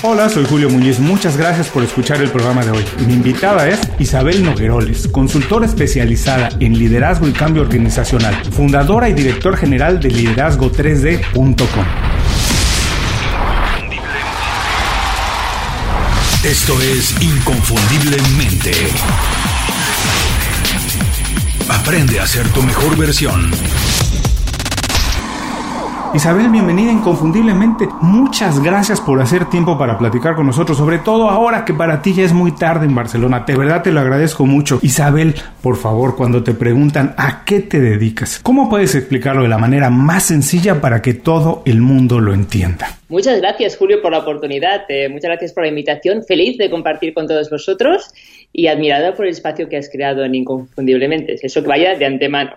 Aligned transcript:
Hola, 0.00 0.28
soy 0.28 0.44
Julio 0.44 0.70
Muñiz. 0.70 1.00
Muchas 1.00 1.36
gracias 1.36 1.68
por 1.68 1.82
escuchar 1.82 2.22
el 2.22 2.30
programa 2.30 2.64
de 2.64 2.70
hoy. 2.70 2.84
Mi 3.04 3.14
invitada 3.14 3.68
es 3.68 3.80
Isabel 3.98 4.44
Nogueroles, 4.44 5.08
consultora 5.08 5.66
especializada 5.66 6.50
en 6.60 6.78
liderazgo 6.78 7.26
y 7.26 7.32
cambio 7.32 7.62
organizacional, 7.62 8.36
fundadora 8.52 9.08
y 9.08 9.12
director 9.12 9.56
general 9.56 9.98
de 9.98 10.10
liderazgo3d.com. 10.10 11.84
Esto 16.44 16.80
es 16.80 17.20
Inconfundiblemente. 17.20 18.72
Aprende 21.68 22.20
a 22.20 22.26
ser 22.28 22.48
tu 22.50 22.62
mejor 22.62 22.96
versión. 22.96 23.50
Isabel, 26.14 26.48
bienvenida 26.48 26.90
inconfundiblemente. 26.90 27.86
Muchas 28.00 28.62
gracias 28.62 28.98
por 29.00 29.20
hacer 29.20 29.44
tiempo 29.50 29.78
para 29.78 29.98
platicar 29.98 30.34
con 30.34 30.46
nosotros, 30.46 30.78
sobre 30.78 30.98
todo 30.98 31.28
ahora 31.28 31.66
que 31.66 31.74
para 31.74 32.00
ti 32.00 32.14
ya 32.14 32.24
es 32.24 32.32
muy 32.32 32.52
tarde 32.52 32.86
en 32.86 32.94
Barcelona. 32.94 33.44
De 33.46 33.54
verdad 33.54 33.82
te 33.82 33.92
lo 33.92 34.00
agradezco 34.00 34.46
mucho. 34.46 34.78
Isabel, 34.82 35.34
por 35.62 35.76
favor, 35.76 36.16
cuando 36.16 36.42
te 36.42 36.54
preguntan 36.54 37.14
a 37.18 37.44
qué 37.44 37.60
te 37.60 37.78
dedicas, 37.78 38.40
¿cómo 38.42 38.70
puedes 38.70 38.94
explicarlo 38.94 39.42
de 39.42 39.48
la 39.48 39.58
manera 39.58 39.90
más 39.90 40.24
sencilla 40.24 40.80
para 40.80 41.02
que 41.02 41.12
todo 41.12 41.62
el 41.66 41.82
mundo 41.82 42.20
lo 42.20 42.32
entienda? 42.32 42.98
Muchas 43.10 43.40
gracias, 43.40 43.76
Julio, 43.76 44.00
por 44.00 44.12
la 44.12 44.20
oportunidad. 44.20 44.84
Eh, 44.88 45.10
muchas 45.10 45.30
gracias 45.30 45.52
por 45.52 45.64
la 45.64 45.68
invitación. 45.68 46.24
Feliz 46.24 46.56
de 46.56 46.70
compartir 46.70 47.12
con 47.12 47.26
todos 47.26 47.50
vosotros 47.50 48.10
y 48.52 48.68
admirada 48.68 49.14
por 49.14 49.26
el 49.26 49.32
espacio 49.32 49.68
que 49.68 49.76
has 49.76 49.90
creado 49.90 50.24
en 50.24 50.34
Inconfundiblemente. 50.34 51.36
Eso 51.40 51.62
que 51.62 51.68
vaya 51.68 51.96
de 51.96 52.06
antemano. 52.06 52.52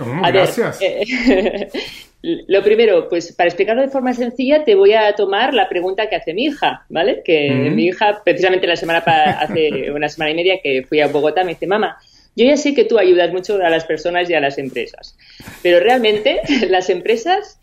Oh, 0.00 0.04
gracias. 0.26 0.78
Eh, 0.80 1.68
Lo 2.22 2.62
primero, 2.62 3.08
pues 3.08 3.32
para 3.32 3.48
explicarlo 3.48 3.80
de 3.80 3.88
forma 3.88 4.12
sencilla, 4.12 4.62
te 4.64 4.74
voy 4.74 4.92
a 4.92 5.14
tomar 5.14 5.54
la 5.54 5.70
pregunta 5.70 6.08
que 6.10 6.16
hace 6.16 6.34
mi 6.34 6.44
hija, 6.44 6.84
¿vale? 6.90 7.22
Que 7.24 7.50
mi 7.50 7.86
hija, 7.86 8.20
precisamente 8.22 8.66
la 8.66 8.76
semana 8.76 8.98
hace 8.98 9.90
una 9.94 10.08
semana 10.08 10.32
y 10.32 10.34
media 10.34 10.60
que 10.62 10.84
fui 10.86 11.00
a 11.00 11.06
Bogotá, 11.06 11.44
me 11.44 11.52
dice, 11.52 11.66
mamá, 11.66 11.98
yo 12.36 12.44
ya 12.44 12.58
sé 12.58 12.74
que 12.74 12.84
tú 12.84 12.98
ayudas 12.98 13.32
mucho 13.32 13.56
a 13.56 13.70
las 13.70 13.86
personas 13.86 14.28
y 14.28 14.34
a 14.34 14.40
las 14.40 14.58
empresas, 14.58 15.16
pero 15.62 15.80
realmente 15.80 16.42
las 16.68 16.90
empresas, 16.90 17.58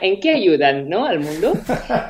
¿en 0.00 0.18
qué 0.18 0.30
ayudan, 0.30 0.88
no? 0.88 1.04
Al 1.04 1.20
mundo. 1.20 1.52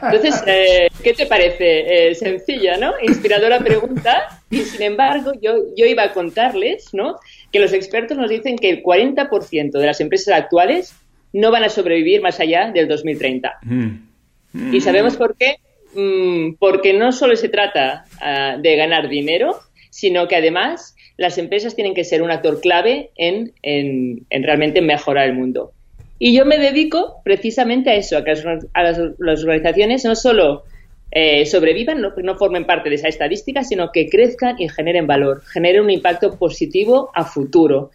Entonces, 0.03 0.43
eh, 0.47 0.89
¿qué 1.03 1.13
te 1.13 1.27
parece? 1.27 2.11
Eh, 2.11 2.15
sencilla, 2.15 2.77
¿no? 2.77 2.93
Inspiradora 3.03 3.59
pregunta. 3.59 4.41
Y 4.49 4.61
sin 4.61 4.83
embargo, 4.83 5.33
yo, 5.43 5.57
yo 5.77 5.87
iba 5.87 6.05
a 6.05 6.13
contarles, 6.13 6.95
¿no? 6.95 7.17
Que 7.53 7.59
los 7.59 7.73
expertos 7.73 8.17
nos 8.17 8.31
dicen 8.31 8.57
que 8.57 8.71
el 8.71 8.83
40% 8.83 9.73
de 9.73 9.87
las 9.87 10.01
empresas 10.01 10.35
actuales 10.35 10.95
no 11.33 11.51
van 11.51 11.65
a 11.65 11.69
sobrevivir 11.69 12.21
más 12.21 12.41
allá 12.41 12.71
del 12.73 12.89
2030. 12.89 13.59
Mm. 13.63 14.75
¿Y 14.75 14.81
sabemos 14.81 15.17
por 15.17 15.37
qué? 15.37 15.57
Mm, 15.95 16.55
porque 16.59 16.93
no 16.93 17.13
solo 17.13 17.37
se 17.37 17.49
trata 17.49 18.05
ah, 18.21 18.57
de 18.61 18.77
ganar 18.77 19.09
dinero, 19.09 19.59
sino 19.91 20.29
que 20.29 20.37
además 20.37 20.95
las 21.17 21.37
empresas 21.39 21.75
tienen 21.75 21.95
que 21.95 22.05
ser 22.05 22.23
un 22.23 22.31
actor 22.31 22.61
clave 22.61 23.11
en, 23.17 23.53
en, 23.63 24.25
realmente 24.31 24.81
mejorar 24.81 25.29
el 25.29 25.35
mundo. 25.35 25.73
Y 26.19 26.35
yo 26.35 26.45
me 26.45 26.59
dedico 26.59 27.21
precisamente 27.25 27.91
a 27.91 27.95
eso, 27.95 28.17
a 28.17 28.25
que 28.25 28.33
las, 28.33 29.45
organizaciones 29.45 30.05
no 30.05 30.15
solo 30.15 30.65
eh, 31.11 31.45
sobrevivan, 31.45 32.01
no, 32.01 32.13
no, 32.17 32.37
formen 32.37 32.67
parte 32.67 32.89
de 32.89 32.95
esa 32.95 33.09
estadística, 33.09 33.65
sino 33.65 33.91
que 33.93 34.09
crezcan 34.09 34.57
y 34.61 34.69
generen 34.69 35.07
valor, 35.07 35.43
generen 35.45 35.83
un 35.83 35.91
impacto 35.91 36.39
positivo 36.39 37.11
a 37.15 37.25
futuro. 37.25 37.91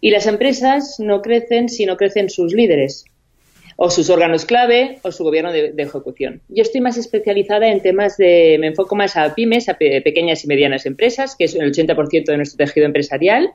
Y 0.00 0.10
las 0.10 0.26
empresas 0.26 0.96
no 0.98 1.22
crecen 1.22 1.68
si 1.68 1.86
no 1.86 1.96
crecen 1.96 2.30
sus 2.30 2.52
líderes, 2.52 3.04
o 3.76 3.90
sus 3.90 4.10
órganos 4.10 4.44
clave, 4.44 4.98
o 5.02 5.12
su 5.12 5.24
gobierno 5.24 5.52
de, 5.52 5.72
ejecución. 5.76 6.40
Yo 6.48 6.62
estoy 6.62 6.80
más 6.80 6.96
especializada 6.96 7.68
en 7.68 7.80
temas 7.80 8.16
de, 8.16 8.56
me 8.60 8.68
enfoco 8.68 8.96
más 8.96 9.16
a 9.16 9.34
pymes, 9.34 9.68
a 9.68 9.74
pequeñas 9.74 10.44
y 10.44 10.48
medianas 10.48 10.86
empresas, 10.86 11.36
que 11.36 11.44
es 11.44 11.54
el 11.54 11.72
80% 11.72 12.24
de 12.24 12.36
nuestro 12.36 12.64
tejido 12.64 12.86
empresarial, 12.86 13.52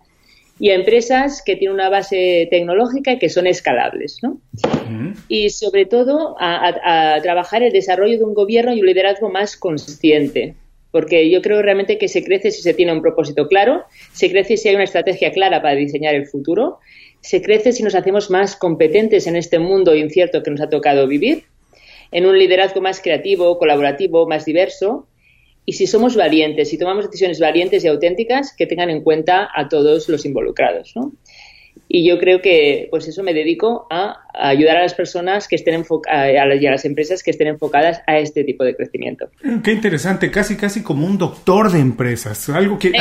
y 0.59 0.69
a 0.69 0.75
empresas 0.75 1.41
que 1.45 1.55
tienen 1.55 1.73
una 1.73 1.89
base 1.89 2.47
tecnológica 2.49 3.11
y 3.11 3.19
que 3.19 3.27
son 3.27 3.47
escalables, 3.47 4.19
¿no? 4.21 4.39
Y 5.27 5.49
sobre 5.49 5.85
todo 5.85 6.35
a, 6.39 7.15
a 7.15 7.21
trabajar 7.21 7.63
el 7.63 7.73
desarrollo 7.73 8.17
de 8.17 8.23
un 8.23 8.33
gobierno 8.33 8.73
y 8.73 8.79
un 8.79 8.85
liderazgo 8.85 9.29
más 9.29 9.57
consciente, 9.57 10.55
porque 10.93 11.27
yo 11.31 11.41
creo 11.41 11.63
realmente 11.63 11.97
que 11.97 12.07
se 12.07 12.23
crece 12.23 12.51
si 12.51 12.61
se 12.61 12.75
tiene 12.75 12.93
un 12.93 13.01
propósito 13.01 13.47
claro, 13.47 13.83
se 14.13 14.29
crece 14.29 14.57
si 14.57 14.69
hay 14.69 14.75
una 14.75 14.83
estrategia 14.83 15.31
clara 15.31 15.59
para 15.59 15.73
diseñar 15.73 16.13
el 16.13 16.27
futuro, 16.27 16.77
se 17.19 17.41
crece 17.41 17.71
si 17.71 17.81
nos 17.81 17.95
hacemos 17.95 18.29
más 18.29 18.55
competentes 18.55 19.25
en 19.25 19.35
este 19.35 19.57
mundo 19.57 19.95
incierto 19.95 20.43
que 20.43 20.51
nos 20.51 20.61
ha 20.61 20.69
tocado 20.69 21.07
vivir, 21.07 21.45
en 22.11 22.27
un 22.27 22.37
liderazgo 22.37 22.79
más 22.79 23.01
creativo, 23.01 23.57
colaborativo, 23.57 24.27
más 24.27 24.45
diverso, 24.45 25.07
y 25.65 25.73
si 25.73 25.87
somos 25.87 26.15
valientes, 26.15 26.69
si 26.69 26.77
tomamos 26.77 27.05
decisiones 27.05 27.39
valientes 27.39 27.83
y 27.83 27.87
auténticas 27.87 28.53
que 28.55 28.67
tengan 28.67 28.91
en 28.91 29.01
cuenta 29.01 29.49
a 29.51 29.69
todos 29.69 30.07
los 30.09 30.25
involucrados. 30.25 30.91
¿no? 30.95 31.11
Y 31.95 32.03
yo 32.03 32.17
creo 32.17 32.41
que, 32.41 32.87
pues 32.89 33.07
eso 33.07 33.21
me 33.21 33.35
dedico 33.35 33.85
a, 33.91 34.25
ayudar 34.33 34.77
a 34.77 34.81
las 34.81 34.95
personas 34.95 35.47
que 35.47 35.55
estén 35.55 35.75
enfocadas, 35.75 36.31
y 36.59 36.65
a 36.65 36.71
las 36.71 36.85
empresas 36.85 37.21
que 37.21 37.29
estén 37.29 37.45
enfocadas 37.45 38.01
a 38.07 38.17
este 38.17 38.43
tipo 38.43 38.63
de 38.63 38.75
crecimiento. 38.75 39.29
Qué 39.63 39.73
interesante, 39.73 40.31
casi 40.31 40.57
casi 40.57 40.81
como 40.81 41.05
un 41.05 41.19
doctor 41.19 41.71
de 41.71 41.77
empresas, 41.77 42.49
algo 42.49 42.79
que 42.79 42.91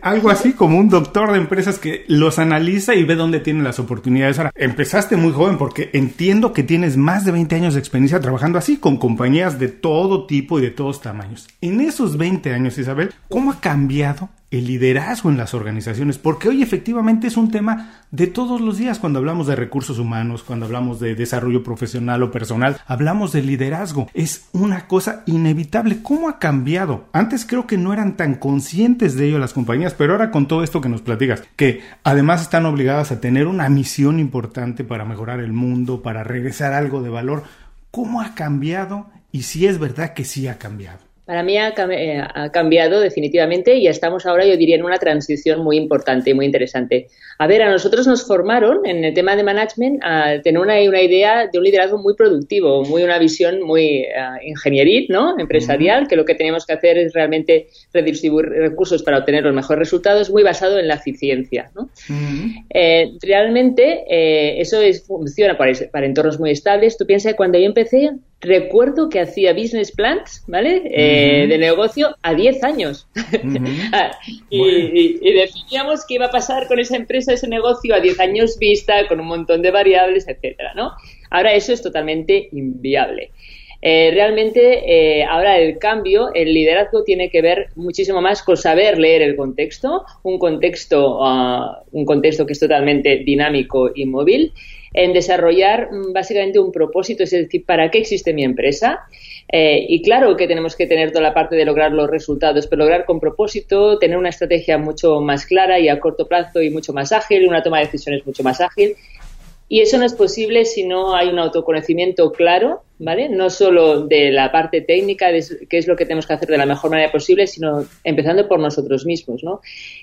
algo, 0.00 0.30
así 0.30 0.54
como 0.54 0.78
un 0.78 0.88
doctor 0.88 1.32
de 1.32 1.36
empresas 1.36 1.78
que 1.78 2.06
los 2.08 2.38
analiza 2.38 2.94
y 2.94 3.04
ve 3.04 3.14
dónde 3.14 3.40
tienen 3.40 3.62
las 3.62 3.78
oportunidades. 3.78 4.38
Ahora, 4.38 4.52
empezaste 4.54 5.16
muy 5.16 5.32
joven 5.32 5.58
porque 5.58 5.90
entiendo 5.92 6.54
que 6.54 6.62
tienes 6.62 6.96
más 6.96 7.26
de 7.26 7.32
20 7.32 7.54
años 7.56 7.74
de 7.74 7.80
experiencia 7.80 8.20
trabajando 8.20 8.56
así 8.56 8.78
con 8.78 8.96
compañías 8.96 9.58
de 9.58 9.68
todo 9.68 10.24
tipo 10.24 10.58
y 10.58 10.62
de 10.62 10.70
todos 10.70 11.02
tamaños. 11.02 11.46
En 11.60 11.82
esos 11.82 12.16
20 12.16 12.54
años, 12.54 12.78
Isabel, 12.78 13.10
¿cómo 13.28 13.52
ha 13.52 13.60
cambiado 13.60 14.30
el 14.50 14.66
liderazgo 14.66 15.30
en 15.30 15.36
las 15.36 15.54
organizaciones, 15.54 16.18
porque 16.18 16.48
hoy 16.48 16.62
efectivamente 16.62 17.28
es 17.28 17.36
un 17.36 17.50
tema 17.50 17.92
de 18.10 18.26
todos 18.26 18.60
los 18.60 18.78
días 18.78 18.98
cuando 18.98 19.20
hablamos 19.20 19.46
de 19.46 19.54
recursos 19.54 19.98
humanos, 19.98 20.42
cuando 20.42 20.66
hablamos 20.66 20.98
de 20.98 21.14
desarrollo 21.14 21.62
profesional 21.62 22.22
o 22.22 22.32
personal, 22.32 22.80
hablamos 22.86 23.32
de 23.32 23.42
liderazgo. 23.42 24.08
Es 24.12 24.48
una 24.52 24.88
cosa 24.88 25.22
inevitable. 25.26 26.02
¿Cómo 26.02 26.28
ha 26.28 26.38
cambiado? 26.40 27.08
Antes 27.12 27.46
creo 27.46 27.66
que 27.66 27.78
no 27.78 27.92
eran 27.92 28.16
tan 28.16 28.34
conscientes 28.34 29.14
de 29.14 29.28
ello 29.28 29.38
las 29.38 29.52
compañías, 29.52 29.94
pero 29.94 30.14
ahora 30.14 30.32
con 30.32 30.48
todo 30.48 30.64
esto 30.64 30.80
que 30.80 30.88
nos 30.88 31.02
platicas, 31.02 31.44
que 31.54 31.82
además 32.02 32.42
están 32.42 32.66
obligadas 32.66 33.12
a 33.12 33.20
tener 33.20 33.46
una 33.46 33.68
misión 33.68 34.18
importante 34.18 34.82
para 34.82 35.04
mejorar 35.04 35.38
el 35.40 35.52
mundo, 35.52 36.02
para 36.02 36.24
regresar 36.24 36.72
algo 36.72 37.02
de 37.02 37.10
valor, 37.10 37.44
¿cómo 37.92 38.20
ha 38.20 38.34
cambiado? 38.34 39.06
Y 39.30 39.42
si 39.42 39.66
es 39.66 39.78
verdad 39.78 40.12
que 40.12 40.24
sí 40.24 40.48
ha 40.48 40.58
cambiado. 40.58 41.09
Para 41.30 41.44
mí 41.44 41.56
eh, 41.56 42.24
ha, 42.34 42.50
cambiado 42.50 42.98
definitivamente 42.98 43.76
y 43.76 43.86
estamos 43.86 44.26
ahora, 44.26 44.44
yo 44.44 44.56
diría, 44.56 44.74
en 44.74 44.82
una 44.82 44.98
transición 44.98 45.62
muy 45.62 45.76
importante 45.76 46.30
y 46.30 46.34
muy 46.34 46.44
interesante. 46.44 47.06
A 47.38 47.46
ver, 47.46 47.62
a 47.62 47.70
nosotros 47.70 48.04
nos 48.08 48.26
formaron 48.26 48.84
en 48.84 49.04
el 49.04 49.14
tema 49.14 49.36
de 49.36 49.44
management 49.44 50.00
a 50.02 50.42
tener 50.42 50.60
una, 50.60 50.74
una 50.80 51.00
idea 51.00 51.46
de 51.46 51.56
un 51.56 51.62
liderazgo 51.62 51.98
muy 51.98 52.16
productivo, 52.16 52.82
muy 52.84 53.04
una 53.04 53.16
visión 53.20 53.62
muy 53.62 54.06
uh, 54.06 54.44
ingenieril, 54.44 55.06
¿no? 55.08 55.38
Empresarial, 55.38 56.08
que 56.08 56.16
lo 56.16 56.24
que 56.24 56.34
tenemos 56.34 56.66
que 56.66 56.72
hacer 56.72 56.98
es 56.98 57.12
realmente 57.12 57.68
redistribuir 57.92 58.46
recursos 58.46 59.04
para 59.04 59.18
obtener 59.18 59.44
los 59.44 59.54
mejores 59.54 59.78
resultados, 59.78 60.30
muy 60.30 60.42
basado 60.42 60.80
en 60.80 60.88
la 60.88 60.94
eficiencia, 60.94 61.70
¿no? 61.76 61.90
Eh, 62.74 63.12
realmente 63.22 64.02
eh, 64.10 64.60
eso 64.60 64.80
es, 64.80 65.06
funciona 65.06 65.56
para, 65.56 65.74
para 65.92 66.06
entornos 66.06 66.40
muy 66.40 66.50
estables. 66.50 66.98
Tú 66.98 67.06
piensas 67.06 67.34
que 67.34 67.36
cuando 67.36 67.56
yo 67.56 67.66
empecé 67.66 68.10
recuerdo 68.40 69.08
que 69.08 69.20
hacía 69.20 69.52
business 69.52 69.92
plans, 69.92 70.42
¿vale? 70.46 70.82
Eh, 70.86 71.46
de 71.46 71.58
negocio 71.58 72.16
a 72.22 72.34
10 72.34 72.64
años. 72.64 73.06
Ah, 73.92 74.12
y, 74.48 75.32
definíamos 75.32 76.06
qué 76.06 76.14
iba 76.14 76.26
a 76.26 76.30
pasar 76.30 76.68
con 76.68 76.78
esa 76.78 76.96
empresa, 76.96 77.32
ese 77.32 77.48
negocio 77.48 77.94
a 77.94 78.00
10 78.00 78.20
años 78.20 78.58
vista, 78.58 79.06
con 79.08 79.20
un 79.20 79.26
montón 79.26 79.62
de 79.62 79.70
variables, 79.70 80.28
etcétera, 80.28 80.72
¿no? 80.74 80.92
Ahora 81.30 81.54
eso 81.54 81.72
es 81.72 81.82
totalmente 81.82 82.48
inviable. 82.52 83.30
Eh, 83.82 84.10
realmente 84.12 85.20
eh, 85.20 85.24
ahora 85.24 85.58
el 85.58 85.78
cambio, 85.78 86.32
el 86.34 86.52
liderazgo 86.52 87.02
tiene 87.02 87.30
que 87.30 87.42
ver 87.42 87.68
muchísimo 87.76 88.20
más 88.20 88.42
con 88.42 88.56
saber 88.56 88.98
leer 88.98 89.22
el 89.22 89.36
contexto, 89.36 90.04
un 90.22 90.38
contexto, 90.38 91.24
ah, 91.24 91.82
un 91.92 92.04
contexto 92.04 92.46
que 92.46 92.52
es 92.52 92.60
totalmente 92.60 93.16
dinámico 93.24 93.90
y 93.94 94.06
móvil 94.06 94.52
en 94.92 95.12
desarrollar 95.12 95.90
mm, 95.92 96.12
básicamente 96.12 96.58
un 96.58 96.72
propósito, 96.72 97.22
es 97.22 97.30
decir, 97.30 97.64
¿para 97.64 97.90
qué 97.90 97.98
existe 97.98 98.32
mi 98.32 98.44
empresa? 98.44 99.00
Eh, 99.52 99.84
y 99.88 100.02
claro 100.02 100.36
que 100.36 100.46
tenemos 100.46 100.76
que 100.76 100.86
tener 100.86 101.10
toda 101.10 101.22
la 101.22 101.34
parte 101.34 101.56
de 101.56 101.64
lograr 101.64 101.92
los 101.92 102.08
resultados, 102.08 102.66
pero 102.66 102.80
lograr 102.80 103.04
con 103.04 103.20
propósito, 103.20 103.98
tener 103.98 104.16
una 104.16 104.28
estrategia 104.28 104.78
mucho 104.78 105.20
más 105.20 105.46
clara 105.46 105.78
y 105.80 105.88
a 105.88 105.98
corto 105.98 106.26
plazo 106.28 106.62
y 106.62 106.70
mucho 106.70 106.92
más 106.92 107.12
ágil, 107.12 107.48
una 107.48 107.62
toma 107.62 107.78
de 107.78 107.86
decisiones 107.86 108.24
mucho 108.26 108.42
más 108.42 108.60
ágil. 108.60 108.96
Y 109.72 109.82
eso 109.82 109.98
no 109.98 110.04
es 110.04 110.14
posible 110.14 110.64
si 110.64 110.84
no 110.84 111.14
hay 111.14 111.28
un 111.28 111.38
autoconocimiento 111.38 112.32
claro, 112.32 112.82
¿vale? 112.98 113.28
No 113.28 113.50
solo 113.50 114.04
de 114.04 114.32
la 114.32 114.50
parte 114.50 114.80
técnica, 114.80 115.30
de 115.30 115.44
qué 115.68 115.78
es 115.78 115.86
lo 115.86 115.94
que 115.94 116.04
tenemos 116.04 116.26
que 116.26 116.32
hacer 116.32 116.48
de 116.48 116.58
la 116.58 116.66
mejor 116.66 116.90
manera 116.90 117.12
posible, 117.12 117.46
sino 117.46 117.84
empezando 118.02 118.48
por 118.48 118.58
nosotros 118.58 119.06
mismos, 119.06 119.44
¿no? 119.44 119.60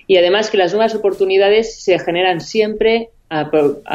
Y 0.07 0.16
además 0.16 0.50
que 0.50 0.57
las 0.57 0.72
nuevas 0.72 0.95
oportunidades 0.95 1.84
se 1.84 2.00
generan 2.00 2.39
siempre 2.39 3.10
a, 3.29 3.50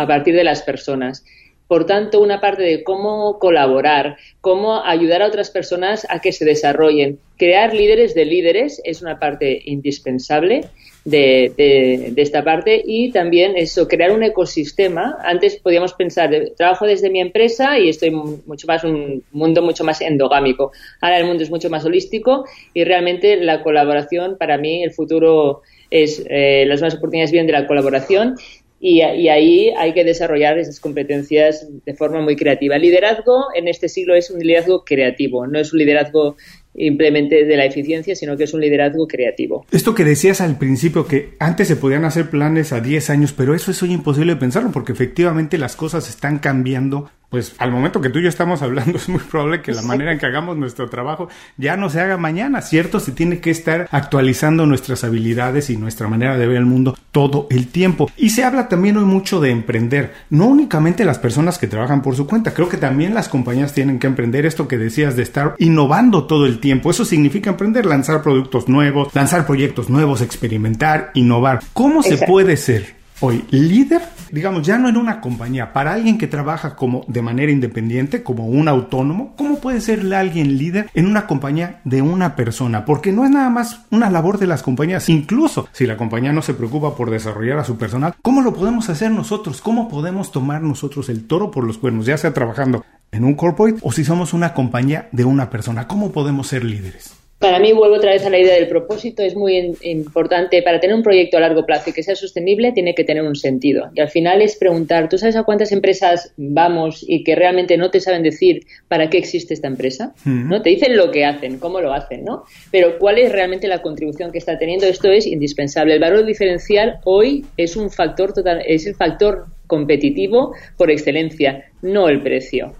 partir 0.06 0.34
de 0.34 0.44
las 0.44 0.62
personas. 0.62 1.24
Por 1.68 1.86
tanto, 1.86 2.20
una 2.20 2.40
parte 2.40 2.62
de 2.62 2.84
cómo 2.84 3.38
colaborar, 3.38 4.18
cómo 4.40 4.84
ayudar 4.84 5.22
a 5.22 5.28
otras 5.28 5.50
personas 5.50 6.06
a 6.10 6.20
que 6.20 6.32
se 6.32 6.44
desarrollen. 6.44 7.18
Crear 7.38 7.72
líderes 7.72 8.14
de 8.14 8.26
líderes 8.26 8.80
es 8.84 9.00
una 9.00 9.18
parte 9.18 9.62
indispensable 9.64 10.66
de, 11.04 12.12
esta 12.16 12.44
parte 12.44 12.82
y 12.84 13.10
también 13.10 13.56
eso, 13.56 13.88
crear 13.88 14.12
un 14.12 14.22
ecosistema. 14.22 15.16
Antes 15.24 15.56
podíamos 15.56 15.94
pensar, 15.94 16.30
trabajo 16.56 16.86
desde 16.86 17.10
mi 17.10 17.20
empresa 17.20 17.78
y 17.78 17.88
estoy 17.88 18.10
mucho 18.10 18.66
más, 18.66 18.84
un 18.84 19.22
mundo 19.32 19.62
mucho 19.62 19.82
más 19.82 20.00
endogámico. 20.00 20.72
Ahora 21.00 21.18
el 21.18 21.26
mundo 21.26 21.42
es 21.42 21.50
mucho 21.50 21.70
más 21.70 21.84
holístico 21.84 22.44
y 22.74 22.84
realmente 22.84 23.36
la 23.36 23.62
colaboración, 23.62 24.36
para 24.38 24.58
mí, 24.58 24.82
el 24.82 24.92
futuro 24.92 25.62
es, 25.90 26.24
eh, 26.28 26.64
las 26.66 26.80
nuevas 26.80 26.94
oportunidades 26.94 27.32
vienen 27.32 27.46
de 27.46 27.52
la 27.52 27.66
colaboración 27.66 28.36
y, 28.84 29.00
ahí 29.00 29.72
hay 29.78 29.94
que 29.94 30.02
desarrollar 30.02 30.58
esas 30.58 30.80
competencias 30.80 31.68
de 31.86 31.94
forma 31.94 32.20
muy 32.20 32.34
creativa. 32.34 32.74
El 32.74 32.82
liderazgo 32.82 33.44
en 33.54 33.68
este 33.68 33.88
siglo 33.88 34.16
es 34.16 34.28
un 34.28 34.40
liderazgo 34.40 34.84
creativo, 34.84 35.46
no 35.46 35.60
es 35.60 35.72
un 35.72 35.78
liderazgo 35.78 36.36
simplemente 36.74 37.44
de 37.44 37.56
la 37.56 37.64
eficiencia, 37.64 38.16
sino 38.16 38.36
que 38.36 38.42
es 38.42 38.54
un 38.54 38.60
liderazgo 38.60 39.06
creativo. 39.06 39.64
Esto 39.70 39.94
que 39.94 40.04
decías 40.04 40.40
al 40.40 40.58
principio, 40.58 41.06
que 41.06 41.34
antes 41.38 41.68
se 41.68 41.76
podían 41.76 42.04
hacer 42.04 42.28
planes 42.28 42.72
a 42.72 42.80
10 42.80 43.10
años, 43.10 43.32
pero 43.32 43.54
eso 43.54 43.70
es 43.70 43.80
hoy 43.84 43.92
imposible 43.92 44.34
de 44.34 44.40
pensarlo, 44.40 44.72
porque 44.72 44.90
efectivamente 44.90 45.58
las 45.58 45.76
cosas 45.76 46.08
están 46.08 46.40
cambiando 46.40 47.08
pues 47.32 47.54
al 47.56 47.72
momento 47.72 48.02
que 48.02 48.10
tú 48.10 48.18
y 48.18 48.24
yo 48.24 48.28
estamos 48.28 48.60
hablando 48.60 48.96
es 48.98 49.08
muy 49.08 49.18
probable 49.20 49.62
que 49.62 49.72
la 49.72 49.80
manera 49.80 50.12
en 50.12 50.18
que 50.18 50.26
hagamos 50.26 50.54
nuestro 50.58 50.90
trabajo 50.90 51.30
ya 51.56 51.78
no 51.78 51.88
se 51.88 51.98
haga 51.98 52.18
mañana, 52.18 52.60
¿cierto? 52.60 53.00
Se 53.00 53.10
tiene 53.10 53.40
que 53.40 53.50
estar 53.50 53.88
actualizando 53.90 54.66
nuestras 54.66 55.02
habilidades 55.02 55.70
y 55.70 55.78
nuestra 55.78 56.08
manera 56.08 56.36
de 56.36 56.46
ver 56.46 56.58
el 56.58 56.66
mundo 56.66 56.94
todo 57.10 57.46
el 57.50 57.68
tiempo. 57.68 58.10
Y 58.18 58.30
se 58.30 58.44
habla 58.44 58.68
también 58.68 58.98
hoy 58.98 59.06
mucho 59.06 59.40
de 59.40 59.50
emprender, 59.50 60.12
no 60.28 60.44
únicamente 60.46 61.06
las 61.06 61.18
personas 61.18 61.56
que 61.56 61.68
trabajan 61.68 62.02
por 62.02 62.14
su 62.16 62.26
cuenta, 62.26 62.52
creo 62.52 62.68
que 62.68 62.76
también 62.76 63.14
las 63.14 63.30
compañías 63.30 63.72
tienen 63.72 63.98
que 63.98 64.08
emprender 64.08 64.44
esto 64.44 64.68
que 64.68 64.76
decías 64.76 65.16
de 65.16 65.22
estar 65.22 65.54
innovando 65.56 66.26
todo 66.26 66.44
el 66.44 66.60
tiempo. 66.60 66.90
Eso 66.90 67.06
significa 67.06 67.48
emprender, 67.48 67.86
lanzar 67.86 68.22
productos 68.22 68.68
nuevos, 68.68 69.08
lanzar 69.14 69.46
proyectos 69.46 69.88
nuevos, 69.88 70.20
experimentar, 70.20 71.12
innovar. 71.14 71.60
¿Cómo 71.72 72.02
se 72.02 72.18
puede 72.18 72.58
ser 72.58 73.01
hoy 73.22 73.44
líder, 73.50 74.02
digamos, 74.32 74.66
ya 74.66 74.78
no 74.78 74.88
en 74.88 74.96
una 74.96 75.20
compañía, 75.20 75.72
para 75.72 75.92
alguien 75.92 76.18
que 76.18 76.26
trabaja 76.26 76.74
como 76.74 77.04
de 77.06 77.22
manera 77.22 77.52
independiente, 77.52 78.24
como 78.24 78.48
un 78.48 78.66
autónomo, 78.66 79.34
¿cómo 79.36 79.60
puede 79.60 79.80
ser 79.80 80.12
alguien 80.12 80.58
líder 80.58 80.90
en 80.92 81.06
una 81.06 81.28
compañía 81.28 81.80
de 81.84 82.02
una 82.02 82.34
persona? 82.34 82.84
Porque 82.84 83.12
no 83.12 83.24
es 83.24 83.30
nada 83.30 83.48
más 83.48 83.82
una 83.90 84.10
labor 84.10 84.38
de 84.38 84.48
las 84.48 84.64
compañías, 84.64 85.08
incluso 85.08 85.68
si 85.70 85.86
la 85.86 85.96
compañía 85.96 86.32
no 86.32 86.42
se 86.42 86.54
preocupa 86.54 86.96
por 86.96 87.10
desarrollar 87.10 87.58
a 87.58 87.64
su 87.64 87.78
personal, 87.78 88.14
¿cómo 88.22 88.42
lo 88.42 88.54
podemos 88.54 88.88
hacer 88.88 89.12
nosotros? 89.12 89.60
¿Cómo 89.60 89.88
podemos 89.88 90.32
tomar 90.32 90.60
nosotros 90.60 91.08
el 91.08 91.28
toro 91.28 91.52
por 91.52 91.64
los 91.64 91.78
cuernos, 91.78 92.06
ya 92.06 92.18
sea 92.18 92.34
trabajando 92.34 92.84
en 93.12 93.24
un 93.24 93.34
corporate 93.34 93.78
o 93.82 93.92
si 93.92 94.04
somos 94.04 94.32
una 94.32 94.52
compañía 94.52 95.08
de 95.12 95.24
una 95.24 95.48
persona? 95.48 95.86
¿Cómo 95.86 96.10
podemos 96.10 96.48
ser 96.48 96.64
líderes? 96.64 97.21
Para 97.42 97.58
mí, 97.58 97.72
vuelvo 97.72 97.96
otra 97.96 98.12
vez 98.12 98.24
a 98.24 98.30
la 98.30 98.38
idea 98.38 98.54
del 98.54 98.68
propósito, 98.68 99.20
es 99.20 99.34
muy 99.34 99.74
importante. 99.82 100.62
Para 100.62 100.78
tener 100.78 100.94
un 100.94 101.02
proyecto 101.02 101.36
a 101.36 101.40
largo 101.40 101.66
plazo 101.66 101.90
y 101.90 101.92
que 101.92 102.04
sea 102.04 102.14
sostenible, 102.14 102.70
tiene 102.70 102.94
que 102.94 103.02
tener 103.02 103.24
un 103.24 103.34
sentido. 103.34 103.90
Y 103.96 104.00
al 104.00 104.10
final 104.10 104.40
es 104.42 104.54
preguntar, 104.54 105.08
¿tú 105.08 105.18
sabes 105.18 105.34
a 105.34 105.42
cuántas 105.42 105.72
empresas 105.72 106.32
vamos 106.36 107.04
y 107.04 107.24
que 107.24 107.34
realmente 107.34 107.76
no 107.76 107.90
te 107.90 107.98
saben 107.98 108.22
decir 108.22 108.60
para 108.86 109.10
qué 109.10 109.18
existe 109.18 109.54
esta 109.54 109.66
empresa? 109.66 110.14
¿No? 110.24 110.62
Te 110.62 110.70
dicen 110.70 110.96
lo 110.96 111.10
que 111.10 111.24
hacen, 111.24 111.58
cómo 111.58 111.80
lo 111.80 111.92
hacen, 111.92 112.24
¿no? 112.24 112.44
Pero 112.70 112.96
¿cuál 113.00 113.18
es 113.18 113.32
realmente 113.32 113.66
la 113.66 113.82
contribución 113.82 114.30
que 114.30 114.38
está 114.38 114.56
teniendo? 114.56 114.86
Esto 114.86 115.10
es 115.10 115.26
indispensable. 115.26 115.94
El 115.94 116.00
valor 116.00 116.24
diferencial 116.24 117.00
hoy 117.02 117.44
es 117.56 117.74
un 117.74 117.90
factor 117.90 118.32
total, 118.32 118.62
es 118.64 118.86
el 118.86 118.94
factor 118.94 119.46
competitivo 119.66 120.54
por 120.76 120.92
excelencia, 120.92 121.64
no 121.82 122.08
el 122.08 122.22
precio. 122.22 122.72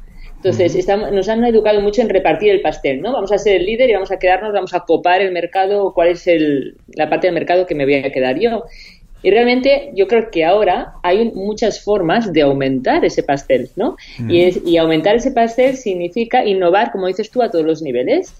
Entonces, 0.44 0.88
nos 0.88 1.28
han 1.28 1.44
educado 1.44 1.80
mucho 1.80 2.02
en 2.02 2.08
repartir 2.08 2.50
el 2.50 2.62
pastel, 2.62 3.00
¿no? 3.00 3.12
Vamos 3.12 3.30
a 3.30 3.38
ser 3.38 3.60
el 3.60 3.66
líder 3.66 3.90
y 3.90 3.92
vamos 3.92 4.10
a 4.10 4.18
quedarnos, 4.18 4.52
vamos 4.52 4.74
a 4.74 4.80
copar 4.80 5.22
el 5.22 5.30
mercado, 5.30 5.94
cuál 5.94 6.08
es 6.08 6.26
el, 6.26 6.74
la 6.96 7.08
parte 7.08 7.28
del 7.28 7.34
mercado 7.34 7.64
que 7.64 7.76
me 7.76 7.84
voy 7.84 7.94
a 7.94 8.10
quedar 8.10 8.40
yo. 8.40 8.64
Y 9.22 9.30
realmente 9.30 9.92
yo 9.94 10.08
creo 10.08 10.32
que 10.32 10.44
ahora 10.44 10.94
hay 11.04 11.30
muchas 11.30 11.84
formas 11.84 12.32
de 12.32 12.42
aumentar 12.42 13.04
ese 13.04 13.22
pastel, 13.22 13.68
¿no? 13.76 13.96
y, 14.28 14.68
y 14.68 14.78
aumentar 14.78 15.14
ese 15.14 15.30
pastel 15.30 15.76
significa 15.76 16.44
innovar, 16.44 16.90
como 16.90 17.06
dices 17.06 17.30
tú, 17.30 17.40
a 17.40 17.48
todos 17.48 17.64
los 17.64 17.80
niveles 17.80 18.34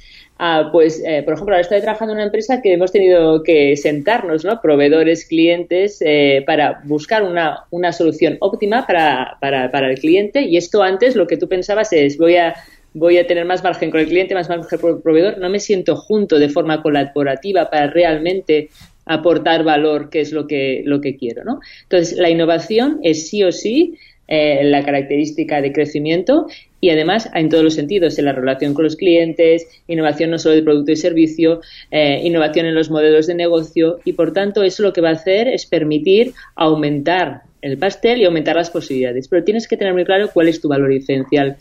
pues, 0.73 1.03
eh, 1.05 1.23
por 1.23 1.35
ejemplo, 1.35 1.55
ahora 1.55 1.63
estoy 1.63 1.81
trabajando 1.81 2.13
en 2.13 2.19
una 2.19 2.27
empresa 2.27 2.61
que 2.61 2.73
hemos 2.73 2.91
tenido 2.91 3.43
que 3.43 3.77
sentarnos, 3.77 4.45
¿no? 4.45 4.61
Proveedores, 4.61 5.27
clientes, 5.27 6.03
eh, 6.05 6.43
para 6.47 6.81
buscar 6.85 7.23
una, 7.23 7.65
una 7.71 7.93
solución 7.93 8.39
óptima 8.41 8.87
para, 8.87 9.89
el 9.89 9.99
cliente. 9.99 10.43
Y 10.43 10.57
esto 10.57 10.83
antes 10.83 11.15
lo 11.15 11.27
que 11.27 11.37
tú 11.37 11.49
pensabas 11.49 11.93
es, 11.93 12.19
voy 12.19 12.37
a, 12.37 12.55
voy 12.93 13.19
a 13.19 13.27
tener 13.27 13.45
más 13.45 13.63
margen 13.63 13.91
con 13.91 14.01
el 14.01 14.07
cliente, 14.07 14.35
más 14.35 14.49
margen 14.49 14.79
con 14.79 14.97
el 14.97 15.03
proveedor. 15.03 15.39
No 15.39 15.49
me 15.49 15.61
siento 15.61 15.97
junto 15.97 16.39
de 16.39 16.49
forma 16.49 16.83
colaborativa 16.83 17.71
para 17.71 17.89
realmente 17.89 18.71
aportar 19.05 19.65
valor, 19.65 20.11
que 20.11 20.21
es 20.21 20.33
lo 20.33 20.47
que, 20.47 20.83
lo 20.85 21.01
que 21.01 21.17
quiero, 21.17 21.45
¿no? 21.45 21.61
Entonces, 21.85 22.19
la 22.19 22.31
innovación 22.31 23.01
es 23.03 23.29
sí 23.29 23.43
o 23.43 23.53
sí 23.53 23.99
eh, 24.29 24.63
la 24.65 24.85
característica 24.85 25.61
de 25.61 25.73
crecimiento 25.73 26.47
y 26.83 26.91
además 26.91 27.31
en 27.33 27.49
todos 27.49 27.63
los 27.63 27.75
sentidos, 27.75 28.19
en 28.19 28.25
la 28.25 28.33
relación 28.33 28.75
con 28.75 28.83
los 28.85 28.97
clientes, 28.97 29.69
innovación 29.87 30.31
no 30.31 30.39
solo 30.39 30.57
de 30.57 30.65
producto 30.65 30.91
y 30.91 30.97
servicio, 30.97 31.61
eh, 31.93 32.21
innovación 32.25 32.67
en 32.67 32.75
los 32.75 32.91
modelos 32.91 33.29
de 33.29 33.37
negocio 33.37 34.01
y 34.05 34.15
por 34.15 34.33
tanto 34.33 34.65
eso 34.65 34.83
lo 34.83 34.93
que 34.93 35.01
va 35.01 35.11
a 35.11 35.13
hacer 35.13 35.47
es 35.47 35.65
permitir 35.65 36.35
aumentar 36.57 37.45
el 37.63 37.79
pastel 37.79 38.21
y 38.21 38.25
aumentar 38.25 38.57
las 38.57 38.71
posibilidades. 38.71 39.29
Pero 39.29 39.45
tienes 39.45 39.67
que 39.67 39.77
tener 39.77 39.95
muy 39.95 40.05
claro 40.05 40.29
cuál 40.33 40.49
es 40.49 40.61
tu 40.61 40.69
valor 40.69 40.91
diferencial. 40.91 41.57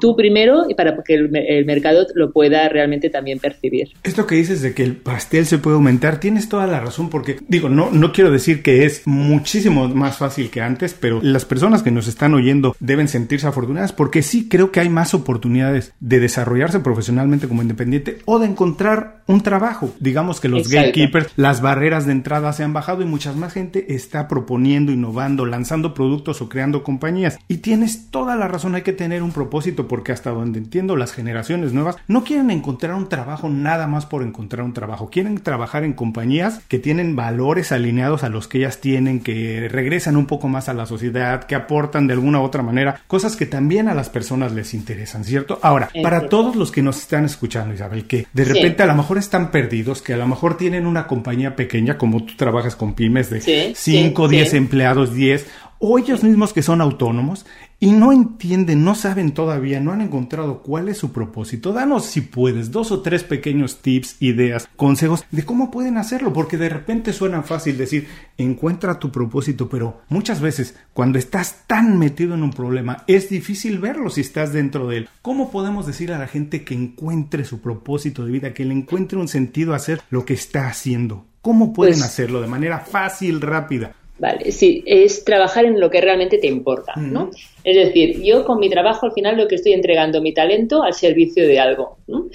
Tú 0.00 0.16
primero 0.16 0.64
y 0.68 0.74
para 0.74 0.96
que 1.04 1.14
el, 1.14 1.64
mercado 1.66 2.06
lo 2.14 2.32
pueda 2.32 2.68
realmente 2.68 3.10
también 3.10 3.38
percibir. 3.38 3.90
Esto 4.02 4.26
que 4.26 4.36
dices 4.36 4.62
de 4.62 4.74
que 4.74 4.82
el 4.82 4.96
pastel 4.96 5.46
se 5.46 5.58
puede 5.58 5.76
aumentar, 5.76 6.20
tienes 6.20 6.48
toda 6.48 6.66
la 6.66 6.80
razón 6.80 7.10
porque 7.10 7.38
digo, 7.48 7.68
no, 7.68 7.90
no 7.90 8.12
quiero 8.12 8.30
decir 8.30 8.62
que 8.62 8.84
es 8.84 9.06
muchísimo 9.06 9.88
más 9.88 10.18
fácil 10.18 10.50
que 10.50 10.60
antes, 10.60 10.94
pero 10.98 11.20
las 11.22 11.44
personas 11.44 11.82
que 11.82 11.90
nos 11.90 12.06
están 12.06 12.34
oyendo 12.34 12.74
deben 12.80 13.08
sentirse 13.08 13.46
afortunadas 13.46 13.92
porque 13.92 14.22
sí 14.22 14.48
creo 14.48 14.70
que 14.70 14.80
hay 14.80 14.88
más 14.88 15.14
oportunidades 15.14 15.92
de 16.00 16.20
desarrollarse 16.20 16.80
profesionalmente 16.80 17.48
como 17.48 17.62
independiente 17.62 18.18
o 18.24 18.38
de 18.38 18.46
encontrar 18.46 19.19
un 19.30 19.42
trabajo. 19.42 19.94
Digamos 20.00 20.40
que 20.40 20.48
los 20.48 20.68
gatekeepers, 20.68 21.32
las 21.36 21.60
barreras 21.60 22.06
de 22.06 22.12
entrada 22.12 22.52
se 22.52 22.64
han 22.64 22.72
bajado 22.72 23.02
y 23.02 23.06
mucha 23.06 23.32
más 23.32 23.52
gente 23.52 23.94
está 23.94 24.28
proponiendo, 24.28 24.92
innovando, 24.92 25.46
lanzando 25.46 25.94
productos 25.94 26.42
o 26.42 26.48
creando 26.48 26.82
compañías. 26.82 27.38
Y 27.48 27.58
tienes 27.58 28.10
toda 28.10 28.36
la 28.36 28.48
razón, 28.48 28.74
hay 28.74 28.82
que 28.82 28.92
tener 28.92 29.22
un 29.22 29.32
propósito 29.32 29.88
porque 29.88 30.12
hasta 30.12 30.30
donde 30.30 30.58
entiendo 30.58 30.96
las 30.96 31.12
generaciones 31.12 31.72
nuevas 31.72 31.96
no 32.08 32.24
quieren 32.24 32.50
encontrar 32.50 32.94
un 32.94 33.08
trabajo 33.08 33.48
nada 33.48 33.86
más 33.86 34.06
por 34.06 34.22
encontrar 34.22 34.64
un 34.64 34.72
trabajo, 34.72 35.10
quieren 35.10 35.38
trabajar 35.38 35.84
en 35.84 35.92
compañías 35.92 36.60
que 36.68 36.78
tienen 36.78 37.16
valores 37.16 37.72
alineados 37.72 38.24
a 38.24 38.28
los 38.28 38.48
que 38.48 38.58
ellas 38.58 38.80
tienen, 38.80 39.20
que 39.20 39.68
regresan 39.70 40.16
un 40.16 40.26
poco 40.26 40.48
más 40.48 40.68
a 40.68 40.74
la 40.74 40.86
sociedad, 40.86 41.44
que 41.44 41.54
aportan 41.54 42.06
de 42.06 42.14
alguna 42.14 42.40
u 42.40 42.44
otra 42.44 42.62
manera 42.62 43.00
cosas 43.06 43.36
que 43.36 43.46
también 43.46 43.88
a 43.88 43.94
las 43.94 44.08
personas 44.08 44.52
les 44.52 44.74
interesan, 44.74 45.24
¿cierto? 45.24 45.58
Ahora, 45.62 45.90
para 46.02 46.28
todos 46.28 46.56
los 46.56 46.70
que 46.70 46.82
nos 46.82 46.98
están 46.98 47.24
escuchando, 47.24 47.74
Isabel, 47.74 48.06
que 48.06 48.26
de 48.32 48.44
repente 48.44 48.82
a 48.82 48.86
lo 48.86 48.94
mejor 48.94 49.18
están 49.20 49.50
perdidos, 49.50 50.02
que 50.02 50.14
a 50.14 50.16
lo 50.16 50.26
mejor 50.26 50.56
tienen 50.56 50.86
una 50.86 51.06
compañía 51.06 51.54
pequeña, 51.54 51.96
como 51.96 52.24
tú 52.24 52.34
trabajas 52.36 52.74
con 52.74 52.94
pymes 52.94 53.30
de 53.30 53.74
5 53.74 54.22
o 54.22 54.28
10 54.28 54.54
empleados, 54.54 55.14
10 55.14 55.46
o 55.78 55.98
ellos 55.98 56.22
mismos 56.22 56.52
que 56.52 56.62
son 56.62 56.80
autónomos 56.80 57.46
y 57.82 57.92
no 57.92 58.12
entienden, 58.12 58.84
no 58.84 58.94
saben 58.94 59.32
todavía, 59.32 59.80
no 59.80 59.92
han 59.92 60.02
encontrado 60.02 60.62
cuál 60.62 60.90
es 60.90 60.98
su 60.98 61.12
propósito. 61.12 61.72
Danos, 61.72 62.04
si 62.04 62.20
puedes, 62.20 62.70
dos 62.70 62.92
o 62.92 63.00
tres 63.00 63.24
pequeños 63.24 63.78
tips, 63.80 64.16
ideas, 64.20 64.68
consejos 64.76 65.24
de 65.30 65.44
cómo 65.44 65.70
pueden 65.70 65.96
hacerlo, 65.96 66.30
porque 66.34 66.58
de 66.58 66.68
repente 66.68 67.14
suena 67.14 67.42
fácil 67.42 67.78
decir, 67.78 68.06
encuentra 68.36 68.98
tu 68.98 69.10
propósito, 69.10 69.70
pero 69.70 70.02
muchas 70.10 70.42
veces 70.42 70.76
cuando 70.92 71.18
estás 71.18 71.64
tan 71.66 71.98
metido 71.98 72.34
en 72.34 72.42
un 72.42 72.52
problema, 72.52 73.02
es 73.06 73.30
difícil 73.30 73.78
verlo 73.78 74.10
si 74.10 74.20
estás 74.20 74.52
dentro 74.52 74.86
de 74.86 74.98
él. 74.98 75.08
¿Cómo 75.22 75.50
podemos 75.50 75.86
decir 75.86 76.12
a 76.12 76.18
la 76.18 76.26
gente 76.26 76.64
que 76.64 76.74
encuentre 76.74 77.46
su 77.46 77.62
propósito 77.62 78.26
de 78.26 78.32
vida, 78.32 78.52
que 78.52 78.66
le 78.66 78.74
encuentre 78.74 79.18
un 79.18 79.28
sentido 79.28 79.72
a 79.72 79.76
hacer 79.76 80.02
lo 80.10 80.26
que 80.26 80.34
está 80.34 80.68
haciendo? 80.68 81.24
¿Cómo 81.40 81.72
pueden 81.72 81.94
pues 81.94 82.04
hacerlo 82.04 82.42
de 82.42 82.46
manera 82.46 82.80
fácil, 82.80 83.40
rápida? 83.40 83.94
Vale, 84.20 84.52
sí, 84.52 84.84
es 84.84 85.24
trabajar 85.24 85.64
en 85.64 85.80
lo 85.80 85.88
que 85.88 86.02
realmente 86.02 86.36
te 86.36 86.46
importa, 86.46 86.92
¿no? 86.94 87.30
Es 87.64 87.74
decir, 87.74 88.22
yo 88.22 88.44
con 88.44 88.58
mi 88.58 88.68
trabajo 88.68 89.06
al 89.06 89.12
final 89.12 89.38
lo 89.38 89.48
que 89.48 89.54
estoy 89.54 89.72
entregando 89.72 90.20
mi 90.20 90.34
talento 90.34 90.82
al 90.82 90.92
servicio 90.92 91.48
de 91.48 91.58
algo. 91.58 91.96
¿no? 92.06 92.28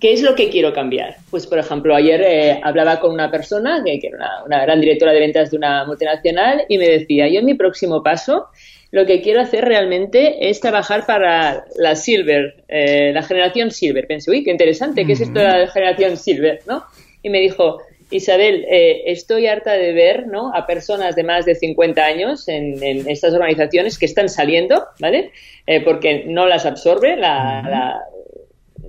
¿Qué 0.00 0.12
es 0.12 0.22
lo 0.22 0.36
que 0.36 0.50
quiero 0.50 0.72
cambiar? 0.72 1.16
Pues, 1.30 1.48
por 1.48 1.58
ejemplo, 1.58 1.96
ayer 1.96 2.22
eh, 2.22 2.60
hablaba 2.62 3.00
con 3.00 3.12
una 3.12 3.28
persona 3.28 3.82
que, 3.84 3.98
era 4.00 4.16
una, 4.16 4.44
una, 4.44 4.62
gran 4.62 4.80
directora 4.80 5.12
de 5.12 5.18
ventas 5.18 5.50
de 5.50 5.56
una 5.56 5.84
multinacional 5.84 6.62
y 6.68 6.78
me 6.78 6.88
decía, 6.88 7.28
yo 7.28 7.40
en 7.40 7.46
mi 7.46 7.54
próximo 7.54 8.04
paso 8.04 8.46
lo 8.92 9.04
que 9.04 9.20
quiero 9.20 9.40
hacer 9.40 9.64
realmente 9.64 10.48
es 10.48 10.60
trabajar 10.60 11.06
para 11.06 11.64
la 11.76 11.96
Silver, 11.96 12.64
eh, 12.68 13.10
la 13.12 13.22
generación 13.22 13.72
Silver. 13.72 14.06
Pensé, 14.06 14.30
uy, 14.30 14.44
qué 14.44 14.50
interesante, 14.52 15.04
¿qué 15.04 15.14
es 15.14 15.20
esto 15.20 15.40
de 15.40 15.44
la 15.44 15.68
generación 15.68 16.16
Silver? 16.16 16.60
¿no? 16.66 16.84
Y 17.22 17.30
me 17.30 17.40
dijo, 17.40 17.80
Isabel, 18.10 18.64
eh, 18.68 19.02
estoy 19.06 19.46
harta 19.46 19.72
de 19.72 19.92
ver 19.92 20.26
¿no? 20.26 20.54
a 20.54 20.66
personas 20.66 21.16
de 21.16 21.24
más 21.24 21.44
de 21.44 21.54
50 21.54 22.04
años 22.04 22.48
en, 22.48 22.82
estas 23.08 23.34
organizaciones 23.34 23.98
que 23.98 24.06
están 24.06 24.28
saliendo, 24.28 24.86
¿vale? 25.00 25.32
Eh, 25.66 25.80
porque 25.82 26.24
no 26.26 26.46
las 26.46 26.66
absorbe 26.66 27.16
la, 27.16 28.00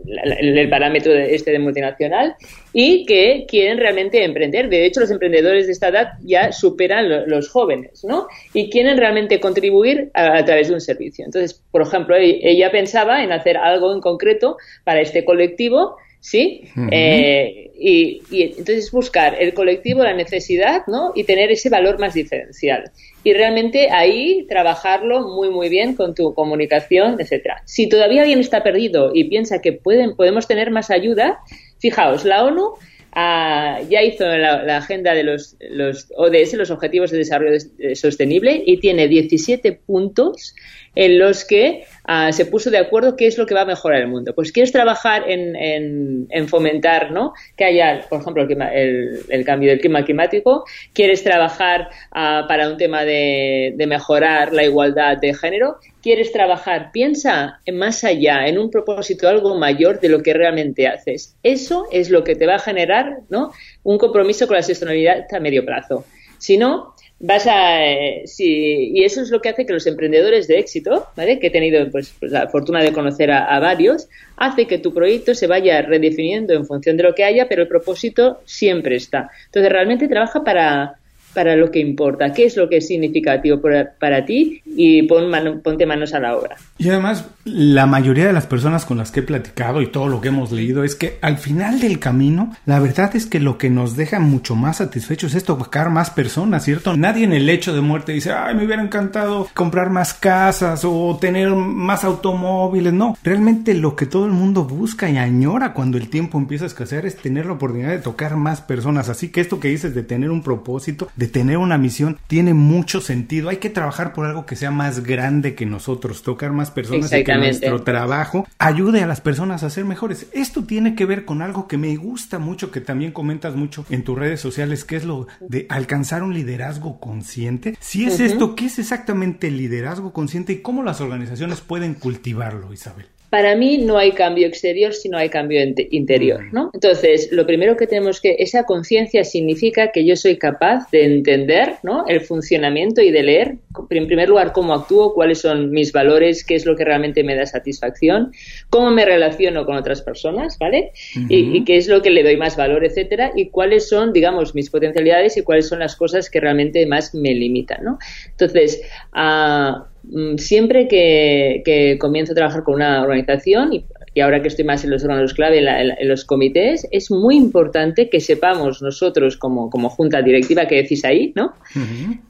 el 0.08 0.70
parámetro 0.70 1.14
de 1.14 1.36
este 1.36 1.52
de 1.52 1.60
multinacional 1.60 2.36
y 2.74 3.06
que 3.06 3.46
quieren 3.48 3.78
realmente 3.78 4.24
emprender. 4.24 4.70
De 4.70 4.86
hecho, 4.86 5.00
los 5.00 5.12
emprendedores 5.12 5.66
de 5.66 5.74
esta 5.74 5.90
edad 5.90 6.08
ya 6.24 6.52
superan 6.52 7.30
los 7.30 7.50
jóvenes, 7.50 8.04
¿no? 8.04 8.28
Y 8.54 8.70
quieren 8.70 8.98
realmente 8.98 9.40
contribuir 9.40 10.10
a, 10.14 10.44
través 10.46 10.70
de 10.70 10.76
un 10.76 10.82
servicio. 10.82 11.26
Entonces, 11.26 11.62
por 11.72 11.82
ejemplo, 11.82 12.16
e, 12.16 12.40
ella 12.42 12.72
pensaba 12.72 13.24
en 13.24 13.32
hacer 13.32 13.58
algo 13.58 13.94
en 13.94 14.02
concreto 14.02 14.58
para 14.84 15.02
este 15.02 15.26
colectivo 15.26 15.98
¿sí? 16.28 16.64
Eh, 16.92 17.72
y, 17.80 18.22
entonces 18.30 18.92
buscar 18.92 19.38
el 19.40 19.54
colectivo, 19.54 20.04
la 20.04 20.14
necesidad, 20.14 20.82
¿no? 20.88 21.14
Y 21.16 21.24
tener 21.24 21.52
ese 21.52 21.70
valor 21.70 22.00
más 22.00 22.16
diferencial. 22.16 22.92
Y 23.24 23.32
realmente 23.32 23.92
ahí 23.92 24.46
trabajarlo 24.50 25.26
muy, 25.26 25.50
muy 25.50 25.70
bien 25.70 25.96
con 25.96 26.14
tu 26.14 26.34
comunicación, 26.34 27.16
etcétera. 27.18 27.62
Si 27.64 27.88
todavía 27.88 28.24
alguien 28.24 28.40
está 28.40 28.62
perdido 28.62 29.12
y 29.14 29.30
piensa 29.30 29.62
que 29.62 29.72
pueden, 29.72 30.18
podemos 30.18 30.48
tener 30.48 30.70
más 30.70 30.92
ayuda, 30.92 31.40
fijaos, 31.80 32.26
la 32.26 32.44
ONU 32.44 32.74
ah, 33.14 33.80
ya 33.90 34.04
hizo 34.04 34.26
la, 34.26 34.76
agenda 34.76 35.14
de 35.14 35.24
los, 35.24 35.56
los 35.62 36.12
ODS, 36.18 36.56
los 36.56 36.72
Objetivos 36.72 37.12
de 37.12 37.20
Desarrollo 37.20 37.58
Sostenible, 37.94 38.64
y 38.66 38.82
tiene 38.82 39.08
17 39.08 39.72
puntos 39.72 40.56
en 40.98 41.20
los 41.20 41.46
que 41.46 41.84
ah, 42.06 42.32
se 42.32 42.48
puso 42.48 42.72
de 42.72 42.80
acuerdo 42.80 43.16
qué 43.16 43.28
es 43.28 43.38
lo 43.38 43.46
que 43.46 43.54
va 43.54 43.62
a 43.62 43.66
mejorar 43.66 44.02
el 44.02 44.08
mundo. 44.08 44.34
Pues 44.34 44.52
quieres 44.52 44.72
trabajar 44.72 45.26
en, 45.28 46.48
fomentar 46.48 47.12
¿no? 47.12 47.34
que 47.56 47.66
haya, 47.66 48.02
por 48.10 48.22
ejemplo, 48.22 48.48
el, 48.50 49.46
cambio 49.46 49.70
del 49.70 49.80
clima 49.80 50.04
climático, 50.04 50.66
quieres 50.94 51.24
trabajar 51.24 51.90
ah, 52.12 52.46
para 52.48 52.68
un 52.68 52.78
tema 52.78 53.04
de, 53.04 53.76
mejorar 53.88 54.54
la 54.54 54.64
igualdad 54.64 55.18
de 55.18 55.36
género, 55.36 55.78
quieres 56.02 56.32
trabajar, 56.32 56.90
piensa 56.92 57.60
más 57.72 58.04
allá, 58.04 58.48
en 58.48 58.58
un 58.58 58.72
propósito 58.72 59.30
algo 59.30 59.56
mayor 59.56 60.00
de 60.00 60.10
lo 60.10 60.24
que 60.24 60.34
realmente 60.34 60.88
haces. 60.88 61.36
Eso 61.44 61.86
es 61.92 62.10
lo 62.10 62.24
que 62.24 62.36
te 62.36 62.48
va 62.48 62.56
a 62.56 62.60
generar 62.60 63.20
¿no? 63.30 63.52
un 63.84 64.00
compromiso 64.00 64.48
con 64.48 64.56
la 64.56 64.64
sostenibilidad 64.64 65.28
a 65.32 65.40
medio 65.40 65.64
plazo. 65.64 66.06
Si 66.38 66.58
no, 66.58 66.94
vas 67.20 67.48
a 67.48 67.84
eh, 67.84 68.26
y 68.38 69.04
eso 69.04 69.22
es 69.22 69.32
lo 69.32 69.42
que 69.42 69.50
hace 69.50 69.66
que 69.66 69.74
los 69.74 69.88
emprendedores 69.88 70.48
de 70.48 70.60
éxito 70.60 71.08
¿vale? 71.16 71.40
que 71.40 71.48
he 71.48 71.50
tenido 71.50 71.90
pues, 71.90 72.14
pues 72.20 72.32
la 72.32 72.48
fortuna 72.48 72.84
de 72.84 72.94
conocer 72.94 73.32
a, 73.32 73.60
varios 73.60 74.08
hace 74.36 74.68
que 74.68 74.78
tu 74.78 74.94
proyecto 74.94 75.34
se 75.34 75.48
vaya 75.48 75.82
redefiniendo 75.82 76.54
en 76.54 76.66
función 76.66 76.96
de 76.96 77.04
lo 77.04 77.16
que 77.16 77.24
haya 77.24 77.50
pero 77.50 77.64
el 77.64 77.68
propósito 77.68 78.42
siempre 78.46 78.98
está 78.98 79.32
entonces 79.46 79.72
realmente 79.72 80.08
trabaja 80.08 80.44
para 80.44 81.00
para 81.38 81.56
lo 81.56 81.70
que 81.70 81.78
importa, 81.78 82.34
qué 82.34 82.46
es 82.46 82.58
lo 82.58 82.68
que 82.68 82.78
es 82.78 82.88
significativo 82.88 83.62
para, 83.62 84.26
ti 84.26 84.64
y 84.66 85.04
pon 85.04 85.32
ponte 85.64 85.86
manos 85.86 86.16
a 86.16 86.20
la 86.20 86.36
obra. 86.36 86.56
Y 86.80 86.90
además, 86.90 87.28
la 87.46 87.86
mayoría 87.86 88.26
de 88.26 88.34
las 88.34 88.48
personas 88.48 88.86
con 88.86 88.98
las 88.98 89.12
que 89.12 89.20
he 89.20 89.24
platicado 89.24 89.84
y 89.84 89.92
todo 89.92 90.08
lo 90.08 90.20
que 90.20 90.30
hemos 90.30 90.52
leído 90.52 90.84
es 90.84 90.96
que 90.96 91.20
al 91.22 91.38
final 91.38 91.80
del 91.80 92.00
camino, 92.00 92.56
la 92.66 92.80
verdad 92.80 93.16
es 93.16 93.28
que 93.28 93.40
lo 93.40 93.60
que 93.60 93.70
nos 93.70 93.96
deja 93.96 94.20
mucho 94.20 94.56
más 94.56 94.78
satisfechos 94.78 95.36
es 95.36 95.44
tocar 95.44 95.92
más 95.92 96.10
personas, 96.10 96.66
¿cierto? 96.66 96.98
Nadie 96.98 97.26
en 97.26 97.34
el 97.34 97.48
hecho 97.50 97.72
de 97.72 97.82
muerte 97.82 98.14
dice, 98.14 98.32
ay, 98.32 98.56
me 98.56 98.66
hubiera 98.66 98.82
encantado 98.82 99.48
comprar 99.54 99.92
más 99.92 100.16
casas 100.16 100.86
o 100.86 101.20
tener 101.22 101.50
más 101.50 102.04
automóviles. 102.04 102.94
No, 102.94 103.16
realmente 103.24 103.76
lo 103.76 103.96
que 103.96 104.08
todo 104.08 104.26
el 104.26 104.32
mundo 104.32 104.64
busca 104.64 105.08
y 105.08 105.18
añora 105.18 105.74
cuando 105.74 106.00
el 106.00 106.10
tiempo 106.10 106.40
empieza 106.40 106.64
a 106.64 106.68
escasear 106.68 107.06
es 107.06 107.16
tener 107.18 107.46
la 107.46 107.54
oportunidad 107.54 107.92
de 107.92 108.00
tocar 108.00 108.38
más 108.38 108.62
personas. 108.62 109.08
Así 109.08 109.30
que 109.30 109.42
esto 109.42 109.60
que 109.60 109.68
dices 109.68 109.94
de 109.94 110.02
tener 110.02 110.32
un 110.32 110.42
propósito, 110.42 111.10
de 111.16 111.27
tener 111.28 111.58
una 111.58 111.78
misión 111.78 112.18
tiene 112.28 112.54
mucho 112.54 113.02
sentido. 113.02 113.50
Hay 113.50 113.58
que 113.58 113.70
trabajar 113.70 114.14
por 114.14 114.26
algo 114.26 114.46
que 114.46 114.56
sea 114.56 114.72
más 114.72 115.04
grande 115.04 115.56
que 115.56 115.66
nosotros, 115.66 116.24
tocar 116.24 116.52
más 116.52 116.72
personas 116.72 117.12
y 117.12 117.24
que 117.24 117.36
nuestro 117.36 117.84
trabajo 117.84 118.48
ayude 118.58 119.04
a 119.04 119.08
las 119.08 119.22
personas 119.22 119.64
a 119.64 119.70
ser 119.70 119.86
mejores. 119.86 120.28
Esto 120.34 120.64
tiene 120.64 120.96
que 120.96 121.06
ver 121.06 121.26
con 121.26 121.42
algo 121.42 121.68
que 121.68 121.78
me 121.78 121.96
gusta 121.96 122.40
mucho, 122.40 122.72
que 122.72 122.82
también 122.82 123.12
comentas 123.12 123.56
mucho 123.56 123.86
en 123.90 124.04
tus 124.04 124.18
redes 124.18 124.40
sociales, 124.40 124.84
que 124.84 124.96
es 124.96 125.06
lo 125.06 125.28
de 125.40 125.66
alcanzar 125.70 126.24
un 126.24 126.34
liderazgo 126.34 127.00
consciente. 127.00 127.78
Si 127.80 128.06
es 128.06 128.20
esto, 128.20 128.56
¿qué 128.56 128.66
es 128.66 128.80
exactamente 128.80 129.48
el 129.48 129.58
liderazgo 129.58 130.14
consciente 130.14 130.54
y 130.54 130.62
cómo 130.62 130.84
las 130.84 131.02
organizaciones 131.02 131.62
pueden 131.62 131.94
cultivarlo, 131.94 132.74
Isabel? 132.74 133.08
Para 133.30 133.56
mí 133.56 133.78
no 133.78 133.98
hay 133.98 134.14
cambio 134.14 134.48
exterior 134.48 134.94
si 134.94 135.10
no 135.10 135.18
hay 135.18 135.30
cambio 135.30 135.62
interior, 135.92 136.46
¿no? 136.54 136.72
Entonces, 136.74 137.30
lo 137.32 137.46
primero 137.46 137.76
que 137.76 137.86
tenemos 137.86 138.22
que, 138.22 138.38
esa 138.40 138.64
conciencia 138.64 139.24
significa 139.26 139.92
que 139.92 140.06
yo 140.06 140.16
soy 140.16 140.38
capaz 140.38 140.90
de 140.92 141.04
entender, 141.04 141.76
¿no? 141.84 142.06
El 142.08 142.22
funcionamiento 142.22 143.02
y 143.02 143.12
de 143.12 143.24
leer, 143.24 143.56
en 143.90 144.08
primer 144.08 144.30
lugar, 144.30 144.54
cómo 144.54 144.74
actúo, 144.74 145.14
cuáles 145.14 145.42
son 145.42 145.72
mis 145.72 145.92
valores, 145.92 146.46
qué 146.46 146.56
es 146.56 146.66
lo 146.66 146.78
que 146.78 146.86
realmente 146.86 147.24
me 147.24 147.36
da 147.36 147.46
satisfacción, 147.46 148.32
cómo 148.70 148.92
me 148.92 149.04
relaciono 149.04 149.66
con 149.66 149.76
otras 149.76 150.02
personas, 150.02 150.58
¿vale? 150.58 150.92
y, 151.30 151.66
qué 151.66 151.78
es 151.78 151.88
lo 151.90 152.02
que 152.02 152.12
le 152.12 152.24
doy 152.24 152.38
más 152.38 152.56
valor, 152.56 152.86
etcétera, 152.86 153.32
y 153.36 153.50
cuáles 153.50 153.90
son, 153.90 154.14
digamos, 154.14 154.56
mis 154.56 154.70
potencialidades 154.70 155.36
y 155.36 155.42
cuáles 155.42 155.68
son 155.68 155.80
las 155.80 155.98
cosas 155.98 156.30
que 156.30 156.40
realmente 156.40 156.86
más 156.86 157.14
me 157.14 157.34
limitan, 157.34 157.84
¿no? 157.84 158.00
Entonces, 158.32 158.82
a 159.12 159.88
Mm, 159.97 159.97
siempre 160.38 160.88
que, 160.88 161.98
comienzo 162.00 162.32
a 162.34 162.36
trabajar 162.36 162.64
con 162.64 162.76
una 162.76 163.02
organización 163.02 163.74
y, 163.74 163.86
ahora 164.22 164.42
que 164.42 164.48
estoy 164.48 164.66
más 164.66 164.84
en 164.84 164.90
los 164.90 165.04
órganos 165.04 165.36
clave, 165.36 165.60
en, 165.60 166.08
los 166.08 166.26
comités, 166.26 166.88
es 166.92 167.12
muy 167.12 167.36
importante 167.36 168.10
que 168.10 168.20
sepamos 168.20 168.82
nosotros 168.82 169.38
como, 169.38 169.70
junta 169.90 170.24
directiva 170.24 170.66
que 170.66 170.78
decís 170.78 171.06
ahí, 171.06 171.34
¿no? 171.36 171.54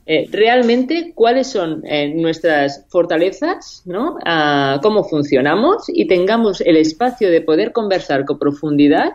Eh, 0.06 0.28
realmente 0.30 1.14
cuáles 1.16 1.48
son 1.48 1.84
eh, 1.86 2.14
nuestras 2.14 2.86
fortalezas, 2.90 3.84
¿no? 3.86 4.18
Ah, 4.26 4.80
cómo 4.84 5.06
funcionamos 5.06 5.86
y 5.88 6.08
tengamos 6.08 6.60
el 6.62 6.76
espacio 6.76 7.30
de 7.32 7.42
poder 7.42 7.72
conversar 7.72 8.26
con 8.26 8.38
profundidad 8.38 9.14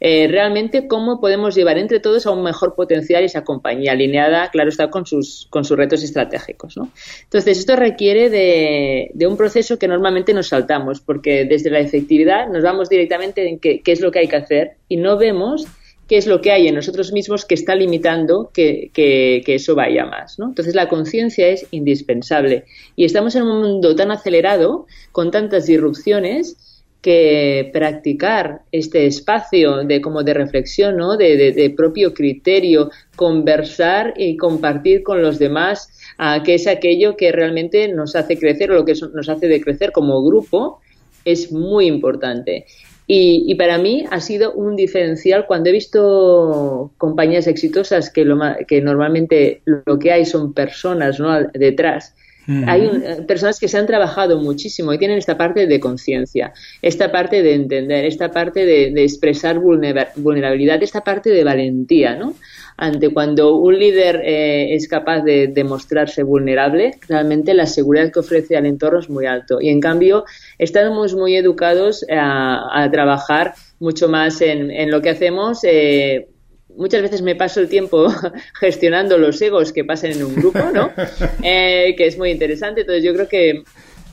eh, 0.00 0.28
realmente 0.28 0.88
cómo 0.88 1.20
podemos 1.20 1.54
llevar 1.54 1.78
entre 1.78 2.00
todos 2.00 2.26
a 2.26 2.30
un 2.30 2.42
mejor 2.42 2.74
potencial 2.74 3.24
esa 3.24 3.44
compañía 3.44 3.92
alineada, 3.92 4.50
claro 4.50 4.68
está, 4.68 4.90
con 4.90 5.06
sus, 5.06 5.46
con 5.50 5.64
sus 5.64 5.76
retos 5.76 6.02
estratégicos. 6.02 6.76
Entonces, 7.22 7.58
esto 7.58 7.76
requiere 7.76 8.28
de, 8.28 9.10
de, 9.14 9.26
un 9.26 9.36
proceso 9.36 9.78
que 9.78 9.88
normalmente 9.88 10.34
nos 10.34 10.48
saltamos, 10.48 11.00
porque 11.00 11.44
desde 11.44 11.70
la 11.70 11.78
efectividad 11.78 12.48
nos 12.48 12.62
vamos 12.62 12.88
directamente 12.88 13.48
en 13.48 13.58
qué, 13.58 13.80
qué 13.80 13.92
es 13.92 14.00
lo 14.00 14.10
que 14.10 14.18
hay 14.18 14.28
que 14.28 14.36
hacer 14.36 14.72
y 14.88 14.96
no 14.96 15.16
vemos 15.16 15.66
qué 16.08 16.18
es 16.18 16.26
lo 16.26 16.40
que 16.40 16.52
hay 16.52 16.68
en 16.68 16.74
nosotros 16.74 17.12
mismos 17.12 17.44
que 17.44 17.54
está 17.54 17.74
limitando 17.74 18.50
que, 18.52 18.90
que, 18.92 19.42
que 19.44 19.54
eso 19.54 19.74
vaya 19.74 20.04
más. 20.04 20.38
¿no? 20.38 20.48
Entonces 20.48 20.74
la 20.74 20.88
conciencia 20.88 21.48
es 21.48 21.66
indispensable 21.70 22.64
y 22.96 23.04
estamos 23.04 23.34
en 23.36 23.44
un 23.44 23.62
mundo 23.62 23.96
tan 23.96 24.10
acelerado, 24.10 24.86
con 25.12 25.30
tantas 25.30 25.66
disrupciones, 25.66 26.73
que 27.04 27.68
practicar 27.70 28.62
este 28.72 29.04
espacio 29.04 29.84
de 29.84 30.00
como 30.00 30.22
de 30.22 30.32
reflexión, 30.32 30.96
¿no? 30.96 31.18
de, 31.18 31.74
propio 31.76 32.14
criterio, 32.14 32.90
conversar 33.14 34.14
y 34.16 34.38
compartir 34.38 35.02
con 35.02 35.20
los 35.20 35.38
demás, 35.38 35.90
a 36.16 36.42
que 36.42 36.54
es 36.54 36.66
aquello 36.66 37.14
que 37.14 37.30
realmente 37.30 37.88
nos 37.88 38.16
hace 38.16 38.38
crecer 38.38 38.70
o 38.70 38.76
lo 38.76 38.84
que 38.86 38.94
nos 39.12 39.28
hace 39.28 39.48
de 39.48 39.60
crecer 39.60 39.92
como 39.92 40.24
grupo, 40.24 40.80
es 41.26 41.52
muy 41.52 41.88
importante. 41.88 42.64
Y, 43.06 43.54
para 43.56 43.76
mí 43.76 44.06
ha 44.10 44.20
sido 44.20 44.54
un 44.54 44.74
diferencial 44.74 45.44
cuando 45.46 45.68
he 45.68 45.72
visto 45.72 46.90
compañías 46.96 47.46
exitosas 47.46 48.08
que, 48.08 48.24
lo, 48.24 48.38
que 48.66 48.80
normalmente 48.80 49.60
lo 49.66 49.98
que 49.98 50.10
hay 50.10 50.24
son 50.24 50.54
personas 50.54 51.20
¿no? 51.20 51.38
detrás 51.52 52.14
hay 52.46 52.82
eh, 52.86 53.22
personas 53.26 53.58
que 53.58 53.68
se 53.68 53.78
han 53.78 53.86
trabajado 53.86 54.38
muchísimo 54.38 54.92
y 54.92 54.98
tienen 54.98 55.18
esta 55.18 55.38
parte 55.38 55.66
de 55.66 55.80
conciencia, 55.80 56.52
esta 56.82 57.10
parte 57.10 57.42
de 57.42 57.54
entender, 57.54 58.04
esta 58.04 58.30
parte 58.30 58.66
de, 58.66 59.02
expresar 59.02 59.58
vulnerabilidad, 59.58 60.82
esta 60.82 61.02
parte 61.02 61.30
de 61.30 61.44
valentía, 61.44 62.16
¿no? 62.16 62.34
Ante 62.76 63.10
cuando 63.10 63.56
un 63.56 63.78
líder 63.78 64.20
eh, 64.24 64.74
es 64.74 64.88
capaz 64.88 65.22
de 65.22 65.46
demostrarse 65.46 66.22
vulnerable, 66.22 66.98
realmente 67.08 67.54
la 67.54 67.66
seguridad 67.66 68.10
que 68.12 68.18
ofrece 68.18 68.56
al 68.56 68.66
entorno 68.66 68.98
es 68.98 69.08
muy 69.08 69.26
alto. 69.26 69.60
Y 69.60 69.68
en 69.68 69.80
cambio, 69.80 70.24
estamos 70.58 71.14
muy 71.14 71.36
educados 71.36 72.04
a, 72.10 72.88
trabajar 72.90 73.54
mucho 73.78 74.08
más 74.08 74.40
en, 74.40 74.70
en 74.70 74.90
lo 74.90 75.00
que 75.00 75.10
hacemos. 75.10 75.60
Eh, 75.62 76.28
muchas 76.76 77.02
veces 77.02 77.22
me 77.22 77.34
paso 77.34 77.60
el 77.60 77.68
tiempo 77.68 78.08
gestionando 78.60 79.18
los 79.18 79.40
egos 79.40 79.72
que 79.72 79.84
pasan 79.84 80.12
en 80.12 80.24
un 80.24 80.34
grupo, 80.34 80.60
¿no? 80.72 80.90
Eh, 81.42 81.94
que 81.96 82.06
es 82.06 82.16
muy 82.18 82.30
interesante. 82.30 82.82
Entonces 82.82 83.04
yo 83.04 83.12
creo 83.14 83.28
que 83.28 83.62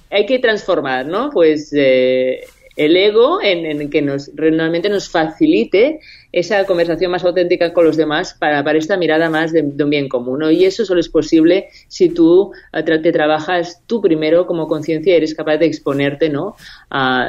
hay 0.10 0.26
que 0.26 0.40
transformar, 0.40 1.06
¿no? 1.06 1.30
Pues 1.30 1.72
eh, 1.76 2.42
el 2.76 2.98
ego 2.98 3.42
en, 3.42 3.90
que 3.90 4.02
nos 4.02 4.32
realmente 4.36 4.90
nos 4.90 5.10
facilite 5.10 6.00
esa 6.32 6.66
conversación 6.66 7.12
más 7.12 7.24
auténtica 7.24 7.74
con 7.74 7.86
los 7.86 7.98
demás 7.98 8.34
para, 8.34 8.64
para 8.64 8.78
esta 8.78 8.98
mirada 8.98 9.30
más 9.30 9.52
de, 9.52 9.62
un 9.62 9.90
bien 9.90 10.08
común. 10.08 10.40
¿no? 10.40 10.52
Y 10.52 10.66
eso 10.66 10.86
solo 10.86 11.00
es 11.00 11.10
posible 11.10 11.68
si 11.88 12.10
tú 12.10 12.52
eh, 12.74 12.84
te 12.84 13.12
trabajas 13.12 13.82
tú 13.86 14.02
primero 14.02 14.46
como 14.48 14.68
conciencia 14.68 15.14
y 15.14 15.18
eres 15.18 15.36
capaz 15.36 15.58
de 15.58 15.66
exponerte 15.66 16.30
¿no? 16.30 16.56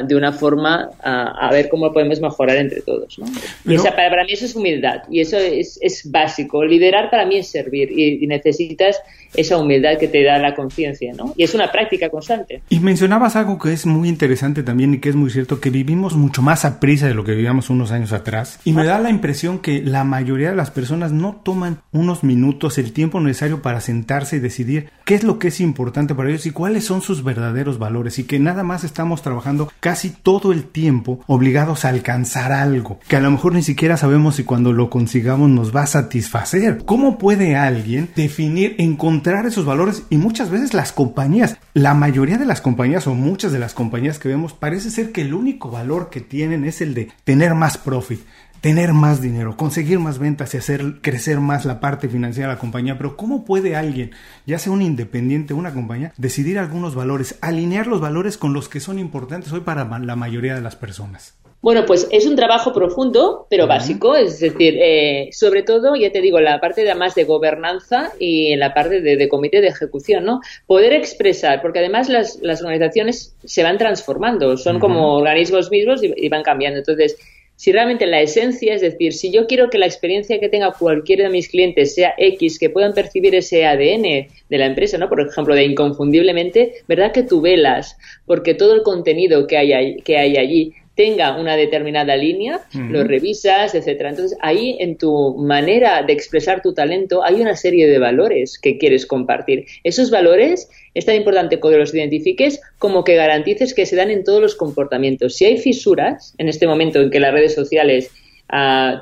de 0.04 0.14
una 0.14 0.32
forma 0.32 0.90
a, 1.02 1.50
ver 1.52 1.68
cómo 1.68 1.92
podemos 1.92 2.21
mejorar 2.21 2.56
entre 2.56 2.82
todos. 2.82 3.18
¿no? 3.18 3.26
Y 3.64 3.75
esa, 3.75 3.94
para, 3.94 4.25
mí 4.25 4.32
eso 4.32 4.44
es 4.44 4.54
humildad 4.54 5.02
y 5.11 5.21
eso 5.21 5.37
es, 5.37 5.78
es 5.82 6.11
básico. 6.11 6.64
Liderar 6.64 7.11
para 7.11 7.26
mí 7.26 7.38
es 7.38 7.49
servir 7.49 7.90
y, 7.90 8.26
necesitas 8.26 9.00
esa 9.35 9.57
humildad 9.57 9.99
que 9.99 10.09
te 10.09 10.23
da 10.23 10.39
la 10.39 10.55
conciencia. 10.55 11.12
¿no? 11.15 11.35
Y 11.37 11.45
es 11.45 11.55
una 11.55 11.71
práctica 11.71 12.11
constante. 12.11 12.62
Y 12.69 12.81
mencionabas 12.81 13.37
algo 13.37 13.59
que 13.59 13.73
es 13.73 13.87
muy 13.87 14.09
interesante 14.09 14.62
también 14.62 14.95
y 14.95 14.99
que 14.99 15.09
es 15.09 15.17
muy 15.17 15.31
cierto, 15.31 15.61
que 15.61 15.71
vivimos 15.71 16.15
mucho 16.15 16.43
más 16.43 16.65
a 16.65 16.81
prisa 16.81 17.07
de 17.07 17.15
lo 17.15 17.25
que 17.25 17.33
vivíamos 17.33 17.71
unos 17.71 17.93
años 17.93 18.12
atrás. 18.12 18.61
Y 18.65 18.73
me 18.73 18.85
da 18.85 18.99
la 18.99 19.11
impresión 19.11 19.59
que 19.59 19.83
la 19.83 20.05
mayoría 20.05 20.51
de 20.51 20.57
las 20.57 20.71
personas 20.71 21.12
no 21.12 21.41
toman 21.43 21.79
unos 21.93 22.25
minutos, 22.25 22.79
el 22.79 22.93
tiempo 22.93 23.21
necesario 23.21 23.62
para 23.62 23.81
sentarse 23.81 24.37
y 24.37 24.41
decidir 24.41 24.89
qué 25.05 25.15
es 25.15 25.25
lo 25.25 25.39
que 25.39 25.49
es 25.49 25.61
importante 25.61 26.15
para 26.15 26.29
ellos 26.29 26.47
y 26.47 26.51
cuáles 26.51 26.85
son 26.85 27.03
sus 27.03 27.25
verdaderos 27.25 27.79
valores 27.79 28.19
y 28.19 28.25
que 28.25 28.39
nada 28.39 28.62
más 28.62 28.85
estamos 28.85 29.23
trabajando 29.23 29.71
casi 29.81 30.11
todo 30.11 30.53
el 30.53 30.65
tiempo 30.65 31.21
obligados 31.27 31.85
a 31.85 31.89
alcanzar 31.89 32.53
algo 32.53 32.99
que 33.09 33.17
a 33.17 33.21
lo 33.21 33.31
mejor 33.31 33.55
ni 33.55 33.62
siquiera 33.62 33.97
sabemos 33.97 34.37
si 34.37 34.45
cuando 34.45 34.73
lo 34.73 34.91
consigamos 34.91 35.49
nos 35.51 35.75
va 35.75 35.83
a 35.83 35.87
satisfacer. 35.87 36.83
¿Cómo 36.85 37.19
puede 37.19 37.57
alguien 37.57 38.09
definir, 38.15 38.75
encontrar 38.79 39.22
esos 39.47 39.64
valores 39.64 40.02
y 40.11 40.17
muchas 40.17 40.50
veces 40.50 40.75
las 40.75 40.93
compañías, 40.93 41.57
la 41.75 41.95
mayoría 41.95 42.38
de 42.38 42.47
las 42.47 42.61
compañías 42.61 43.07
o 43.07 43.14
muchas 43.14 43.52
de 43.52 43.59
las 43.59 43.75
compañías 43.75 44.19
que 44.19 44.29
vemos 44.29 44.52
parece 44.52 44.91
ser 44.91 45.12
que 45.12 45.23
el 45.23 45.35
único 45.35 45.71
valor 45.71 46.11
que 46.11 46.21
tienen 46.21 46.64
es 46.64 46.81
el 46.81 46.95
de 46.95 47.11
tener 47.25 47.55
más 47.55 47.79
profit 47.79 48.21
tener 48.61 48.93
más 48.93 49.21
dinero, 49.21 49.57
conseguir 49.57 49.99
más 49.99 50.21
ventas 50.21 50.55
y 50.55 50.57
hacer 50.57 51.00
crecer 51.02 51.41
más 51.41 51.64
la 51.64 51.81
parte 51.81 52.09
financiera 52.09 52.49
de 52.49 52.55
la 52.55 52.61
compañía. 52.61 52.97
Pero 52.97 53.17
¿cómo 53.17 53.45
puede 53.45 53.75
alguien, 53.75 54.12
ya 54.47 54.61
sea 54.61 54.73
un 54.73 54.83
independiente 54.83 55.52
o 55.52 55.57
una 55.57 55.75
compañía, 55.75 56.12
decidir 56.17 56.61
algunos 56.61 56.95
valores, 56.95 57.37
alinear 57.41 57.88
los 57.88 58.00
valores 58.00 58.38
con 58.38 58.52
los 58.52 58.69
que 58.69 58.79
son 58.79 59.00
importantes 59.00 59.52
hoy 59.52 59.62
para 59.62 59.99
la 59.99 60.14
mayoría 60.14 60.55
de 60.55 60.61
las 60.61 60.76
personas? 60.76 61.42
Bueno, 61.62 61.87
pues 61.87 62.09
es 62.11 62.26
un 62.26 62.35
trabajo 62.35 62.73
profundo, 62.73 63.47
pero 63.49 63.69
básico, 63.69 64.16
es 64.16 64.40
decir, 64.40 64.76
eh, 64.83 65.28
sobre 65.31 65.62
todo, 65.62 65.95
ya 65.95 66.11
te 66.11 66.21
digo, 66.21 66.40
la 66.40 66.61
parte 66.61 66.83
de 66.83 66.92
más 66.97 67.14
de 67.14 67.23
gobernanza 67.23 68.12
y 68.19 68.52
en 68.52 68.59
la 68.59 68.75
parte 68.75 69.00
de, 69.00 69.28
comité 69.28 69.61
de 69.61 69.69
ejecución, 69.69 70.25
¿no? 70.25 70.40
Poder 70.66 70.92
expresar, 70.92 71.62
porque 71.62 71.78
además 71.78 72.09
las, 72.09 72.40
organizaciones 72.42 73.37
se 73.45 73.62
van 73.62 73.78
transformando, 73.78 74.57
son 74.57 74.81
como 74.81 75.14
organismos 75.19 75.71
mismos 75.71 76.02
y, 76.02 76.28
van 76.28 76.42
cambiando. 76.42 76.81
Entonces, 76.81 77.16
si 77.54 77.71
realmente 77.71 78.07
la 78.07 78.21
esencia, 78.21 78.75
es 78.75 78.81
decir, 78.81 79.12
si 79.12 79.31
yo 79.31 79.47
quiero 79.47 79.71
que 79.71 79.78
la 79.78 79.87
experiencia 79.87 80.40
que 80.40 80.49
tenga 80.49 80.73
cualquiera 80.73 81.25
de 81.25 81.31
mis 81.31 81.49
clientes 81.49 81.95
sea 81.95 82.12
X, 82.19 82.59
que 82.59 82.71
puedan 82.71 82.92
percibir 82.92 83.37
ese 83.37 83.66
ADN 83.66 84.02
de 84.02 84.59
la 84.59 84.66
empresa, 84.66 84.99
¿no? 84.99 85.09
Por 85.09 85.21
ejemplo, 85.21 85.54
de 85.54 85.62
inconfundiblemente, 85.62 86.83
¿verdad 86.88 87.12
que 87.12 87.23
tú 87.23 87.40
velas? 87.40 87.97
Porque 88.26 88.54
todo 88.54 88.75
el 88.75 88.83
contenido 88.83 89.47
que 89.47 89.59
hay, 89.59 89.97
que 89.99 90.19
hay 90.19 90.37
allí 90.37 90.75
tenga 90.95 91.39
una 91.39 91.57
determinada 91.57 92.17
línea, 92.17 92.61
lo 92.75 93.05
revisas, 93.05 93.75
etcétera. 93.75 94.11
Entonces, 94.11 94.37
ahí 94.43 94.77
en 94.79 94.99
tu 94.99 95.35
manera 95.39 96.03
de 96.03 96.13
expresar 96.13 96.61
tu 96.61 96.75
talento 96.75 97.25
hay 97.25 97.41
una 97.41 97.57
serie 97.57 97.89
de 97.89 97.99
valores 97.99 98.59
que 98.59 98.79
quieres 98.79 99.07
compartir. 99.07 99.67
Esos 99.85 100.11
valores 100.11 100.69
es 100.95 101.07
tan 101.07 101.17
importante 101.17 101.59
que 101.59 101.77
los 101.77 101.95
identifiques 101.95 102.61
como 102.79 103.05
que 103.05 103.15
garantices 103.15 103.75
que 103.75 103.87
se 103.87 103.97
dan 103.97 104.11
en 104.11 104.25
todos 104.25 104.43
los 104.43 104.55
comportamientos. 104.55 105.37
Si 105.37 105.47
hay 105.47 105.57
fisuras 105.57 106.35
en 106.39 106.49
este 106.49 106.67
momento 106.67 107.01
en 107.01 107.11
que 107.11 107.21
las 107.21 107.33
redes 107.33 107.55
sociales 107.55 108.11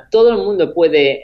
todo 0.09 0.31
el 0.31 0.37
mundo 0.37 0.73
puede, 0.73 1.23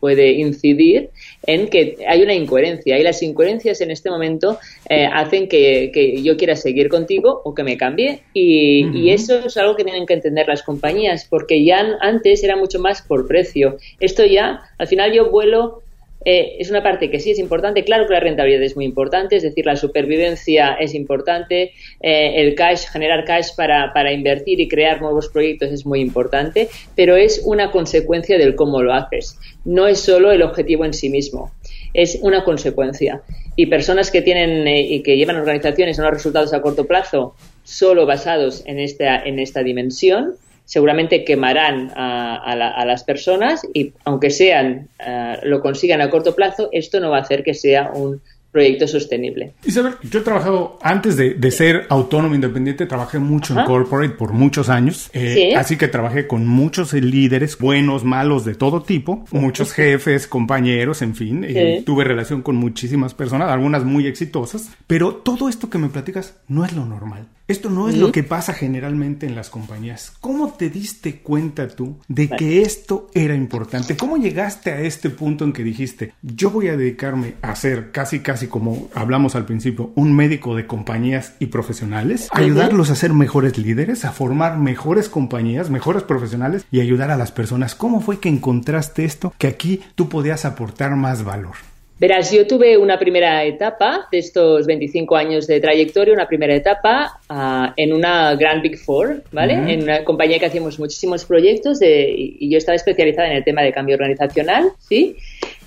puede 0.00 0.32
incidir 0.32 1.10
en 1.46 1.68
que 1.68 1.96
hay 2.06 2.22
una 2.22 2.34
incoherencia 2.34 2.98
y 2.98 3.02
las 3.02 3.22
incoherencias 3.22 3.80
en 3.80 3.90
este 3.90 4.10
momento 4.10 4.58
eh, 4.88 5.06
hacen 5.06 5.48
que, 5.48 6.20
yo 6.22 6.36
quiera 6.36 6.56
seguir 6.56 6.88
contigo 6.88 7.40
o 7.44 7.54
que 7.54 7.62
me 7.62 7.76
cambie 7.76 8.20
y, 8.34 8.86
y, 8.92 9.10
eso 9.10 9.38
es 9.46 9.56
algo 9.56 9.76
que 9.76 9.84
tienen 9.84 10.06
que 10.06 10.14
entender 10.14 10.46
las 10.46 10.62
compañías 10.62 11.26
porque 11.28 11.64
ya 11.64 11.96
antes 12.00 12.42
era 12.44 12.56
mucho 12.56 12.78
más 12.78 13.02
por 13.02 13.26
precio. 13.26 13.78
Esto 14.00 14.24
ya, 14.24 14.60
al 14.78 14.86
final 14.86 15.12
yo 15.12 15.30
vuelo 15.30 15.82
eh, 16.24 16.56
es 16.58 16.70
una 16.70 16.82
parte 16.82 17.10
que 17.10 17.20
sí 17.20 17.30
es 17.30 17.38
importante. 17.38 17.84
Claro 17.84 18.06
que 18.06 18.12
la 18.12 18.20
rentabilidad 18.20 18.62
es 18.62 18.76
muy 18.76 18.84
importante, 18.84 19.36
es 19.36 19.42
decir, 19.42 19.64
la 19.66 19.76
supervivencia 19.76 20.74
es 20.74 20.94
importante, 20.94 21.72
eh, 22.00 22.32
el 22.36 22.54
cash, 22.54 22.86
generar 22.92 23.24
cash 23.24 23.54
para, 23.56 23.92
para, 23.92 24.12
invertir 24.12 24.60
y 24.60 24.68
crear 24.68 25.00
nuevos 25.00 25.28
proyectos 25.28 25.70
es 25.70 25.86
muy 25.86 26.00
importante, 26.00 26.68
pero 26.96 27.16
es 27.16 27.42
una 27.44 27.70
consecuencia 27.70 28.36
del 28.38 28.56
cómo 28.56 28.82
lo 28.82 28.92
haces. 28.92 29.38
No 29.64 29.86
es 29.86 30.00
solo 30.00 30.32
el 30.32 30.42
objetivo 30.42 30.84
en 30.84 30.94
sí 30.94 31.08
mismo, 31.08 31.52
es 31.94 32.18
una 32.22 32.44
consecuencia. 32.44 33.22
Y 33.56 33.66
personas 33.66 34.10
que 34.10 34.22
tienen 34.22 34.66
eh, 34.68 34.82
y 34.82 35.02
que 35.02 35.16
llevan 35.16 35.36
organizaciones 35.36 35.98
unos 35.98 36.12
resultados 36.12 36.52
a 36.52 36.62
corto 36.62 36.86
plazo 36.86 37.34
solo 37.64 38.06
basados 38.06 38.62
en 38.66 38.78
esta, 38.78 39.22
en 39.22 39.38
esta 39.38 39.62
dimensión, 39.62 40.36
seguramente 40.68 41.24
quemarán 41.24 41.90
a, 41.96 42.84
las 42.84 43.02
personas 43.02 43.66
y 43.72 43.92
aunque 44.04 44.30
sean 44.30 44.88
eh, 44.98 45.38
lo 45.44 45.60
consigan 45.60 46.02
a 46.02 46.10
corto 46.10 46.36
plazo, 46.36 46.68
esto 46.72 47.00
no 47.00 47.10
va 47.10 47.18
a 47.18 47.20
hacer 47.22 47.42
que 47.42 47.54
sea 47.54 47.90
un 47.94 48.20
proyecto 48.52 48.86
sostenible. 48.86 49.54
Isabel, 49.64 49.94
yo 50.02 50.20
he 50.20 50.22
trabajado 50.22 50.78
antes 50.82 51.16
de, 51.16 51.50
ser 51.50 51.86
autónomo 51.88 52.34
independiente, 52.34 52.84
trabajé 52.84 53.18
mucho 53.18 53.58
en 53.58 53.64
corporate 53.64 54.14
por 54.14 54.32
muchos 54.32 54.68
años, 54.68 55.10
eh, 55.14 55.54
así 55.56 55.78
que 55.78 55.88
trabajé 55.88 56.26
con 56.26 56.46
muchos 56.46 56.92
líderes, 56.92 57.56
buenos, 57.58 58.04
malos, 58.04 58.44
de 58.44 58.54
todo 58.54 58.82
tipo, 58.82 59.24
muchos 59.32 59.72
jefes, 59.72 60.26
compañeros, 60.26 61.00
en 61.00 61.14
fin, 61.14 61.44
eh, 61.48 61.82
tuve 61.84 62.04
relación 62.04 62.42
con 62.42 62.56
muchísimas 62.56 63.14
personas, 63.14 63.50
algunas 63.50 63.84
muy 63.84 64.06
exitosas, 64.06 64.70
pero 64.86 65.14
todo 65.14 65.48
esto 65.48 65.70
que 65.70 65.78
me 65.78 65.88
platicas 65.88 66.36
no 66.46 66.64
es 66.64 66.74
lo 66.74 66.84
normal. 66.84 67.26
Esto 67.48 67.70
no 67.70 67.88
es 67.88 67.96
lo 67.96 68.12
que 68.12 68.22
pasa 68.22 68.52
generalmente 68.52 69.26
en 69.26 69.34
las 69.34 69.48
compañías. 69.48 70.12
¿Cómo 70.20 70.52
te 70.52 70.68
diste 70.68 71.20
cuenta 71.20 71.66
tú 71.66 71.96
de 72.06 72.28
que 72.28 72.60
esto 72.60 73.08
era 73.14 73.34
importante? 73.34 73.96
¿Cómo 73.96 74.18
llegaste 74.18 74.70
a 74.70 74.82
este 74.82 75.08
punto 75.08 75.46
en 75.46 75.54
que 75.54 75.64
dijiste, 75.64 76.12
yo 76.20 76.50
voy 76.50 76.68
a 76.68 76.76
dedicarme 76.76 77.36
a 77.40 77.56
ser 77.56 77.90
casi, 77.90 78.20
casi 78.20 78.48
como 78.48 78.90
hablamos 78.94 79.34
al 79.34 79.46
principio, 79.46 79.92
un 79.94 80.14
médico 80.14 80.54
de 80.54 80.66
compañías 80.66 81.36
y 81.38 81.46
profesionales, 81.46 82.28
ayudarlos 82.32 82.90
a 82.90 82.94
ser 82.94 83.14
mejores 83.14 83.56
líderes, 83.56 84.04
a 84.04 84.12
formar 84.12 84.58
mejores 84.58 85.08
compañías, 85.08 85.70
mejores 85.70 86.02
profesionales 86.02 86.66
y 86.70 86.80
ayudar 86.80 87.10
a 87.10 87.16
las 87.16 87.32
personas? 87.32 87.74
¿Cómo 87.74 88.02
fue 88.02 88.20
que 88.20 88.28
encontraste 88.28 89.06
esto 89.06 89.32
que 89.38 89.46
aquí 89.46 89.80
tú 89.94 90.10
podías 90.10 90.44
aportar 90.44 90.96
más 90.96 91.24
valor? 91.24 91.56
Verás, 92.00 92.30
yo 92.30 92.46
tuve 92.46 92.78
una 92.78 92.98
primera 92.98 93.44
etapa 93.44 94.06
de 94.12 94.18
estos 94.18 94.66
25 94.66 95.16
años 95.16 95.48
de 95.48 95.60
trayectoria, 95.60 96.14
una 96.14 96.28
primera 96.28 96.54
etapa 96.54 97.20
ah, 97.28 97.72
en 97.76 97.92
una 97.92 98.36
gran 98.36 98.62
Big 98.62 98.78
Four, 98.78 99.24
¿vale? 99.32 99.54
En 99.54 99.82
una 99.82 100.04
compañía 100.04 100.38
que 100.38 100.46
hacíamos 100.46 100.78
muchísimos 100.78 101.24
proyectos 101.24 101.80
y 101.82 102.48
yo 102.48 102.58
estaba 102.58 102.76
especializada 102.76 103.30
en 103.30 103.36
el 103.38 103.44
tema 103.44 103.62
de 103.62 103.72
cambio 103.72 103.96
organizacional, 103.96 104.70
¿sí? 104.78 105.16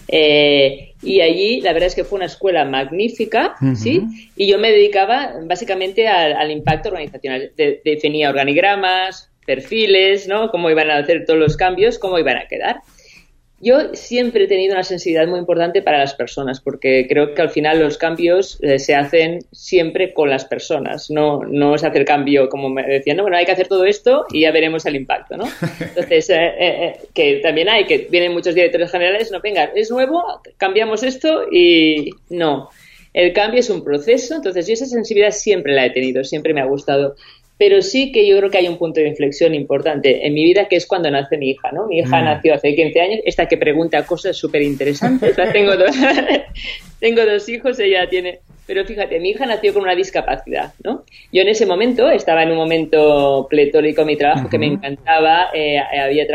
Eh, 0.08 0.94
y 1.02 1.22
allí 1.22 1.62
la 1.62 1.74
verdad 1.74 1.88
es 1.88 1.96
que 1.96 2.04
fue 2.04 2.18
una 2.18 2.26
escuela 2.26 2.66
magnífica, 2.66 3.56
¿sí? 3.76 4.04
Y 4.36 4.48
yo 4.48 4.60
me 4.60 4.72
dedicaba 4.72 5.34
básicamente 5.44 6.08
al, 6.08 6.52
impacto 6.52 6.90
organizacional. 6.90 7.52
definía 7.58 8.30
organigramas, 8.30 9.30
perfiles, 9.46 10.28
¿no? 10.28 10.50
Cómo 10.50 10.70
iban 10.70 10.92
a 10.92 10.98
hacer 10.98 11.26
todos 11.26 11.40
los 11.40 11.58
cambios, 11.58 11.98
cómo 11.98 12.20
iban 12.20 12.38
a 12.38 12.48
quedar. 12.48 12.82
Yo 13.62 13.94
siempre 13.94 14.46
he 14.46 14.48
tenido 14.48 14.74
una 14.74 14.84
sensibilidad 14.84 15.28
muy 15.28 15.38
importante 15.38 15.84
para 15.84 16.00
las 16.00 16.16
personas, 16.16 16.60
porque 16.60 17.06
creo 17.08 17.36
que 17.36 17.44
al 17.44 17.52
final 17.52 17.80
los 17.80 17.98
cambios 17.98 18.58
eh, 18.64 18.80
se 18.80 18.96
hacen 18.96 19.40
siempre 19.52 20.14
con 20.14 20.32
las 20.32 20.46
personas, 20.46 21.12
no, 21.12 21.44
no 21.44 21.78
se 21.78 21.86
hace 21.86 22.00
el 22.00 22.06
cambio 22.06 22.50
como 22.50 22.70
me 22.70 22.84
decían, 22.84 23.18
no, 23.18 23.24
bueno, 23.24 23.38
hay 23.38 23.46
que 23.46 23.52
hacer 23.52 23.68
todo 23.68 23.86
esto 23.86 24.26
y 24.32 24.42
ya 24.42 24.52
veremos 24.52 24.86
el 24.88 24.96
impacto, 24.96 25.38
¿no? 25.38 25.44
Entonces, 25.80 26.30
eh, 26.32 26.54
eh, 26.58 27.00
que 27.14 27.40
también 27.44 27.70
hay, 27.70 27.86
que 27.86 28.08
vienen 28.10 28.34
muchos 28.34 28.56
directores 28.56 28.90
generales, 28.90 29.32
no, 29.32 29.40
venga, 29.42 29.66
es 29.76 29.92
nuevo, 29.92 30.24
cambiamos 30.58 31.04
esto 31.04 31.44
y 31.52 32.10
no. 32.30 32.70
El 33.14 33.34
cambio 33.34 33.60
es 33.60 33.70
un 33.70 33.84
proceso, 33.84 34.36
entonces 34.36 34.66
yo 34.66 34.74
esa 34.74 34.86
sensibilidad 34.86 35.32
siempre 35.32 35.74
la 35.74 35.86
he 35.86 35.90
tenido, 35.92 36.24
siempre 36.24 36.54
me 36.54 36.62
ha 36.62 36.66
gustado 36.66 37.16
pero 37.62 37.84
sí 37.84 38.12
que 38.12 38.28
yo 38.28 38.40
creo 38.40 38.50
que 38.50 38.58
hay 38.58 38.68
un 38.68 38.80
punto 38.80 39.02
de 39.02 39.08
inflexión 39.08 39.54
importante 39.54 40.26
en 40.26 40.34
mi 40.34 40.44
vida 40.44 40.68
que 40.68 40.78
es 40.78 40.88
cuando 40.88 41.12
nace 41.12 41.38
mi 41.38 41.52
hija, 41.52 41.72
¿no? 41.72 41.86
Mi 41.86 42.00
hija 42.00 42.20
mm. 42.20 42.26
nació 42.26 42.56
hace 42.56 42.74
15 42.74 43.00
años, 43.00 43.20
esta 43.24 43.46
que 43.46 43.56
pregunta 43.56 44.04
cosas 44.04 44.36
súper 44.36 44.64
interesantes, 44.64 45.36
tengo, 45.54 45.78
dos, 45.78 45.96
tengo 47.00 47.24
dos 47.24 47.48
hijos, 47.50 47.80
ella 47.80 48.10
tiene... 48.10 48.40
Pero 48.66 48.84
fíjate, 48.84 49.20
mi 49.20 49.30
hija 49.30 49.46
nació 49.46 49.76
con 49.76 49.84
una 49.84 49.94
discapacidad, 49.94 50.74
¿no? 50.84 51.04
Yo 51.32 51.44
en 51.44 51.50
ese 51.50 51.68
momento 51.68 52.10
estaba 52.10 52.42
en 52.42 52.50
un 52.50 52.58
momento 52.58 53.46
pletórico 53.48 54.02
en 54.02 54.08
mi 54.08 54.18
trabajo 54.18 54.50
que 54.50 54.58
me 54.58 54.66
encantaba, 54.66 55.50
eh, 55.54 55.78
había, 55.78 56.26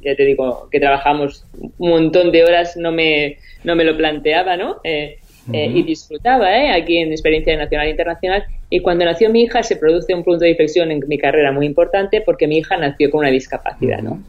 ya 0.00 0.14
te 0.14 0.24
digo, 0.24 0.68
que 0.70 0.78
trabajamos 0.78 1.44
un 1.78 1.90
montón 1.90 2.30
de 2.30 2.44
horas, 2.44 2.76
no 2.76 2.92
me, 2.92 3.38
no 3.64 3.74
me 3.74 3.82
lo 3.82 3.96
planteaba, 3.96 4.56
¿no? 4.56 4.76
Eh, 4.84 5.18
eh, 5.52 5.70
y 5.72 5.82
disfrutaba 5.82 6.56
¿eh? 6.56 6.70
aquí 6.70 6.98
en 6.98 7.10
experiencia 7.10 7.56
nacional 7.56 7.86
e 7.86 7.90
internacional. 7.90 8.44
Y 8.70 8.80
cuando 8.80 9.04
nació 9.04 9.30
mi 9.30 9.42
hija 9.42 9.62
se 9.62 9.76
produce 9.76 10.14
un 10.14 10.24
punto 10.24 10.44
de 10.44 10.50
inflexión 10.50 10.90
en 10.90 11.02
mi 11.06 11.18
carrera 11.18 11.52
muy 11.52 11.66
importante 11.66 12.20
porque 12.20 12.46
mi 12.46 12.58
hija 12.58 12.76
nació 12.76 13.10
con 13.10 13.20
una 13.20 13.30
discapacidad, 13.30 14.00
¿no? 14.02 14.22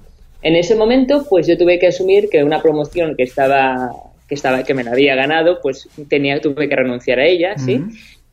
En 0.43 0.55
ese 0.55 0.75
momento, 0.75 1.25
pues 1.27 1.47
yo 1.47 1.57
tuve 1.57 1.79
que 1.79 1.87
asumir 1.87 2.29
que 2.29 2.43
una 2.43 2.61
promoción 2.61 3.15
que 3.15 3.23
estaba 3.23 3.91
que 4.27 4.35
estaba 4.35 4.63
que 4.63 4.73
me 4.73 4.83
la 4.83 4.91
había 4.91 5.15
ganado, 5.15 5.59
pues 5.61 5.89
tenía 6.09 6.39
tuve 6.41 6.67
que 6.67 6.75
renunciar 6.75 7.19
a 7.19 7.25
ella, 7.25 7.57
¿sí? 7.57 7.81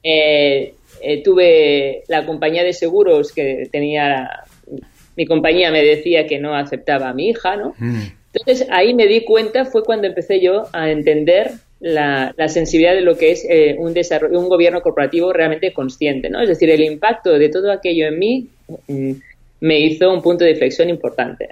Eh, 0.03 0.75
eh, 1.03 1.23
tuve 1.23 2.03
la 2.09 2.27
compañía 2.27 2.65
de 2.65 2.73
seguros 2.73 3.33
que 3.33 3.69
tenía 3.71 4.29
mi 5.17 5.27
compañía 5.27 5.71
me 5.71 5.83
decía 5.83 6.27
que 6.27 6.39
no 6.39 6.55
aceptaba 6.55 7.09
a 7.09 7.15
mi 7.15 7.29
hija, 7.29 7.57
¿no? 7.57 7.75
Entonces 8.33 8.67
ahí 8.71 8.95
me 8.95 9.07
di 9.07 9.25
cuenta, 9.25 9.65
fue 9.65 9.85
cuando 9.85 10.07
empecé 10.07 10.41
yo 10.41 10.65
a 10.73 10.91
entender 10.91 11.53
la, 11.85 12.49
sensibilidad 12.49 12.95
de 12.95 13.03
lo 13.03 13.17
que 13.17 13.33
es 13.33 13.47
eh, 13.49 13.77
un 13.79 13.93
desarrollo, 13.93 14.41
un 14.41 14.49
gobierno 14.49 14.81
corporativo 14.81 15.35
realmente 15.35 15.73
consciente, 15.75 16.31
¿no? 16.31 16.41
Es 16.41 16.49
decir, 16.49 16.71
el 16.71 16.83
impacto 16.83 17.39
de 17.39 17.51
todo 17.51 17.71
aquello 17.71 18.07
en 18.07 18.19
mí 18.19 18.49
mm, 18.89 19.13
me 19.61 19.81
hizo 19.81 20.11
un 20.11 20.23
punto 20.23 20.45
de 20.45 20.53
inflexión 20.53 20.89
importante. 20.89 21.49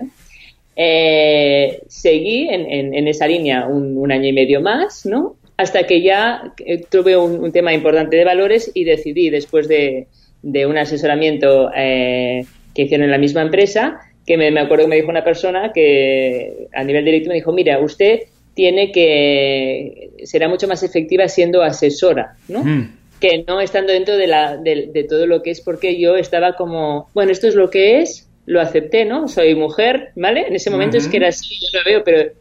Eh, 0.75 1.83
seguí 1.87 2.49
en, 2.49 3.07
esa 3.07 3.27
línea 3.27 3.67
un, 3.67 4.11
año 4.11 4.29
y 4.29 4.33
medio 4.33 4.63
más, 4.63 5.05
¿no? 5.05 5.37
Hasta 5.59 5.87
que 5.87 6.01
ya 6.01 6.55
eh, 6.65 6.83
tuve 6.91 7.15
un, 7.15 7.53
tema 7.53 7.75
importante 7.75 8.17
de 8.17 8.25
valores 8.25 8.71
y 8.73 8.85
decidí, 8.85 9.29
después 9.29 9.69
de, 9.69 10.07
un 10.43 10.79
asesoramiento 10.79 11.71
que 11.75 12.47
hicieron 12.75 13.05
en 13.05 13.11
la 13.11 13.19
misma 13.19 13.43
empresa, 13.43 14.01
que 14.27 14.39
me, 14.39 14.49
acuerdo 14.59 14.85
que 14.85 14.89
me 14.89 14.97
dijo 14.97 15.11
una 15.11 15.25
persona 15.25 15.73
que 15.75 16.69
a 16.73 16.83
nivel 16.85 17.05
directo 17.05 17.29
me 17.29 17.35
dijo, 17.35 17.53
mira, 17.53 17.79
usted 17.81 18.21
tiene 18.55 18.93
que, 18.93 20.11
será 20.25 20.49
mucho 20.49 20.69
más 20.69 20.83
efectiva 20.83 21.29
siendo 21.29 21.63
asesora, 21.63 22.37
¿no? 22.49 22.65
Mm. 22.65 22.97
Que 23.21 23.45
no 23.47 23.61
estando 23.61 23.93
dentro 23.93 24.17
de, 24.17 24.27
la, 24.27 24.57
de, 24.57 25.07
todo 25.09 25.27
lo 25.27 25.43
que 25.43 25.51
es, 25.51 25.61
porque 25.61 25.99
yo 25.99 26.17
estaba 26.17 26.55
como, 26.55 27.09
bueno, 27.15 27.33
esto 27.33 27.47
es 27.47 27.55
lo 27.55 27.71
que 27.71 28.01
es, 28.01 28.29
lo 28.47 28.61
acepté, 28.61 29.05
¿no? 29.05 29.29
Soy 29.29 29.55
mujer, 29.55 30.11
¿vale? 30.17 30.47
En 30.49 30.55
ese 30.55 30.71
momento 30.71 30.97
es 30.97 31.07
que 31.07 31.19
era 31.19 31.29
así, 31.29 31.55
yo 31.61 31.79
lo 31.79 31.85
veo, 31.85 32.05
pero 32.05 32.33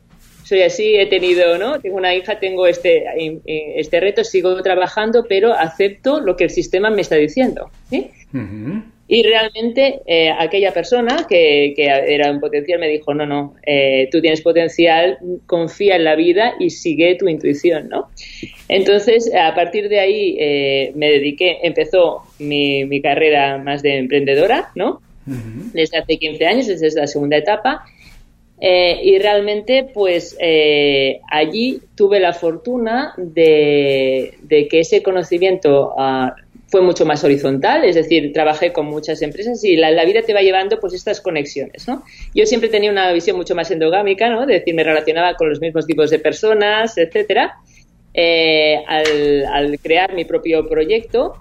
soy 0.44 0.64
así, 0.64 0.96
he 0.96 1.06
tenido, 1.06 1.58
¿no? 1.58 1.80
Tengo 1.80 1.98
una 1.98 2.16
hija, 2.16 2.40
tengo 2.40 2.66
este, 2.66 3.06
este 3.46 4.00
reto, 4.00 4.24
sigo 4.24 4.62
trabajando, 4.64 5.26
pero 5.30 5.54
acepto 5.54 6.20
lo 6.20 6.36
que 6.36 6.46
el 6.46 6.50
sistema 6.50 6.90
me 6.90 7.02
está 7.02 7.16
diciendo, 7.16 7.70
¿sí? 7.90 8.10
Y 9.14 9.24
realmente 9.24 10.04
eh, 10.06 10.30
aquella 10.30 10.72
persona 10.72 11.26
que, 11.28 11.74
era 11.76 12.32
un 12.32 12.40
potencial 12.40 12.80
me 12.80 12.88
dijo, 12.88 13.14
no, 13.14 13.26
no, 13.26 13.56
eh, 13.68 14.08
tú 14.10 14.22
tienes 14.22 14.40
potencial, 14.40 15.18
confía 15.48 15.98
en 15.98 16.06
la 16.06 16.16
vida 16.16 16.54
y 16.62 16.70
sigue 16.70 17.16
tu 17.16 17.28
intuición, 17.28 17.90
¿no? 17.90 18.08
Entonces, 18.70 19.30
a 19.36 19.54
partir 19.54 19.90
de 19.90 20.00
ahí 20.00 20.38
eh, 20.40 20.94
me 20.96 21.12
dediqué, 21.12 21.58
empezó 21.62 22.22
mi, 22.40 22.86
mi, 22.86 23.02
carrera 23.02 23.58
más 23.58 23.82
de 23.82 23.98
emprendedora, 23.98 24.70
¿no? 24.76 25.02
Desde 25.26 25.98
hace 25.98 26.16
15 26.16 26.46
años, 26.46 26.68
desde 26.68 26.98
la 26.98 27.06
segunda 27.06 27.36
etapa. 27.36 27.84
y 28.62 29.20
realmente, 29.20 29.90
pues 29.94 30.38
allí 31.30 31.82
tuve 31.96 32.22
la 32.22 32.32
fortuna 32.32 33.14
de, 33.18 34.36
de 34.44 34.70
que 34.70 34.80
ese 34.80 35.04
conocimiento 35.04 35.94
uh, 35.98 36.30
fue 36.72 36.82
mucho 36.82 37.06
más 37.06 37.22
horizontal, 37.26 37.84
es 37.84 37.96
decir, 37.96 38.32
trabajé 38.32 38.72
con 38.72 38.86
muchas 38.86 39.22
empresas 39.22 39.62
y 39.66 39.76
la, 39.76 40.06
vida 40.06 40.22
te 40.22 40.34
va 40.34 40.40
llevando 40.40 40.80
pues 40.80 40.94
estas 40.94 41.20
conexiones, 41.20 41.86
¿no? 41.86 42.04
Yo 42.34 42.46
siempre 42.46 42.70
tenía 42.70 42.90
una 42.90 43.12
visión 43.12 43.36
mucho 43.36 43.56
más 43.56 43.70
endogámica, 43.72 44.30
¿no? 44.30 44.44
Es 44.44 44.48
decir, 44.48 44.74
me 44.74 44.86
relacionaba 44.86 45.36
con 45.36 45.50
los 45.50 45.60
mismos 45.60 45.86
tipos 45.86 46.10
de 46.10 46.20
personas, 46.20 46.98
etcétera. 46.98 47.56
Eh, 48.14 48.82
al, 48.88 49.80
crear 49.80 50.14
mi 50.14 50.24
propio 50.24 50.66
proyecto, 50.70 51.34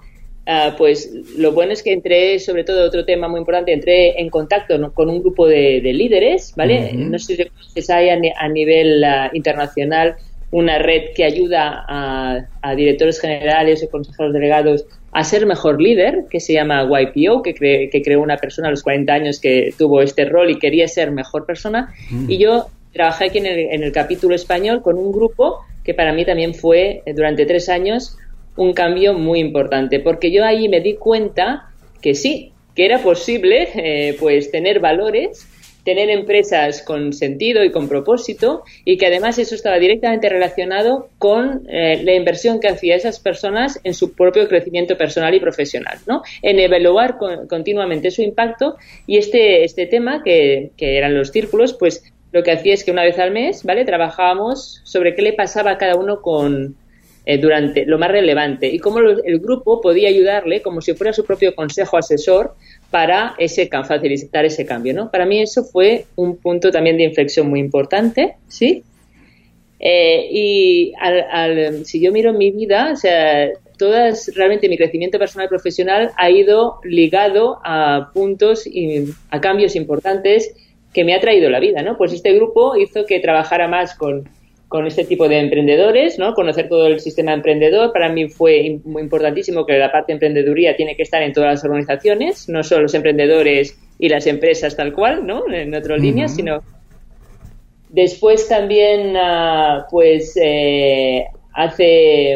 ah, 0.47 0.75
pues 0.77 1.09
lo 1.37 1.53
bueno 1.53 1.71
es 1.71 1.81
que 1.81 1.93
entré, 1.93 2.37
sobre 2.39 2.65
todo 2.65 2.85
otro 2.85 3.05
tema 3.05 3.29
muy 3.29 3.39
importante, 3.39 3.71
entré 3.71 4.19
en 4.19 4.29
contacto 4.29 4.91
con 4.93 5.09
un 5.09 5.21
grupo 5.21 5.47
de, 5.47 5.79
líderes, 5.81 6.53
¿vale? 6.57 6.91
No 6.93 7.17
sé 7.17 7.37
si 7.37 7.45
conoces, 7.45 7.89
hay 7.89 8.09
a, 8.09 8.47
nivel 8.49 9.01
ah, 9.05 9.29
internacional 9.31 10.17
una 10.51 10.77
red 10.79 11.13
que 11.15 11.23
ayuda 11.23 11.85
a, 11.87 12.75
directores 12.75 13.19
generales 13.19 13.83
o 13.83 13.89
consejeros 13.89 14.33
delegados 14.33 14.85
a 15.13 15.23
ser 15.23 15.45
mejor 15.45 15.81
líder, 15.81 16.25
que 16.29 16.39
se 16.39 16.53
llama 16.53 16.83
YPO, 16.83 17.41
que, 17.41 17.53
que 17.53 18.01
creó 18.01 18.21
una 18.21 18.37
persona 18.37 18.67
a 18.67 18.71
los 18.71 18.83
40 18.83 19.13
años 19.13 19.39
que 19.39 19.73
tuvo 19.77 20.01
este 20.01 20.25
rol 20.25 20.49
y 20.49 20.59
quería 20.59 20.87
ser 20.87 21.11
mejor 21.11 21.45
persona. 21.45 21.93
Mm. 22.09 22.29
Y 22.29 22.37
yo 22.37 22.67
trabajé 22.93 23.25
aquí 23.25 23.39
en 23.39 23.45
el, 23.45 23.59
en 23.59 23.83
el 23.83 23.91
capítulo 23.91 24.35
español 24.35 24.81
con 24.81 24.97
un 24.97 25.11
grupo 25.11 25.59
que 25.83 25.93
para 25.93 26.13
mí 26.13 26.25
también 26.25 26.53
fue 26.53 27.01
eh, 27.05 27.13
durante 27.13 27.45
tres 27.45 27.69
años 27.69 28.17
un 28.55 28.73
cambio 28.73 29.13
muy 29.13 29.39
importante, 29.39 29.99
porque 29.99 30.31
yo 30.31 30.45
ahí 30.45 30.67
me 30.69 30.81
di 30.81 30.95
cuenta 30.95 31.69
que 32.01 32.15
sí, 32.15 32.51
que 32.75 32.85
era 32.85 32.99
posible 32.99 33.69
eh, 33.75 34.15
pues 34.19 34.51
tener 34.51 34.79
valores 34.79 35.47
tener 35.83 36.09
empresas 36.09 36.81
con 36.83 37.13
sentido 37.13 37.63
y 37.63 37.71
con 37.71 37.87
propósito 37.87 38.63
y 38.85 38.97
que 38.97 39.07
además 39.07 39.39
eso 39.39 39.55
estaba 39.55 39.79
directamente 39.79 40.29
relacionado 40.29 41.09
con 41.17 41.67
eh, 41.69 42.01
la 42.03 42.13
inversión 42.13 42.59
que 42.59 42.67
hacía 42.67 42.95
esas 42.95 43.19
personas 43.19 43.79
en 43.83 43.93
su 43.93 44.13
propio 44.13 44.47
crecimiento 44.47 44.97
personal 44.97 45.33
y 45.33 45.39
profesional, 45.39 45.97
¿no? 46.07 46.21
En 46.41 46.59
evaluar 46.59 47.17
continuamente 47.47 48.11
su 48.11 48.21
impacto 48.21 48.77
y 49.07 49.17
este, 49.17 49.63
este 49.63 49.87
tema 49.87 50.23
que, 50.23 50.71
que 50.77 50.97
eran 50.97 51.15
los 51.15 51.31
círculos, 51.31 51.73
pues 51.73 52.03
lo 52.31 52.43
que 52.43 52.51
hacía 52.51 52.73
es 52.73 52.83
que 52.83 52.91
una 52.91 53.03
vez 53.03 53.19
al 53.19 53.31
mes, 53.31 53.63
¿vale? 53.63 53.85
Trabajábamos 53.85 54.81
sobre 54.83 55.15
qué 55.15 55.21
le 55.21 55.33
pasaba 55.33 55.71
a 55.71 55.77
cada 55.77 55.95
uno 55.95 56.21
con, 56.21 56.75
eh, 57.23 57.37
durante 57.37 57.85
lo 57.85 57.99
más 57.99 58.09
relevante 58.09 58.67
y 58.67 58.79
cómo 58.79 58.97
el 58.97 59.39
grupo 59.39 59.79
podía 59.79 60.09
ayudarle 60.09 60.63
como 60.63 60.81
si 60.81 60.95
fuera 60.95 61.13
su 61.13 61.23
propio 61.23 61.53
consejo 61.53 61.95
asesor 61.95 62.55
para 62.91 63.35
ese, 63.37 63.67
facilitar 63.67 64.45
ese 64.45 64.65
cambio, 64.65 64.93
¿no? 64.93 65.09
Para 65.09 65.25
mí 65.25 65.41
eso 65.41 65.63
fue 65.63 66.05
un 66.15 66.37
punto 66.37 66.71
también 66.71 66.97
de 66.97 67.05
inflexión 67.05 67.49
muy 67.49 67.59
importante, 67.59 68.35
¿sí? 68.47 68.83
Eh, 69.79 70.27
y 70.29 70.93
al, 70.99 71.85
si 71.85 71.99
yo 72.01 72.11
miro 72.11 72.33
mi 72.33 72.51
vida, 72.51 72.91
o 72.93 72.95
sea, 72.95 73.49
todas, 73.77 74.31
realmente 74.35 74.69
mi 74.69 74.77
crecimiento 74.77 75.17
personal 75.17 75.47
y 75.47 75.49
profesional 75.49 76.11
ha 76.17 76.29
ido 76.29 76.79
ligado 76.83 77.59
a 77.63 78.11
puntos 78.13 78.67
y 78.67 79.05
a 79.31 79.41
cambios 79.41 79.75
importantes 79.75 80.53
que 80.93 81.05
me 81.05 81.15
ha 81.15 81.21
traído 81.21 81.49
la 81.49 81.59
vida, 81.59 81.81
¿no? 81.81 81.97
Pues 81.97 82.11
este 82.11 82.33
grupo 82.33 82.75
hizo 82.75 83.05
que 83.05 83.19
trabajara 83.19 83.69
más 83.69 83.95
con 83.95 84.29
con 84.71 84.87
este 84.87 85.03
tipo 85.03 85.27
de 85.27 85.37
emprendedores, 85.37 86.17
¿no? 86.17 86.33
Conocer 86.33 86.69
todo 86.69 86.87
el 86.87 87.01
sistema 87.01 87.33
emprendedor. 87.33 87.91
Para 87.91 88.07
mí 88.07 88.29
fue 88.29 88.79
muy 88.85 89.01
importantísimo 89.01 89.65
que 89.65 89.77
la 89.77 89.91
parte 89.91 90.13
de 90.13 90.13
emprendeduría 90.13 90.77
tiene 90.77 90.95
que 90.95 91.03
estar 91.03 91.21
en 91.21 91.33
todas 91.33 91.55
las 91.55 91.63
organizaciones, 91.65 92.47
no 92.47 92.63
solo 92.63 92.83
los 92.83 92.93
emprendedores 92.93 93.77
y 93.99 94.07
las 94.07 94.27
empresas 94.27 94.77
tal 94.77 94.93
cual, 94.93 95.27
¿no? 95.27 95.43
En 95.53 95.75
otras 95.75 95.99
líneas, 95.99 96.33
sino 96.33 96.63
después 97.89 98.47
también, 98.47 99.17
ah, 99.17 99.87
pues, 99.91 100.39
eh, 100.41 101.25
hace, 101.53 102.31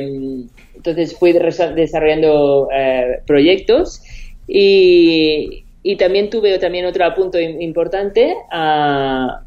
entonces 0.76 1.18
fui 1.18 1.32
desarrollando 1.32 2.68
eh, 2.76 3.22
proyectos 3.26 4.04
y, 4.46 5.64
y, 5.84 5.96
también 5.96 6.30
tuve 6.30 6.60
también 6.60 6.86
otro 6.86 7.06
punto 7.16 7.40
importante, 7.40 8.36
uh, 8.52 9.45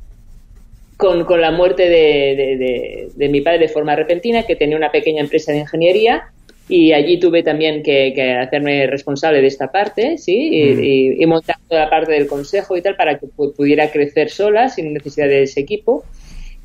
con, 0.99 1.25
con 1.25 1.41
la 1.41 1.53
muerte 1.53 1.89
de, 1.89 3.09
de, 3.15 3.29
mi 3.29 3.41
padre 3.41 3.61
de 3.61 3.69
forma 3.69 3.95
repentina, 3.95 4.43
que 4.43 4.57
tenía 4.57 4.77
una 4.77 4.91
pequeña 4.91 5.23
empresa 5.23 5.53
de 5.53 5.59
ingeniería 5.59 6.25
y 6.69 6.93
allí 6.93 7.21
tuve 7.21 7.45
también 7.45 7.85
que, 7.85 8.13
hacerme 8.33 8.85
responsable 8.89 9.41
de 9.41 9.47
esta 9.47 9.71
parte, 9.71 10.19
¿sí? 10.19 11.15
Y, 11.17 11.25
mm. 11.25 11.29
montar 11.29 11.57
toda 11.69 11.85
la 11.85 11.91
parte 11.91 12.13
del 12.13 12.27
consejo 12.27 12.77
y 12.77 12.83
tal 12.83 12.97
para 12.97 13.17
que 13.17 13.29
pudiera 13.29 13.93
crecer 13.93 14.29
sola 14.29 14.69
sin 14.69 14.93
necesidad 14.93 15.29
de 15.29 15.45
ese 15.45 15.61
equipo. 15.61 16.05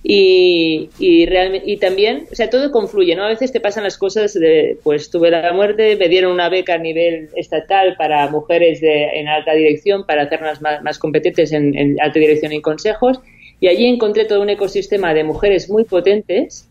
Y, 0.01 0.89
y, 0.97 1.25
y 1.65 1.77
también, 1.77 2.25
o 2.29 2.35
sea, 2.35 2.49
todo 2.49 2.71
confluye, 2.71 3.15
¿no? 3.15 3.25
A 3.25 3.29
veces 3.29 3.53
te 3.53 3.61
pasan 3.61 3.83
las 3.83 3.99
cosas 3.99 4.33
de, 4.33 4.77
pues 4.83 5.11
tuve 5.11 5.29
la 5.29 5.53
muerte, 5.53 5.95
me 5.95 6.09
dieron 6.09 6.33
una 6.33 6.49
beca 6.49 6.73
a 6.73 6.79
nivel 6.79 7.29
estatal 7.35 7.95
para 7.99 8.27
mujeres 8.29 8.81
de, 8.81 9.19
en 9.19 9.27
alta 9.27 9.53
dirección, 9.53 10.07
para 10.07 10.23
hacerlas 10.23 10.59
más, 10.59 10.81
más 10.81 10.97
competentes 10.97 11.51
en, 11.53 11.77
en 11.77 12.01
alta 12.01 12.19
dirección 12.19 12.51
y 12.51 12.61
consejos, 12.61 13.21
y 13.63 13.69
allí 13.69 13.85
encontré 13.85 14.25
todo 14.25 14.41
un 14.41 14.49
ecosistema 14.49 15.13
de 15.13 15.23
mujeres 15.23 15.69
muy 15.69 15.85
potentes 15.85 16.67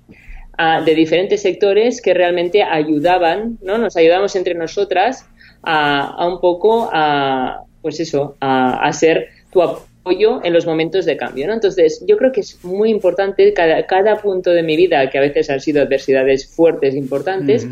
ah, 0.59 0.83
de 0.85 0.95
diferentes 0.95 1.41
sectores 1.41 2.03
que 2.03 2.13
realmente 2.13 2.63
ayudaban, 2.63 3.57
¿no? 3.63 3.79
Nos 3.79 3.97
ayudamos 3.97 4.37
entre 4.37 4.53
nosotras 4.53 5.25
a, 5.63 6.29
un 6.29 6.39
poco 6.39 6.91
a, 6.93 7.63
pues 7.81 7.99
eso, 7.99 8.37
a, 8.41 8.93
ser 8.93 9.29
tu 9.51 9.63
apoyo 9.63 10.45
en 10.45 10.53
los 10.53 10.67
momentos 10.67 11.07
de 11.07 11.17
cambio. 11.17 11.51
Entonces, 11.51 12.05
yo 12.07 12.19
creo 12.19 12.31
que 12.31 12.41
es 12.41 12.63
muy 12.63 12.91
importante 12.91 13.55
cada, 13.55 13.87
cada 13.87 14.21
punto 14.21 14.51
de 14.51 14.63
mi 14.63 14.77
vida, 14.77 15.09
que 15.09 15.17
a 15.17 15.23
veces 15.23 15.49
han 15.49 15.61
sido 15.61 15.81
adversidades 15.81 16.55
fuertes, 16.55 16.95
importantes, 16.95 17.67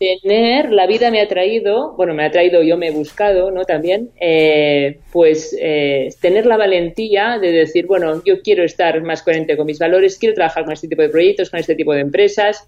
tener, 0.00 0.72
la 0.72 0.86
vida 0.86 1.10
me 1.10 1.20
ha 1.20 1.28
traído, 1.28 1.92
bueno, 1.92 2.14
me 2.14 2.24
ha 2.24 2.30
traído, 2.30 2.62
yo 2.62 2.78
me 2.78 2.88
he 2.88 2.90
buscado, 2.90 3.50
¿no? 3.50 3.66
También, 3.66 4.08
eh, 4.18 4.98
pues 5.12 5.54
eh, 5.60 6.08
tener 6.22 6.46
la 6.46 6.56
valentía 6.56 7.38
de 7.38 7.52
decir, 7.52 7.86
bueno, 7.86 8.22
yo 8.24 8.40
quiero 8.40 8.64
estar 8.64 9.02
más 9.02 9.22
coherente 9.22 9.58
con 9.58 9.66
mis 9.66 9.78
valores, 9.78 10.16
quiero 10.16 10.34
trabajar 10.34 10.64
con 10.64 10.72
este 10.72 10.88
tipo 10.88 11.02
de 11.02 11.10
proyectos, 11.10 11.50
con 11.50 11.60
este 11.60 11.74
tipo 11.74 11.92
de 11.92 12.00
empresas. 12.00 12.66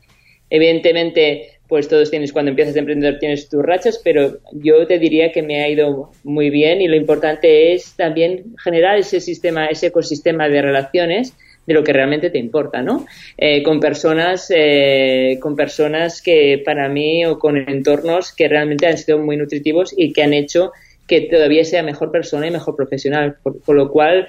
Evidentemente, 0.51 1.53
pues 1.69 1.89
todos 1.89 2.11
tienes, 2.11 2.35
cuando 2.35 2.51
empiezas 2.51 2.77
a 2.77 2.81
emprender 2.81 3.19
tienes 3.19 3.49
tus 3.49 3.63
rachas, 3.63 3.99
pero 4.05 4.37
yo 4.53 4.87
te 4.87 4.99
diría 4.99 5.33
que 5.33 5.41
me 5.41 5.63
ha 5.63 5.69
ido 5.71 6.11
muy 6.25 6.51
bien 6.51 6.83
y 6.83 6.89
lo 6.89 6.97
importante 6.97 7.73
es 7.73 7.97
también 7.97 8.55
generar 8.63 8.99
ese 8.99 9.21
sistema, 9.21 9.69
ese 9.69 9.87
ecosistema 9.87 10.51
de 10.51 10.61
relaciones 10.61 11.35
de 11.67 11.75
lo 11.75 11.85
que 11.85 11.93
realmente 11.93 12.31
te 12.31 12.39
importa, 12.39 12.83
¿no? 12.83 13.07
Eh, 13.37 13.63
con 13.63 13.81
personas, 13.81 14.53
eh, 14.55 15.39
con 15.41 15.55
personas 15.55 16.21
que 16.21 16.61
para 16.65 16.89
mí 16.89 17.25
o 17.25 17.39
con 17.39 17.57
entornos 17.57 18.33
que 18.33 18.49
realmente 18.49 18.87
han 18.87 18.99
sido 18.99 19.19
muy 19.19 19.37
nutritivos 19.37 19.95
y 19.97 20.13
que 20.13 20.23
han 20.23 20.33
hecho 20.33 20.73
que 21.07 21.23
todavía 21.23 21.65
sea 21.65 21.83
mejor 21.83 22.11
persona 22.11 22.47
y 22.47 22.51
mejor 22.51 22.75
profesional. 22.77 23.37
Por, 23.43 23.77
lo 23.77 23.91
cual, 23.91 24.27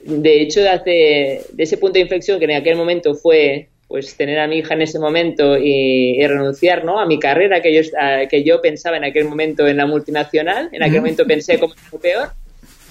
de 0.00 0.42
hecho, 0.42 0.60
hace, 0.68 1.42
de 1.52 1.62
ese 1.62 1.78
punto 1.78 1.94
de 1.94 2.00
inflexión 2.00 2.38
que 2.38 2.46
en 2.46 2.52
aquel 2.52 2.76
momento 2.76 3.14
fue 3.14 3.68
pues 3.88 4.16
tener 4.16 4.40
a 4.40 4.48
mi 4.48 4.58
hija 4.58 4.74
en 4.74 4.82
ese 4.82 4.98
momento 4.98 5.56
y, 5.56 6.20
renunciar 6.26 6.84
¿no? 6.84 6.98
a 6.98 7.06
mi 7.06 7.20
carrera 7.20 7.62
que 7.62 7.72
yo, 7.72 7.82
que 8.28 8.42
yo 8.42 8.60
pensaba 8.60 8.96
en 8.96 9.04
aquel 9.04 9.26
momento 9.26 9.66
en 9.68 9.76
la 9.76 9.86
multinacional, 9.86 10.68
en 10.72 10.82
aquel 10.82 10.96
momento 10.96 11.24
pensé 11.24 11.58
como 11.60 11.74
lo 11.92 11.98
peor. 12.00 12.30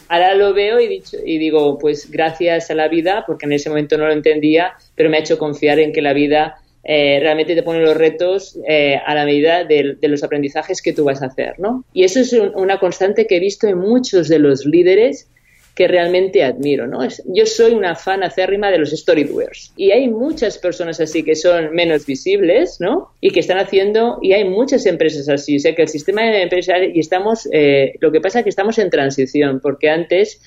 Ahora 0.08 0.36
lo 0.36 0.54
veo 0.54 0.80
y, 0.80 0.88
dicho, 0.88 1.18
y 1.26 1.38
digo, 1.38 1.78
pues 1.78 2.10
gracias 2.10 2.70
a 2.70 2.76
la 2.76 2.88
vida, 2.88 3.24
porque 3.26 3.46
en 3.46 3.54
ese 3.54 3.70
momento 3.70 3.98
no 3.98 4.08
lo 4.08 4.14
entendía, 4.14 4.74
pero 4.96 5.10
me 5.10 5.18
ha 5.18 5.20
hecho 5.22 5.38
confiar 5.38 5.80
en 5.80 5.92
que 5.92 6.02
la 6.02 6.14
vida 6.14 6.58
eh, 6.84 7.20
realmente 7.20 7.56
te 7.56 7.64
pone 7.64 7.82
los 7.82 7.98
retos 7.98 8.60
eh, 8.68 9.00
a 9.04 9.16
la 9.16 9.26
medida 9.26 9.64
de, 9.64 9.98
los 10.02 10.24
aprendizajes 10.24 10.84
que 10.84 10.94
tú 10.94 11.04
vas 11.04 11.24
a 11.24 11.28
hacer, 11.28 11.56
¿no? 11.58 11.84
Y 11.94 12.04
eso 12.04 12.20
es 12.20 12.34
una 12.34 12.80
constante 12.80 13.26
que 13.26 13.38
he 13.38 13.40
visto 13.40 13.68
en 13.68 13.80
muchos 13.80 14.28
de 14.28 14.38
los 14.38 14.66
líderes 14.66 15.28
que 15.76 15.90
realmente 15.90 16.42
admiro, 16.42 16.88
¿no? 16.88 17.00
yo 17.26 17.46
soy 17.46 17.74
una 17.74 17.96
fan 17.96 18.24
acérrima 18.24 18.72
de 18.72 18.78
los 18.78 18.92
storydoers 18.92 19.74
y 19.76 19.92
hay 19.92 20.08
muchas 20.08 20.58
personas 20.58 21.02
así 21.02 21.22
que 21.22 21.36
son 21.36 21.76
menos 21.76 22.06
visibles, 22.06 22.78
¿no? 22.80 23.12
Y 23.20 23.32
que 23.32 23.42
están 23.42 23.58
haciendo, 23.58 24.18
y 24.22 24.32
hay 24.32 24.46
muchas 24.46 24.86
empresas 24.86 25.28
así, 25.28 25.58
o 25.58 25.60
sea 25.60 25.76
que 25.76 25.82
el 25.82 25.90
sistema 25.90 26.24
de 26.24 26.44
empresas, 26.44 26.78
y 26.94 27.00
estamos, 27.00 27.50
eh, 27.52 27.96
lo 28.00 28.12
que 28.14 28.22
pasa 28.22 28.40
es 28.40 28.44
que 28.44 28.50
estamos 28.50 28.80
en 28.80 28.90
transición, 28.90 29.60
porque 29.60 29.90
antes 29.90 30.42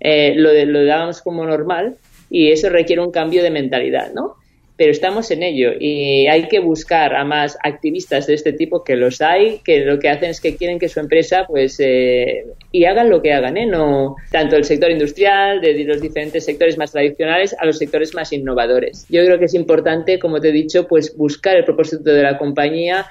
eh, 0.00 0.34
lo, 0.36 0.52
lo 0.52 0.84
dábamos 0.84 1.22
como 1.22 1.46
normal 1.46 1.96
y 2.28 2.50
eso 2.50 2.68
requiere 2.68 3.00
un 3.00 3.10
cambio 3.10 3.42
de 3.42 3.50
mentalidad, 3.50 4.12
¿no? 4.12 4.36
Pero 4.76 4.90
estamos 4.90 5.30
en 5.30 5.42
ello 5.42 5.70
y 5.78 6.26
hay 6.26 6.48
que 6.48 6.58
buscar 6.58 7.14
a 7.14 7.24
más 7.24 7.56
activistas 7.62 8.26
de 8.26 8.34
este 8.34 8.52
tipo 8.52 8.82
que 8.82 8.96
los 8.96 9.20
hay, 9.20 9.60
que 9.64 9.84
lo 9.84 10.00
que 10.00 10.08
hacen 10.08 10.30
es 10.30 10.40
que 10.40 10.56
quieren 10.56 10.78
que 10.78 10.88
su 10.88 11.00
empresa 11.00 11.46
pues 11.46 11.78
eh, 11.78 12.46
y 12.72 12.84
hagan 12.84 13.08
lo 13.08 13.22
que 13.22 13.32
hagan, 13.32 13.56
¿eh? 13.56 13.66
no 13.66 14.16
tanto 14.32 14.56
el 14.56 14.64
sector 14.64 14.90
industrial, 14.90 15.60
de 15.60 15.84
los 15.84 16.00
diferentes 16.00 16.44
sectores 16.44 16.76
más 16.76 16.90
tradicionales 16.90 17.54
a 17.58 17.66
los 17.66 17.78
sectores 17.78 18.14
más 18.14 18.32
innovadores. 18.32 19.06
Yo 19.08 19.24
creo 19.24 19.38
que 19.38 19.44
es 19.44 19.54
importante, 19.54 20.18
como 20.18 20.40
te 20.40 20.48
he 20.48 20.52
dicho, 20.52 20.88
pues 20.88 21.16
buscar 21.16 21.56
el 21.56 21.64
propósito 21.64 22.10
de 22.10 22.22
la 22.22 22.36
compañía, 22.36 23.06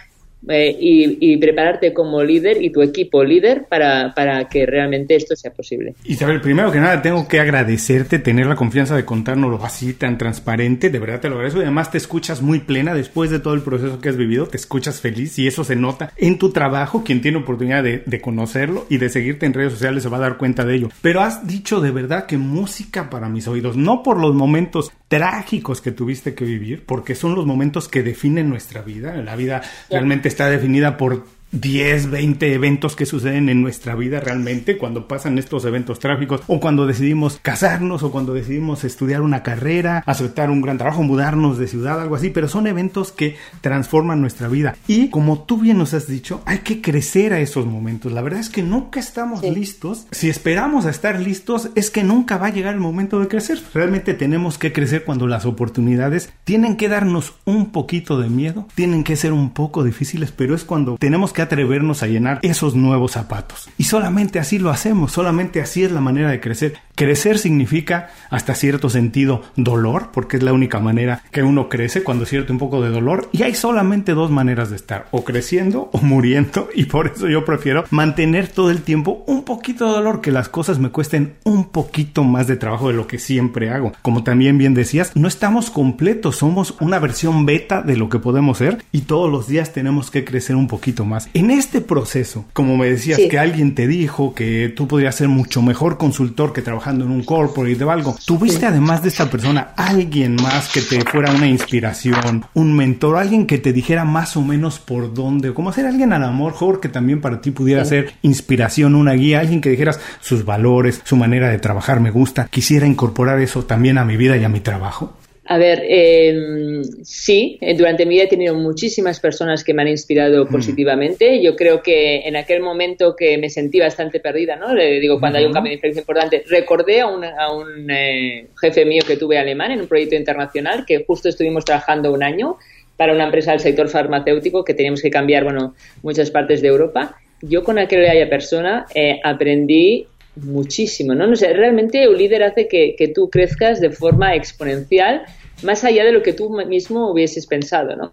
eh, 0.49 0.75
y, 0.79 1.37
prepararte 1.37 1.93
como 1.93 2.23
líder 2.23 2.61
y 2.61 2.69
tu 2.71 2.81
equipo 2.81 3.23
líder 3.23 3.65
para, 3.69 4.13
para, 4.13 4.47
que 4.47 4.65
realmente 4.65 5.15
esto 5.15 5.35
sea 5.35 5.51
posible. 5.51 5.95
Isabel, 6.05 6.41
primero 6.41 6.71
que 6.71 6.79
nada 6.79 7.01
tengo 7.01 7.27
que 7.27 7.39
agradecerte 7.39 8.19
tener 8.19 8.45
la 8.45 8.55
confianza 8.55 8.95
de 8.95 9.05
contárnoslo 9.05 9.63
así 9.63 9.93
tan 9.93 10.17
transparente, 10.17 10.89
de 10.89 10.99
verdad 10.99 11.21
te 11.21 11.29
lo 11.29 11.35
agradezco 11.35 11.59
y 11.59 11.63
además 11.63 11.91
te 11.91 11.97
escuchas 11.97 12.41
muy 12.41 12.59
plena 12.59 12.93
después 12.93 13.31
de 13.31 13.39
todo 13.39 13.53
el 13.53 13.61
proceso 13.61 13.99
que 13.99 14.09
has 14.09 14.17
vivido, 14.17 14.47
te 14.47 14.57
escuchas 14.57 15.01
feliz 15.01 15.37
y 15.39 15.47
eso 15.47 15.63
se 15.63 15.75
nota 15.75 16.11
en 16.17 16.37
tu 16.37 16.51
trabajo, 16.51 17.03
quien 17.03 17.21
tiene 17.21 17.37
oportunidad 17.37 17.83
de, 17.83 18.03
de 18.05 18.21
conocerlo 18.21 18.85
y 18.89 18.97
de 18.97 19.09
seguirte 19.09 19.45
en 19.45 19.53
redes 19.53 19.73
sociales 19.73 20.03
se 20.03 20.09
va 20.09 20.17
a 20.17 20.21
dar 20.21 20.37
cuenta 20.37 20.65
de 20.65 20.75
ello. 20.75 20.89
Pero 21.01 21.21
has 21.21 21.47
dicho 21.47 21.81
de 21.81 21.91
verdad 21.91 22.25
que 22.25 22.37
música 22.37 23.09
para 23.09 23.29
mis 23.29 23.47
oídos, 23.47 23.75
no 23.75 24.03
por 24.03 24.19
los 24.19 24.33
momentos 24.33 24.91
trágicos 25.13 25.79
que 25.79 25.91
tuviste 25.91 26.33
que 26.33 26.43
vivir, 26.43 26.85
porque 26.87 27.13
son 27.13 27.35
los 27.35 27.45
momentos 27.45 27.87
que 27.87 28.01
definen 28.01 28.49
nuestra 28.49 28.81
vida, 28.81 29.15
la 29.17 29.35
vida 29.35 29.61
realmente 29.87 30.27
está 30.27 30.49
definida 30.49 30.97
por 30.97 31.27
10, 31.53 32.09
20 32.09 32.53
eventos 32.53 32.95
que 32.95 33.05
suceden 33.05 33.47
en 33.47 33.61
nuestra 33.61 33.93
vida 33.93 34.19
realmente 34.19 34.77
cuando 34.77 35.07
pasan 35.07 35.37
estos 35.37 35.65
eventos 35.65 35.99
trágicos 35.99 36.41
o 36.47 36.59
cuando 36.59 36.87
decidimos 36.87 37.39
casarnos 37.41 38.01
o 38.01 38.11
cuando 38.11 38.33
decidimos 38.33 38.83
estudiar 38.83 39.21
una 39.21 39.43
carrera, 39.43 40.03
aceptar 40.07 40.49
un 40.49 40.61
gran 40.61 40.79
trabajo, 40.79 41.03
mudarnos 41.03 41.59
de 41.59 41.67
ciudad, 41.67 42.01
algo 42.01 42.15
así, 42.15 42.31
pero 42.31 42.47
son 42.47 42.65
eventos 42.65 43.11
que 43.11 43.35
transforman 43.61 44.19
nuestra 44.19 44.47
vida. 44.47 44.75
Y 44.87 45.09
como 45.09 45.43
tú 45.43 45.59
bien 45.59 45.77
nos 45.77 45.93
has 45.93 46.07
dicho, 46.07 46.41
hay 46.45 46.59
que 46.59 46.81
crecer 46.81 47.33
a 47.33 47.39
esos 47.39 47.67
momentos. 47.67 48.11
La 48.11 48.23
verdad 48.23 48.39
es 48.39 48.49
que 48.49 48.63
nunca 48.63 48.99
estamos 48.99 49.43
listos. 49.43 50.07
Si 50.09 50.29
esperamos 50.29 50.87
a 50.87 50.89
estar 50.89 51.19
listos, 51.19 51.69
es 51.75 51.91
que 51.91 52.03
nunca 52.03 52.37
va 52.37 52.47
a 52.47 52.53
llegar 52.53 52.73
el 52.73 52.79
momento 52.79 53.19
de 53.19 53.27
crecer. 53.27 53.61
Realmente 53.75 54.15
tenemos 54.15 54.57
que 54.57 54.73
crecer 54.73 55.03
cuando 55.03 55.27
las 55.27 55.45
oportunidades 55.45 56.33
tienen 56.45 56.77
que 56.77 56.89
darnos 56.89 57.35
un 57.45 57.71
poquito 57.71 58.19
de 58.19 58.29
miedo, 58.29 58.67
tienen 58.73 59.03
que 59.03 59.15
ser 59.15 59.33
un 59.33 59.51
poco 59.51 59.83
difíciles, 59.83 60.31
pero 60.31 60.55
es 60.55 60.63
cuando 60.63 60.97
tenemos 60.97 61.31
que 61.31 61.42
atrevernos 61.43 62.03
a 62.03 62.07
llenar 62.07 62.39
esos 62.41 62.75
nuevos 62.75 63.11
zapatos. 63.11 63.69
Y 63.77 63.85
solamente 63.85 64.39
así 64.39 64.59
lo 64.59 64.69
hacemos, 64.69 65.11
solamente 65.11 65.61
así 65.61 65.83
es 65.83 65.91
la 65.91 66.01
manera 66.01 66.29
de 66.29 66.39
crecer. 66.39 66.75
Crecer 66.95 67.39
significa 67.39 68.09
hasta 68.29 68.53
cierto 68.53 68.89
sentido 68.89 69.41
dolor, 69.55 70.09
porque 70.13 70.37
es 70.37 70.43
la 70.43 70.53
única 70.53 70.79
manera 70.79 71.23
que 71.31 71.41
uno 71.41 71.67
crece 71.67 72.03
cuando 72.03 72.25
siente 72.25 72.51
un 72.51 72.59
poco 72.59 72.81
de 72.81 72.89
dolor. 72.89 73.29
Y 73.31 73.43
hay 73.43 73.55
solamente 73.55 74.13
dos 74.13 74.29
maneras 74.29 74.69
de 74.69 74.75
estar, 74.75 75.07
o 75.11 75.23
creciendo 75.23 75.89
o 75.91 75.99
muriendo. 75.99 76.69
Y 76.75 76.85
por 76.85 77.07
eso 77.07 77.29
yo 77.29 77.45
prefiero 77.45 77.85
mantener 77.91 78.47
todo 78.47 78.71
el 78.71 78.81
tiempo 78.81 79.23
un 79.27 79.43
poquito 79.43 79.85
de 79.85 79.91
dolor, 79.91 80.21
que 80.21 80.31
las 80.31 80.49
cosas 80.49 80.79
me 80.79 80.89
cuesten 80.89 81.35
un 81.43 81.69
poquito 81.69 82.23
más 82.23 82.47
de 82.47 82.57
trabajo 82.57 82.87
de 82.87 82.95
lo 82.95 83.07
que 83.07 83.19
siempre 83.19 83.69
hago. 83.69 83.93
Como 84.01 84.23
también 84.23 84.57
bien 84.57 84.73
decías, 84.73 85.11
no 85.15 85.27
estamos 85.27 85.69
completos, 85.69 86.37
somos 86.37 86.75
una 86.79 86.99
versión 86.99 87.45
beta 87.45 87.81
de 87.81 87.95
lo 87.95 88.09
que 88.09 88.19
podemos 88.19 88.57
ser 88.57 88.83
y 88.91 89.01
todos 89.01 89.31
los 89.31 89.47
días 89.47 89.73
tenemos 89.73 90.11
que 90.11 90.25
crecer 90.25 90.55
un 90.55 90.67
poquito 90.67 91.05
más. 91.05 91.29
En 91.35 91.49
este 91.49 91.81
proceso, 91.81 92.45
como 92.53 92.77
me 92.77 92.87
decías, 92.87 93.19
que 93.27 93.39
alguien 93.39 93.73
te 93.73 93.87
dijo 93.87 94.35
que 94.35 94.71
tú 94.75 94.87
podrías 94.87 95.15
ser 95.15 95.29
mucho 95.29 95.63
mejor 95.63 95.97
consultor 95.97 96.53
que 96.53 96.61
trabajando 96.61 97.05
en 97.05 97.11
un 97.11 97.23
corporate 97.23 97.83
o 97.83 97.89
algo, 97.89 98.15
¿tuviste 98.23 98.67
además 98.67 99.01
de 99.01 99.09
esta 99.09 99.31
persona 99.31 99.73
alguien 99.75 100.35
más 100.35 100.71
que 100.71 100.81
te 100.81 101.01
fuera 101.01 101.31
una 101.31 101.47
inspiración, 101.47 102.45
un 102.53 102.75
mentor, 102.75 103.17
alguien 103.17 103.47
que 103.47 103.57
te 103.57 103.73
dijera 103.73 104.05
más 104.05 104.37
o 104.37 104.43
menos 104.43 104.77
por 104.77 105.15
dónde, 105.15 105.55
como 105.55 105.71
hacer 105.71 105.87
alguien 105.87 106.13
a 106.13 106.19
lo 106.19 106.31
mejor 106.31 106.79
que 106.79 106.89
también 106.89 107.19
para 107.19 107.41
ti 107.41 107.49
pudiera 107.49 107.83
ser 107.83 108.13
inspiración, 108.21 108.93
una 108.93 109.13
guía, 109.13 109.39
alguien 109.39 109.59
que 109.59 109.71
dijeras 109.71 109.99
sus 110.21 110.45
valores, 110.45 111.01
su 111.03 111.15
manera 111.15 111.49
de 111.49 111.57
trabajar 111.57 111.99
me 111.99 112.11
gusta, 112.11 112.47
quisiera 112.47 112.85
incorporar 112.85 113.39
eso 113.39 113.65
también 113.65 113.97
a 113.97 114.05
mi 114.05 114.17
vida 114.17 114.37
y 114.37 114.43
a 114.43 114.49
mi 114.49 114.59
trabajo? 114.59 115.17
A 115.45 115.57
ver, 115.57 115.83
em, 115.85 116.83
sí, 117.03 117.57
eh, 117.59 117.75
durante 117.75 118.05
mi 118.05 118.15
vida 118.15 118.23
he 118.23 118.27
tenido 118.27 118.55
muchísimas 118.55 119.19
personas 119.19 119.63
que 119.63 119.73
me 119.73 119.81
han 119.81 119.89
inspirado 119.89 120.45
mm. 120.45 120.47
positivamente. 120.47 121.41
Yo 121.41 121.57
creo 121.57 121.81
que 121.81 122.21
en 122.25 122.37
aquel 122.37 122.61
momento 122.61 123.13
que 123.15 123.37
me 123.37 123.49
sentí 123.49 123.79
bastante 123.79 124.21
perdida, 124.21 124.55
¿no? 124.55 124.73
Le 124.73 125.01
digo, 125.01 125.19
cuando 125.19 125.39
hay 125.39 125.45
un 125.45 125.51
cambio 125.51 125.71
de 125.71 125.75
influencia 125.75 125.99
importante, 125.99 126.43
recordé 126.47 127.01
a 127.01 127.07
un, 127.07 127.25
a 127.25 127.51
un 127.51 127.91
eh, 127.91 128.47
jefe 128.59 128.85
mío 128.85 129.03
que 129.05 129.17
tuve 129.17 129.37
alemán 129.37 129.71
en 129.71 129.81
un 129.81 129.87
proyecto 129.87 130.15
internacional 130.15 130.85
que 130.85 131.03
justo 131.05 131.27
estuvimos 131.27 131.65
trabajando 131.65 132.13
un 132.13 132.23
año 132.23 132.57
para 132.95 133.13
una 133.13 133.25
empresa 133.25 133.51
del 133.51 133.59
sector 133.59 133.89
farmacéutico 133.89 134.63
que 134.63 134.73
teníamos 134.73 135.01
que 135.01 135.09
cambiar, 135.09 135.43
bueno, 135.43 135.75
muchas 136.03 136.31
partes 136.31 136.61
de 136.61 136.69
Europa. 136.69 137.17
Yo 137.41 137.65
con 137.65 137.77
aquella 137.77 138.29
persona 138.29 138.85
eh, 138.95 139.19
aprendí 139.21 140.07
muchísimo, 140.35 141.13
¿no? 141.13 141.27
no 141.27 141.35
sé, 141.35 141.53
realmente 141.53 142.07
un 142.07 142.17
líder 142.17 142.43
hace 142.43 142.67
que, 142.67 142.95
que, 142.95 143.07
tú 143.07 143.29
crezcas 143.29 143.79
de 143.79 143.91
forma 143.91 144.35
exponencial 144.35 145.25
más 145.63 145.83
allá 145.83 146.03
de 146.03 146.11
lo 146.11 146.21
que 146.21 146.33
tú 146.33 146.49
mismo 146.49 147.09
hubieses 147.09 147.47
pensado, 147.47 147.95
¿no? 147.95 148.11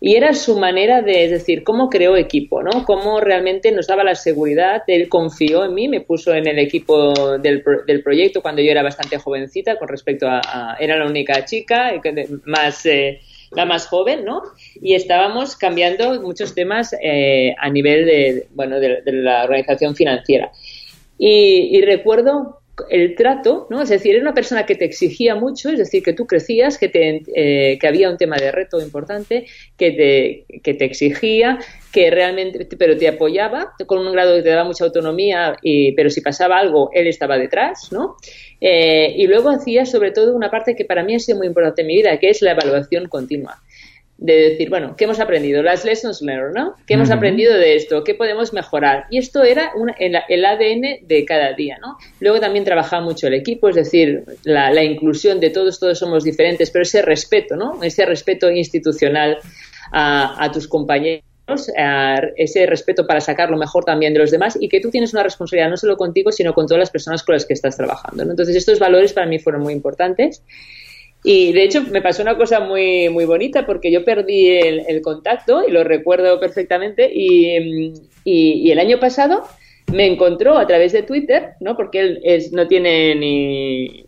Y 0.00 0.14
era 0.14 0.32
su 0.34 0.58
manera 0.58 1.02
de, 1.02 1.24
es 1.24 1.30
decir, 1.30 1.62
cómo 1.62 1.88
creó 1.90 2.16
equipo, 2.16 2.62
¿no? 2.62 2.84
Cómo 2.84 3.20
realmente 3.20 3.70
nos 3.72 3.86
daba 3.86 4.04
la 4.04 4.14
seguridad, 4.14 4.82
él 4.86 5.08
confió 5.08 5.64
en 5.64 5.74
mí, 5.74 5.88
me 5.88 6.00
puso 6.00 6.34
en 6.34 6.46
el 6.46 6.58
equipo 6.58 7.38
del, 7.38 7.62
del 7.86 8.02
proyecto 8.02 8.40
cuando 8.40 8.62
yo 8.62 8.70
era 8.70 8.82
bastante 8.82 9.18
jovencita 9.18 9.78
con 9.78 9.88
respecto 9.88 10.26
a, 10.28 10.76
era 10.80 10.96
la 10.96 11.06
única 11.06 11.44
chica, 11.44 11.92
más... 12.44 12.86
Eh, 12.86 13.20
la 13.52 13.64
más 13.64 13.86
joven, 13.86 14.24
¿no? 14.24 14.42
Y 14.82 14.94
estábamos 14.94 15.54
cambiando 15.56 16.20
muchos 16.20 16.52
temas 16.52 16.94
eh, 17.00 17.54
a 17.58 17.70
nivel 17.70 18.04
de, 18.04 18.48
bueno, 18.50 18.80
de, 18.80 19.02
de 19.02 19.12
la 19.12 19.44
organización 19.44 19.94
financiera. 19.94 20.50
Y, 21.18 21.80
recuerdo 21.82 22.60
el 22.90 23.14
trato, 23.14 23.66
¿no? 23.70 23.80
Es 23.80 23.88
decir, 23.88 24.14
era 24.14 24.22
una 24.22 24.34
persona 24.34 24.66
que 24.66 24.74
te 24.74 24.84
exigía 24.84 25.34
mucho, 25.34 25.70
es 25.70 25.78
decir, 25.78 26.02
que 26.02 26.12
tú 26.12 26.26
crecías, 26.26 26.76
que, 26.76 26.88
te, 26.90 27.22
eh, 27.34 27.78
que 27.78 27.88
había 27.88 28.10
un 28.10 28.18
tema 28.18 28.36
de 28.36 28.52
reto 28.52 28.82
importante, 28.82 29.46
que 29.78 29.92
te, 29.92 30.60
que 30.60 30.74
te 30.74 30.84
exigía, 30.84 31.58
que 31.90 32.10
realmente, 32.10 32.66
pero 32.76 32.98
te 32.98 33.08
apoyaba 33.08 33.72
con 33.86 34.06
un 34.06 34.12
grado 34.12 34.36
que 34.36 34.42
te 34.42 34.50
daba 34.50 34.64
mucha 34.64 34.84
autonomía, 34.84 35.56
y, 35.62 35.92
pero 35.92 36.10
si 36.10 36.20
pasaba 36.20 36.58
algo, 36.58 36.90
él 36.92 37.06
estaba 37.06 37.38
detrás, 37.38 37.90
¿no? 37.92 38.16
Eh, 38.60 39.14
y 39.16 39.26
luego 39.26 39.48
hacía 39.48 39.86
sobre 39.86 40.10
todo 40.10 40.36
una 40.36 40.50
parte 40.50 40.76
que 40.76 40.84
para 40.84 41.02
mí 41.02 41.14
ha 41.14 41.18
sido 41.18 41.38
muy 41.38 41.46
importante 41.46 41.80
en 41.80 41.86
mi 41.86 41.96
vida, 41.96 42.18
que 42.18 42.28
es 42.28 42.42
la 42.42 42.52
evaluación 42.52 43.08
continua 43.08 43.62
de 44.18 44.50
decir, 44.50 44.70
bueno, 44.70 44.94
¿qué 44.96 45.04
hemos 45.04 45.20
aprendido? 45.20 45.62
Las 45.62 45.84
lessons 45.84 46.22
learned, 46.22 46.54
¿no? 46.54 46.74
¿Qué 46.86 46.94
hemos 46.94 47.10
aprendido 47.10 47.54
de 47.54 47.76
esto? 47.76 48.02
¿Qué 48.02 48.14
podemos 48.14 48.52
mejorar? 48.54 49.04
Y 49.10 49.18
esto 49.18 49.42
era 49.42 49.72
el, 49.98 50.44
ADN 50.44 51.06
de 51.06 51.24
cada 51.26 51.52
día, 51.52 51.76
¿no? 51.80 51.98
Luego 52.20 52.40
también 52.40 52.64
trabajaba 52.64 53.02
mucho 53.02 53.26
el 53.26 53.34
equipo, 53.34 53.68
es 53.68 53.76
decir, 53.76 54.24
la, 54.44 54.70
la, 54.70 54.82
inclusión 54.82 55.38
de 55.38 55.50
todos, 55.50 55.78
todos 55.78 55.98
somos 55.98 56.24
diferentes, 56.24 56.70
pero 56.70 56.82
ese 56.82 57.02
respeto, 57.02 57.56
¿no? 57.56 57.82
Ese 57.82 58.06
respeto 58.06 58.50
institucional 58.50 59.38
a, 59.92 60.50
tus 60.52 60.66
compañeros, 60.68 61.22
ese 62.36 62.66
respeto 62.66 63.06
para 63.06 63.20
sacar 63.20 63.50
lo 63.50 63.56
mejor 63.56 63.84
también 63.84 64.12
de 64.12 64.20
los 64.20 64.30
demás 64.30 64.56
y 64.60 64.68
que 64.68 64.80
tú 64.80 64.90
tienes 64.90 65.12
una 65.12 65.22
responsabilidad 65.22 65.70
no 65.70 65.76
solo 65.76 65.96
contigo, 65.96 66.32
sino 66.32 66.54
con 66.54 66.66
todas 66.66 66.80
las 66.80 66.90
personas 66.90 67.22
con 67.22 67.34
las 67.34 67.46
que 67.46 67.54
estás 67.54 67.76
trabajando. 67.76 68.22
Entonces, 68.22 68.56
estos 68.56 68.78
valores 68.78 69.12
para 69.12 69.26
mí 69.26 69.38
fueron 69.38 69.62
muy 69.62 69.72
importantes. 69.72 70.42
Y 71.28 71.52
de 71.52 71.64
hecho 71.64 71.82
me 71.82 72.00
pasó 72.00 72.22
una 72.22 72.36
cosa 72.36 72.60
muy, 72.60 73.08
muy 73.08 73.24
bonita 73.24 73.66
porque 73.66 73.90
yo 73.90 74.04
perdí 74.04 74.48
el, 74.48 75.02
contacto 75.02 75.66
y 75.66 75.72
lo 75.72 75.82
recuerdo 75.82 76.38
perfectamente 76.38 77.10
y, 77.12 77.92
y, 78.22 78.70
el 78.70 78.78
año 78.78 79.00
pasado 79.00 79.42
me 79.92 80.06
encontró 80.06 80.56
a 80.56 80.68
través 80.68 80.92
de 80.92 81.02
Twitter, 81.02 81.54
¿no? 81.58 81.76
Porque 81.76 81.98
él 81.98 82.20
es, 82.22 82.52
no 82.52 82.68
tiene 82.68 83.16
ni 83.16 84.04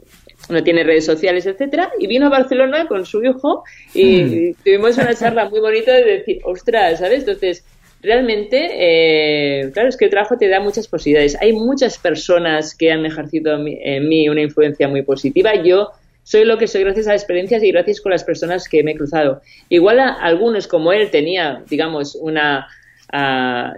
no 0.49 0.63
tiene 0.63 0.85
redes 0.85 1.07
sociales, 1.07 1.45
etcétera, 1.45 1.91
y 1.99 2.07
vino 2.07 2.27
a 2.27 2.31
Barcelona 2.31 2.87
con 2.87 3.05
su 3.05 3.25
hijo 3.25 3.65
y, 3.95 4.23
hmm. 4.23 4.55
tuvimos 4.65 4.97
una 4.97 5.13
charla 5.13 5.49
muy 5.49 5.59
bonita 5.59 5.93
de 5.95 6.05
decir, 6.05 6.39
ostras, 6.45 7.01
¿sabes? 7.01 7.19
Entonces, 7.19 7.65
realmente, 8.01 8.69
eh, 8.75 9.71
claro, 9.73 9.89
es 9.89 9.97
que 9.97 10.05
el 10.05 10.13
trabajo 10.13 10.39
te 10.39 10.47
da 10.47 10.61
muchas 10.61 10.87
posibilidades. 10.87 11.37
Hay 11.43 11.53
muchas 11.53 11.99
personas 11.99 12.77
que 12.77 12.93
han 12.93 13.05
ejercido 13.05 13.59
en 13.67 14.09
mí 14.09 14.29
una 14.29 14.43
influencia 14.43 14.87
muy 14.87 15.03
positiva. 15.03 15.57
Yo 15.57 15.91
soy 16.29 16.45
lo 16.45 16.59
que 16.59 16.67
soy 16.67 16.85
gracias 16.85 17.07
a 17.07 17.13
las 17.13 17.23
experiencias 17.23 17.63
y 17.63 17.73
gracias 17.73 18.03
con 18.03 18.13
las 18.13 18.23
personas 18.23 18.69
que 18.69 18.83
me 18.83 18.91
he 18.91 18.95
cruzado. 18.95 19.41
Igual 19.71 19.99
a 19.99 20.13
algunos 20.13 20.69
como 20.69 20.93
él 20.93 21.11
tenía, 21.11 21.63
digamos, 21.71 22.15
una 22.15 22.69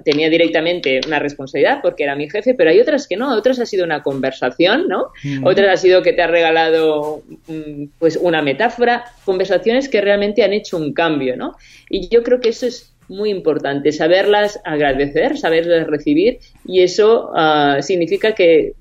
tenía 0.04 0.28
directamente 0.28 1.00
una 1.06 1.20
responsabilidad 1.20 1.78
porque 1.80 2.02
era 2.02 2.16
mi 2.16 2.28
jefe, 2.28 2.54
pero 2.54 2.70
hay 2.70 2.80
otras 2.80 3.06
que 3.06 3.16
no, 3.16 3.32
otras 3.32 3.60
ha 3.60 3.66
sido 3.66 3.84
una 3.84 4.02
conversación, 4.02 4.88
¿no? 4.88 5.12
Otras 5.44 5.68
ha 5.68 5.76
sido 5.76 6.02
que 6.02 6.12
te 6.12 6.22
ha 6.22 6.26
regalado 6.26 7.22
mm, 7.46 7.84
pues 8.00 8.16
una 8.16 8.42
metáfora, 8.42 9.04
conversaciones 9.24 9.88
que 9.88 10.00
realmente 10.00 10.42
han 10.42 10.52
hecho 10.52 10.76
un 10.76 10.92
cambio, 10.92 11.36
¿no? 11.36 11.54
Y 11.88 12.08
yo 12.08 12.24
creo 12.24 12.40
que 12.40 12.48
eso 12.48 12.66
es 12.66 12.92
muy 13.06 13.30
importante, 13.30 13.92
saberlas 13.92 14.58
agradecer, 14.64 15.38
saberlas 15.38 15.86
recibir 15.86 16.40
y 16.64 16.82
eso 16.82 17.30
ah, 17.36 17.78
significa 17.82 18.34
que 18.34 18.72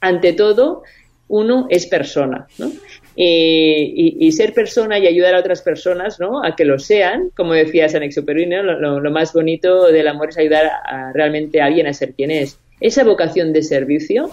ante 0.00 0.32
todo 0.32 0.84
uno 1.28 1.66
es 1.68 1.86
persona, 1.86 2.48
¿no? 2.58 2.72
Y, 3.20 4.30
ser 4.32 4.54
persona 4.54 4.98
y 4.98 5.06
ayudar 5.06 5.34
a 5.34 5.40
otras 5.40 5.62
personas 5.62 6.20
¿no? 6.20 6.44
a 6.44 6.54
que 6.54 6.64
lo 6.64 6.78
sean, 6.78 7.30
como 7.34 7.52
decía 7.52 7.88
San 7.88 8.04
Exupéry, 8.04 8.46
lo, 8.46 9.00
lo, 9.00 9.10
más 9.10 9.32
bonito 9.32 9.86
del 9.86 10.06
amor 10.06 10.28
es 10.28 10.38
ayudar 10.38 10.66
a, 10.66 11.12
realmente 11.12 11.60
a 11.60 11.66
alguien 11.66 11.88
a 11.88 11.92
ser 11.92 12.12
quien 12.12 12.30
es. 12.30 12.58
Esa 12.80 13.02
vocación 13.02 13.52
de 13.52 13.62
servicio, 13.62 14.30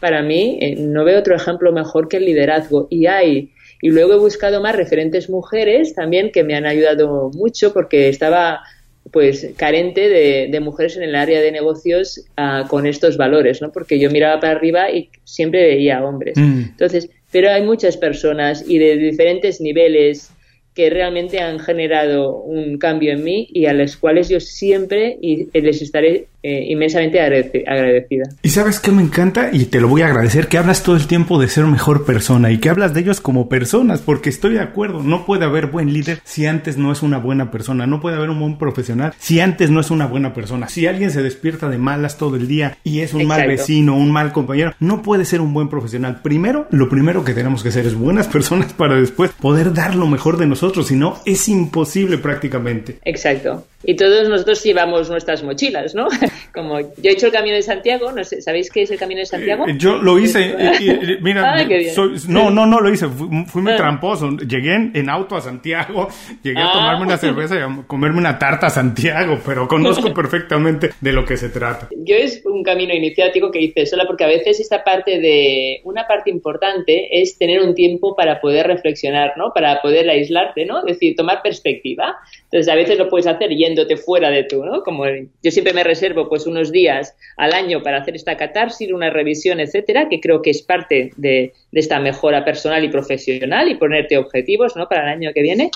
para 0.00 0.22
mí, 0.22 0.58
eh, 0.60 0.76
no 0.76 1.04
veo 1.04 1.18
otro 1.18 1.34
ejemplo 1.34 1.72
mejor 1.72 2.08
que 2.08 2.18
el 2.18 2.26
liderazgo. 2.26 2.88
Y 2.90 3.06
hay, 3.06 3.52
y 3.80 3.88
luego 3.88 4.12
he 4.12 4.18
buscado 4.18 4.60
más 4.60 4.76
referentes 4.76 5.30
mujeres 5.30 5.94
también 5.94 6.30
que 6.30 6.44
me 6.44 6.54
han 6.54 6.66
ayudado 6.66 7.30
mucho 7.34 7.72
porque 7.72 8.10
estaba 8.10 8.60
pues 9.12 9.46
carente 9.56 10.08
de, 10.50 10.60
mujeres 10.60 10.96
en 10.96 11.04
el 11.04 11.14
área 11.14 11.40
de 11.40 11.52
negocios 11.52 12.26
ah, 12.36 12.66
con 12.68 12.86
estos 12.86 13.16
valores, 13.16 13.62
¿no? 13.62 13.70
Porque 13.70 13.98
yo 14.00 14.10
miraba 14.10 14.40
para 14.40 14.52
arriba 14.52 14.90
y 14.90 15.08
siempre 15.24 15.62
veía 15.62 16.04
hombres. 16.04 16.36
Mm. 16.36 16.62
Entonces, 16.72 17.08
pero 17.36 17.50
hay 17.50 17.60
muchas 17.60 17.98
personas 17.98 18.64
y 18.66 18.78
de 18.78 18.96
diferentes 18.96 19.60
niveles 19.60 20.30
que 20.74 20.88
realmente 20.88 21.38
han 21.38 21.58
generado 21.58 22.34
un 22.34 22.78
cambio 22.78 23.12
en 23.12 23.22
mí 23.22 23.46
y 23.52 23.66
a 23.66 23.74
las 23.74 23.98
cuales 23.98 24.30
yo 24.30 24.40
siempre 24.40 25.18
les 25.20 25.82
estaré 25.82 26.28
eh, 26.48 26.64
inmensamente 26.68 27.20
agradecida. 27.20 28.22
Y 28.40 28.50
sabes 28.50 28.78
que 28.78 28.92
me 28.92 29.02
encanta 29.02 29.50
y 29.52 29.64
te 29.64 29.80
lo 29.80 29.88
voy 29.88 30.02
a 30.02 30.06
agradecer 30.06 30.46
que 30.46 30.58
hablas 30.58 30.84
todo 30.84 30.94
el 30.94 31.08
tiempo 31.08 31.40
de 31.40 31.48
ser 31.48 31.64
mejor 31.64 32.06
persona 32.06 32.52
y 32.52 32.58
que 32.58 32.68
hablas 32.68 32.94
de 32.94 33.00
ellos 33.00 33.20
como 33.20 33.48
personas 33.48 34.00
porque 34.00 34.30
estoy 34.30 34.54
de 34.54 34.60
acuerdo, 34.60 35.02
no 35.02 35.26
puede 35.26 35.44
haber 35.44 35.66
buen 35.66 35.92
líder 35.92 36.20
si 36.22 36.46
antes 36.46 36.76
no 36.76 36.92
es 36.92 37.02
una 37.02 37.18
buena 37.18 37.50
persona, 37.50 37.88
no 37.88 38.00
puede 38.00 38.14
haber 38.14 38.30
un 38.30 38.38
buen 38.38 38.58
profesional 38.58 39.12
si 39.18 39.40
antes 39.40 39.70
no 39.70 39.80
es 39.80 39.90
una 39.90 40.06
buena 40.06 40.34
persona. 40.34 40.68
Si 40.68 40.86
alguien 40.86 41.10
se 41.10 41.20
despierta 41.20 41.68
de 41.68 41.78
malas 41.78 42.16
todo 42.16 42.36
el 42.36 42.46
día 42.46 42.78
y 42.84 43.00
es 43.00 43.12
un 43.12 43.26
mal 43.26 43.48
vecino, 43.48 43.96
un 43.96 44.12
mal 44.12 44.30
compañero, 44.30 44.72
no 44.78 45.02
puede 45.02 45.24
ser 45.24 45.40
un 45.40 45.52
buen 45.52 45.68
profesional. 45.68 46.20
Primero, 46.22 46.68
lo 46.70 46.88
primero 46.88 47.24
que 47.24 47.34
tenemos 47.34 47.64
que 47.64 47.70
hacer 47.70 47.86
es 47.86 47.96
buenas 47.96 48.28
personas 48.36 48.72
para 48.72 48.94
después 48.94 49.32
poder 49.32 49.74
dar 49.74 49.96
lo 49.96 50.06
mejor 50.06 50.36
de 50.36 50.46
nosotros, 50.46 50.86
si 50.86 50.94
no 50.94 51.18
es 51.26 51.48
imposible 51.48 52.18
prácticamente. 52.18 52.98
Exacto. 53.04 53.66
Y 53.88 53.94
todos 53.94 54.28
nosotros 54.28 54.62
llevamos 54.64 55.08
nuestras 55.08 55.44
mochilas, 55.44 55.94
¿no? 55.94 56.08
Como 56.52 56.80
yo 56.80 56.86
he 57.04 57.12
hecho 57.12 57.26
el 57.26 57.32
Camino 57.32 57.54
de 57.54 57.62
Santiago, 57.62 58.10
no 58.10 58.24
sé, 58.24 58.42
¿sabéis 58.42 58.68
qué 58.70 58.82
es 58.82 58.90
el 58.90 58.98
Camino 58.98 59.20
de 59.20 59.26
Santiago? 59.26 59.66
Eh, 59.68 59.76
yo 59.78 59.98
lo 59.98 60.18
hice, 60.18 60.40
y, 60.80 61.22
mira, 61.22 61.54
ah, 61.54 61.64
no, 62.28 62.50
no, 62.50 62.66
no 62.66 62.80
lo 62.80 62.92
hice, 62.92 63.06
fui, 63.06 63.62
muy 63.62 63.72
ah. 63.72 63.76
tramposo. 63.76 64.36
Llegué 64.38 64.74
en, 64.74 65.08
auto 65.08 65.36
a 65.36 65.40
Santiago, 65.40 66.08
llegué 66.42 66.60
a 66.60 66.72
tomarme 66.72 67.04
una 67.04 67.14
ah. 67.14 67.18
cerveza 67.18 67.54
y 67.54 67.58
a 67.58 67.84
comerme 67.86 68.18
una 68.18 68.36
tarta 68.40 68.66
a 68.66 68.70
Santiago, 68.70 69.38
pero 69.46 69.68
conozco 69.68 70.12
perfectamente 70.12 70.90
de 71.00 71.12
lo 71.12 71.24
que 71.24 71.36
se 71.36 71.48
trata. 71.50 71.88
Yo 71.96 72.16
es 72.16 72.42
un 72.44 72.64
camino 72.64 72.92
iniciático 72.92 73.52
que 73.52 73.62
hice 73.62 73.86
sola 73.86 74.04
porque 74.04 74.24
a 74.24 74.28
veces 74.28 74.58
esta 74.58 74.82
parte 74.82 75.20
de, 75.20 75.80
una 75.84 76.08
parte 76.08 76.30
importante 76.30 77.20
es 77.20 77.38
tener 77.38 77.60
un 77.60 77.74
tiempo 77.74 78.16
para 78.16 78.40
poder 78.40 78.66
reflexionar, 78.66 79.34
¿no? 79.36 79.52
Para 79.54 79.80
poder 79.80 80.10
aislarte, 80.10 80.66
¿no? 80.66 80.80
Es 80.80 80.94
decir, 80.98 81.14
tomar 81.14 81.40
perspectiva. 81.42 82.16
Entonces, 82.44 82.68
a 82.72 82.74
veces 82.74 82.98
lo 82.98 83.08
puedes 83.08 83.26
hacer 83.26 83.52
fuera 83.96 84.30
de 84.30 84.44
tú, 84.44 84.64
¿no? 84.64 84.82
Como 84.82 85.04
yo 85.06 85.50
siempre 85.50 85.72
me 85.72 85.84
reservo 85.84 86.28
pues 86.28 86.46
unos 86.46 86.72
días 86.72 87.14
al 87.36 87.52
año 87.52 87.82
para 87.82 87.98
hacer 87.98 88.16
esta 88.16 88.36
catarsis, 88.36 88.90
una 88.92 89.10
revisión, 89.10 89.60
etcétera, 89.60 90.08
que 90.08 90.20
creo 90.20 90.40
que 90.42 90.50
es 90.50 90.62
parte 90.62 91.12
de, 91.16 91.52
esta 91.72 92.00
mejora 92.00 92.44
personal 92.44 92.82
y 92.84 92.88
profesional 92.88 93.68
y 93.68 93.74
ponerte 93.74 94.16
objetivos, 94.16 94.76
¿no? 94.76 94.88
Para 94.88 95.02
el 95.02 95.08
año 95.08 95.32
que 95.34 95.42
viene. 95.42 95.70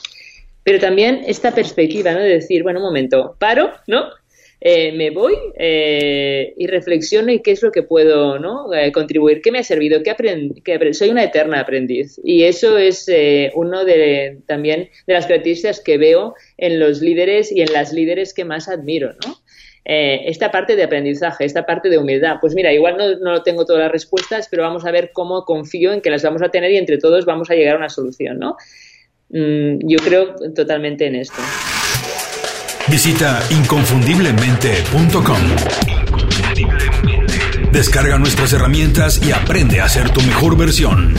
Pero 0.62 0.78
también 0.78 1.22
esta 1.26 1.52
perspectiva, 1.52 2.12
¿no? 2.12 2.20
De 2.20 2.28
decir, 2.28 2.62
bueno, 2.62 2.80
un 2.80 2.86
momento, 2.86 3.36
paro, 3.38 3.72
¿no? 3.86 4.04
Eh, 4.62 4.92
me 4.92 5.08
voy 5.08 5.34
eh, 5.54 6.52
y 6.58 6.66
reflexiono 6.66 7.32
y 7.32 7.40
qué 7.40 7.52
es 7.52 7.62
lo 7.62 7.72
que 7.72 7.82
puedo 7.82 8.38
¿no? 8.38 8.72
Eh, 8.74 8.92
contribuir, 8.92 9.40
qué 9.40 9.50
me 9.50 9.60
ha 9.60 9.64
servido, 9.64 10.02
qué, 10.02 10.10
aprend 10.10 10.52
soy 10.92 11.08
una 11.08 11.24
eterna 11.24 11.60
aprendiz 11.60 12.20
y 12.22 12.42
eso 12.42 12.76
es 12.76 13.10
uno 13.54 13.86
de 13.86 14.38
también 14.46 14.90
de 15.06 15.14
las 15.14 15.26
características 15.26 15.80
que 15.80 15.96
veo 15.96 16.34
en 16.58 16.78
los 16.78 17.00
líderes 17.00 17.50
y 17.50 17.62
en 17.62 17.72
las 17.72 17.94
líderes 17.94 18.34
que 18.34 18.44
más 18.44 18.68
admiro, 18.68 19.12
¿no? 19.26 19.36
esta 19.82 20.52
parte 20.52 20.76
de 20.76 20.84
aprendizaje, 20.84 21.44
esta 21.44 21.66
parte 21.66 21.88
de 21.88 21.98
humildad. 21.98 22.36
Pues 22.40 22.54
mira, 22.54 22.72
igual 22.72 22.96
no, 22.96 23.16
no, 23.18 23.42
tengo 23.42 23.64
todas 23.64 23.82
las 23.82 23.90
respuestas, 23.90 24.46
pero 24.48 24.62
vamos 24.62 24.84
a 24.84 24.92
ver 24.92 25.10
cómo 25.12 25.44
confío 25.44 25.92
en 25.92 26.00
que 26.00 26.10
las 26.10 26.22
vamos 26.22 26.42
a 26.42 26.50
tener 26.50 26.70
y 26.70 26.76
entre 26.76 26.98
todos 26.98 27.24
vamos 27.24 27.50
a 27.50 27.54
llegar 27.54 27.74
a 27.74 27.78
una 27.78 27.88
solución, 27.88 28.38
¿no? 28.38 28.56
Mm, 29.30 29.78
yo 29.88 29.98
creo 29.98 30.36
totalmente 30.54 31.06
en 31.06 31.16
esto. 31.16 31.40
Visita 32.90 33.40
inconfundiblemente.com. 33.50 35.38
Descarga 37.70 38.18
nuestras 38.18 38.52
herramientas 38.52 39.20
y 39.24 39.30
aprende 39.30 39.80
a 39.80 39.88
ser 39.88 40.10
tu 40.10 40.20
mejor 40.22 40.56
versión. 40.56 41.14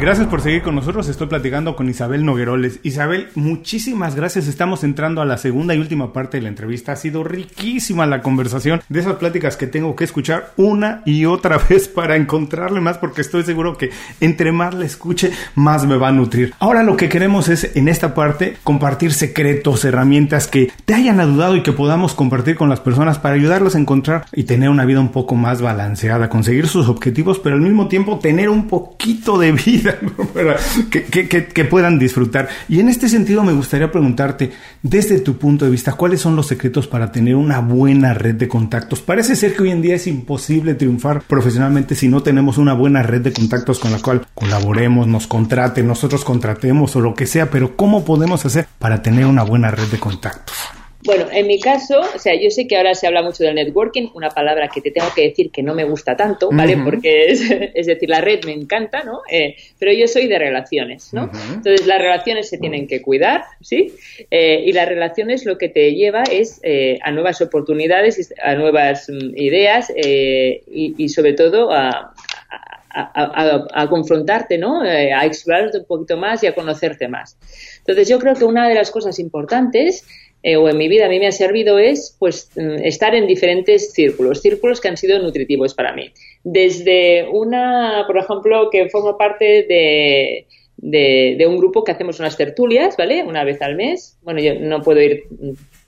Gracias 0.00 0.28
por 0.28 0.40
seguir 0.40 0.62
con 0.62 0.74
nosotros. 0.74 1.08
Estoy 1.08 1.26
platicando 1.26 1.76
con 1.76 1.90
Isabel 1.90 2.24
Nogueroles. 2.24 2.80
Isabel, 2.82 3.28
muchísimas 3.34 4.14
gracias. 4.14 4.46
Estamos 4.46 4.82
entrando 4.82 5.20
a 5.20 5.26
la 5.26 5.36
segunda 5.36 5.74
y 5.74 5.78
última 5.78 6.14
parte 6.14 6.38
de 6.38 6.44
la 6.44 6.48
entrevista. 6.48 6.92
Ha 6.92 6.96
sido 6.96 7.22
riquísima 7.22 8.06
la 8.06 8.22
conversación 8.22 8.80
de 8.88 9.00
esas 9.00 9.16
pláticas 9.16 9.58
que 9.58 9.66
tengo 9.66 9.94
que 9.94 10.04
escuchar 10.04 10.54
una 10.56 11.02
y 11.04 11.26
otra 11.26 11.58
vez 11.68 11.86
para 11.86 12.16
encontrarle 12.16 12.80
más 12.80 12.96
porque 12.96 13.20
estoy 13.20 13.42
seguro 13.42 13.76
que 13.76 13.90
entre 14.20 14.52
más 14.52 14.72
la 14.72 14.86
escuche, 14.86 15.32
más 15.54 15.84
me 15.84 15.98
va 15.98 16.08
a 16.08 16.12
nutrir. 16.12 16.54
Ahora 16.60 16.82
lo 16.82 16.96
que 16.96 17.10
queremos 17.10 17.50
es 17.50 17.76
en 17.76 17.86
esta 17.86 18.14
parte 18.14 18.56
compartir 18.64 19.12
secretos, 19.12 19.84
herramientas 19.84 20.46
que 20.46 20.72
te 20.86 20.94
hayan 20.94 21.20
ayudado 21.20 21.56
y 21.56 21.62
que 21.62 21.72
podamos 21.72 22.14
compartir 22.14 22.56
con 22.56 22.70
las 22.70 22.80
personas 22.80 23.18
para 23.18 23.34
ayudarlos 23.34 23.74
a 23.74 23.78
encontrar 23.78 24.24
y 24.32 24.44
tener 24.44 24.70
una 24.70 24.86
vida 24.86 25.00
un 25.00 25.12
poco 25.12 25.34
más 25.34 25.60
balanceada, 25.60 26.30
conseguir 26.30 26.68
sus 26.68 26.88
objetivos, 26.88 27.38
pero 27.38 27.56
al 27.56 27.60
mismo 27.60 27.86
tiempo 27.88 28.18
tener 28.18 28.48
un 28.48 28.66
poquito 28.66 29.38
de 29.38 29.52
vida 29.52 29.89
que, 30.90 31.64
puedan 31.64 31.98
disfrutar. 31.98 32.48
Y 32.68 32.80
en 32.80 32.88
este 32.88 33.08
sentido 33.08 33.42
me 33.42 33.52
gustaría 33.52 33.90
preguntarte, 33.90 34.52
desde 34.82 35.20
tu 35.20 35.38
punto 35.38 35.64
de 35.64 35.70
vista, 35.70 35.92
¿cuáles 35.92 36.20
son 36.20 36.36
los 36.36 36.46
secretos 36.46 36.86
para 36.86 37.12
tener 37.12 37.36
una 37.36 37.60
buena 37.60 38.14
red 38.14 38.34
de 38.34 38.48
contactos? 38.48 39.00
Parece 39.00 39.36
ser 39.36 39.54
que 39.54 39.62
hoy 39.62 39.70
en 39.70 39.82
día 39.82 39.94
es 39.94 40.06
imposible 40.06 40.74
triunfar 40.74 41.22
profesionalmente 41.22 41.94
si 41.94 42.08
no 42.08 42.22
tenemos 42.22 42.58
una 42.58 42.74
buena 42.74 43.02
red 43.02 43.20
de 43.20 43.32
contactos 43.32 43.78
con 43.78 43.92
la 43.92 44.00
cual 44.00 44.26
colaboremos, 44.34 45.06
nos 45.06 45.26
contraten, 45.26 45.86
nosotros 45.86 46.24
contratemos 46.24 46.96
o 46.96 47.00
lo 47.00 47.14
que 47.14 47.26
sea, 47.26 47.50
pero 47.50 47.76
¿cómo 47.76 48.04
podemos 48.04 48.44
hacer 48.46 48.66
para 48.78 49.02
tener 49.02 49.26
una 49.26 49.42
buena 49.42 49.70
red 49.70 49.88
de 49.88 49.98
contactos? 49.98 50.56
Bueno, 51.02 51.26
en 51.32 51.46
mi 51.46 51.58
caso, 51.58 52.00
o 52.00 52.18
sea, 52.18 52.34
yo 52.34 52.50
sé 52.50 52.66
que 52.66 52.76
ahora 52.76 52.94
se 52.94 53.06
habla 53.06 53.22
mucho 53.22 53.42
del 53.42 53.54
networking, 53.54 54.08
una 54.14 54.28
palabra 54.28 54.68
que 54.68 54.82
te 54.82 54.90
tengo 54.90 55.08
que 55.14 55.22
decir 55.22 55.50
que 55.50 55.62
no 55.62 55.74
me 55.74 55.84
gusta 55.84 56.14
tanto, 56.14 56.50
¿vale? 56.52 56.76
Porque 56.76 57.24
es, 57.26 57.86
decir, 57.86 58.10
la 58.10 58.20
red 58.20 58.44
me 58.44 58.52
encanta, 58.52 59.02
¿no? 59.02 59.22
Eh, 59.30 59.56
pero 59.78 59.92
yo 59.92 60.06
soy 60.06 60.26
de 60.26 60.38
relaciones, 60.38 61.12
¿no? 61.14 61.30
Entonces, 61.54 61.86
las 61.86 62.00
relaciones 62.00 62.50
se 62.50 62.58
tienen 62.58 62.86
que 62.86 63.00
cuidar, 63.00 63.44
¿sí? 63.62 63.94
Eh, 64.30 64.62
y 64.66 64.72
las 64.72 64.88
relaciones 64.88 65.46
lo 65.46 65.56
que 65.56 65.70
te 65.70 65.94
lleva 65.94 66.22
es 66.24 66.60
eh, 66.62 66.98
a 67.02 67.10
nuevas 67.12 67.40
oportunidades, 67.40 68.34
a 68.42 68.54
nuevas 68.54 69.08
mm, 69.08 69.36
ideas 69.36 69.90
y, 69.96 70.94
y, 70.98 71.08
sobre 71.08 71.32
todo 71.32 71.72
a, 71.72 72.12
a, 72.92 73.86
confrontarte, 73.88 74.58
¿no? 74.58 74.84
Eh, 74.84 75.12
a 75.12 75.24
explorarte 75.24 75.78
un 75.78 75.84
poquito 75.84 76.16
más 76.16 76.42
y 76.42 76.46
a 76.46 76.54
conocerte 76.54 77.08
más. 77.08 77.36
Entonces 77.78 78.08
yo 78.08 78.18
creo 78.18 78.34
que 78.34 78.44
una 78.44 78.68
de 78.68 78.74
las 78.74 78.90
cosas 78.90 79.18
importantes 79.18 80.04
eh, 80.42 80.56
o 80.56 80.68
en 80.68 80.78
mi 80.78 80.88
vida 80.88 81.06
a 81.06 81.08
mí 81.08 81.18
me 81.18 81.26
ha 81.26 81.32
servido 81.32 81.78
es 81.78 82.16
pues 82.18 82.50
mm, 82.56 82.82
estar 82.84 83.14
en 83.14 83.26
diferentes 83.26 83.92
círculos, 83.92 84.40
círculos 84.40 84.80
que 84.80 84.88
han 84.88 84.96
sido 84.96 85.18
nutritivos 85.18 85.74
para 85.74 85.92
mí. 85.92 86.12
Desde 86.42 87.28
una, 87.30 88.04
por 88.06 88.16
ejemplo, 88.18 88.70
que 88.70 88.88
formo 88.88 89.16
parte 89.18 89.66
de, 89.68 90.46
de, 90.76 91.46
un 91.46 91.58
grupo 91.58 91.84
que 91.84 91.92
hacemos 91.92 92.18
unas 92.20 92.36
tertulias, 92.36 92.96
¿vale? 92.96 93.22
Una 93.22 93.44
vez 93.44 93.60
al 93.60 93.76
mes. 93.76 94.18
Bueno, 94.22 94.40
yo 94.40 94.54
no 94.54 94.82
puedo 94.82 95.00
ir 95.00 95.24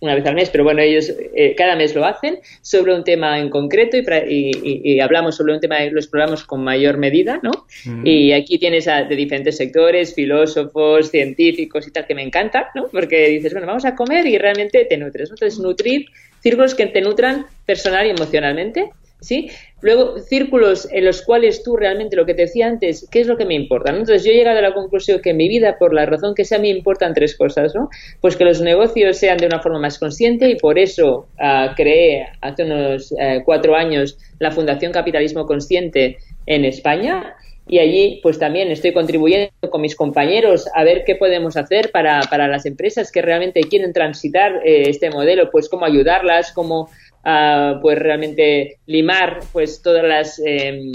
una 0.03 0.17
vez 0.17 0.27
al 0.27 0.35
mes, 0.35 0.51
pero 0.51 0.65
bueno, 0.65 0.83
ellos 0.83 1.11
eh, 1.35 1.55
cada 1.57 1.77
mes 1.77 1.95
lo 1.95 2.05
hacen 2.05 2.41
sobre 2.61 2.93
un 2.93 3.05
tema 3.05 3.39
en 3.39 3.49
concreto 3.49 3.97
y, 3.97 5.01
hablamos 5.01 5.37
sobre 5.37 5.55
un 5.55 5.61
tema 5.61 5.83
y 5.85 5.91
lo 5.91 5.99
exploramos 5.99 6.43
con 6.45 6.63
mayor 6.63 6.99
medida, 6.99 7.41
¿no? 7.43 7.67
Y 8.05 8.33
aquí 8.33 8.59
tienes 8.59 8.89
a, 8.89 9.05
de 9.05 9.15
diferentes 9.15 9.57
sectores, 9.57 10.13
filósofos, 10.15 11.11
científicos 11.11 11.87
y 11.87 11.93
tal, 11.93 12.07
que 12.07 12.17
me 12.17 12.23
encanta, 12.23 12.71
¿no? 12.75 12.89
Porque 12.89 13.29
dices, 13.29 13.53
bueno, 13.53 13.69
vamos 13.69 13.85
a 13.85 13.95
comer 13.95 14.27
y 14.27 14.39
realmente 14.39 14.85
te 14.85 14.97
nutres. 14.97 15.31
Entonces, 15.31 15.61
nutrir 15.61 16.07
círculos 16.41 16.75
que 16.75 16.87
te 16.87 17.01
nutran 17.01 17.47
personal 17.65 18.05
y 18.07 18.11
emocionalmente 18.11 18.91
¿sí? 19.23 19.51
Luego, 19.81 20.19
círculos 20.19 20.89
en 20.93 21.05
los 21.05 21.23
cuales 21.23 21.63
tú 21.63 21.77
realmente 21.77 22.17
lo 22.17 22.27
que 22.27 22.35
te 22.35 22.43
decía 22.43 22.67
antes, 22.67 23.09
¿qué 23.11 23.21
es 23.21 23.27
lo 23.27 23.37
que 23.37 23.47
me 23.47 23.55
importa? 23.55 23.91
Entonces, 23.91 24.25
yo 24.25 24.33
he 24.33 24.35
llegado 24.35 24.59
a 24.59 24.63
la 24.63 24.75
conclusión 24.75 25.21
que 25.21 25.31
en 25.31 25.39
mi 25.39 25.49
vida, 25.49 25.79
por 25.79 25.95
la 25.95 26.07
razón 26.07 26.35
que 26.35 26.45
sea, 26.45 26.59
me 26.59 26.69
importan 26.69 27.15
tres 27.15 27.37
cosas, 27.37 27.75
¿no? 27.75 27.89
Pues 28.21 28.37
que 28.37 28.45
los 28.45 28.61
negocios 28.61 29.17
sean 29.17 29.39
de 29.39 29.47
una 29.47 29.61
forma 29.61 29.79
más 29.79 29.99
consciente 29.99 30.49
y 30.51 30.57
por 30.57 30.79
eso 30.79 31.27
uh, 31.41 31.75
creé 31.75 32.29
hace 32.41 32.65
unos 32.65 33.13
eh, 33.19 33.43
cuatro 33.45 33.75
años 33.75 34.19
la 34.39 34.51
Fundación 34.51 34.93
Capitalismo 34.93 35.47
Consciente 35.47 36.19
en 36.47 36.65
España 36.65 37.37
y 37.67 37.79
allí 37.79 38.21
pues 38.23 38.39
también 38.39 38.71
estoy 38.71 38.93
contribuyendo 38.93 39.53
con 39.71 39.81
mis 39.81 39.95
compañeros 39.95 40.69
a 40.75 40.83
ver 40.83 41.05
qué 41.05 41.15
podemos 41.15 41.57
hacer 41.57 41.91
para, 41.93 42.21
para 42.23 42.49
las 42.49 42.67
empresas 42.67 43.13
que 43.13 43.23
realmente 43.23 43.61
quieren 43.63 43.93
transitar 43.93 44.61
eh, 44.65 44.89
este 44.89 45.11
modelo, 45.11 45.51
pues 45.51 45.69
cómo 45.69 45.85
ayudarlas, 45.85 46.53
cómo 46.53 46.91
pues 47.23 47.99
realmente 47.99 48.79
limar 48.87 49.41
pues 49.53 49.81
todas 49.83 50.05
las 50.05 50.41
em, 50.45 50.91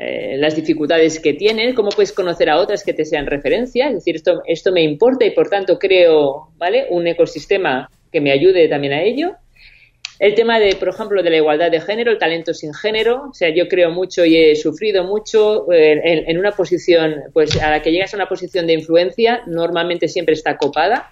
eh, 0.00 0.36
las 0.38 0.54
dificultades 0.54 1.18
que 1.18 1.34
tienen, 1.34 1.74
cómo 1.74 1.88
puedes 1.88 2.12
conocer 2.12 2.48
a 2.48 2.58
otras 2.58 2.84
que 2.84 2.92
te 2.92 3.04
sean 3.04 3.26
referencia, 3.26 3.88
es 3.88 3.94
decir, 3.94 4.14
esto, 4.14 4.42
esto 4.46 4.70
me 4.70 4.80
importa 4.82 5.24
y 5.24 5.32
por 5.32 5.48
tanto 5.48 5.76
creo, 5.76 6.50
¿vale? 6.56 6.86
Un 6.90 7.08
ecosistema 7.08 7.90
que 8.12 8.20
me 8.20 8.30
ayude 8.30 8.68
también 8.68 8.92
a 8.92 9.02
ello. 9.02 9.34
El 10.20 10.36
tema 10.36 10.60
de, 10.60 10.76
por 10.76 10.90
ejemplo, 10.90 11.20
de 11.20 11.30
la 11.30 11.38
igualdad 11.38 11.72
de 11.72 11.80
género, 11.80 12.12
el 12.12 12.18
talento 12.18 12.54
sin 12.54 12.72
género, 12.74 13.30
o 13.30 13.34
sea, 13.34 13.48
yo 13.48 13.66
creo 13.66 13.90
mucho 13.90 14.24
y 14.24 14.36
he 14.36 14.54
sufrido 14.54 15.02
mucho 15.02 15.70
eh, 15.72 16.00
en, 16.04 16.30
en, 16.30 16.38
una 16.38 16.52
posición, 16.52 17.16
pues 17.32 17.60
a 17.60 17.68
la 17.68 17.82
que 17.82 17.90
llegas 17.90 18.14
a 18.14 18.18
una 18.18 18.28
posición 18.28 18.68
de 18.68 18.74
influencia, 18.74 19.42
normalmente 19.48 20.06
siempre 20.06 20.34
está 20.34 20.58
copada 20.58 21.10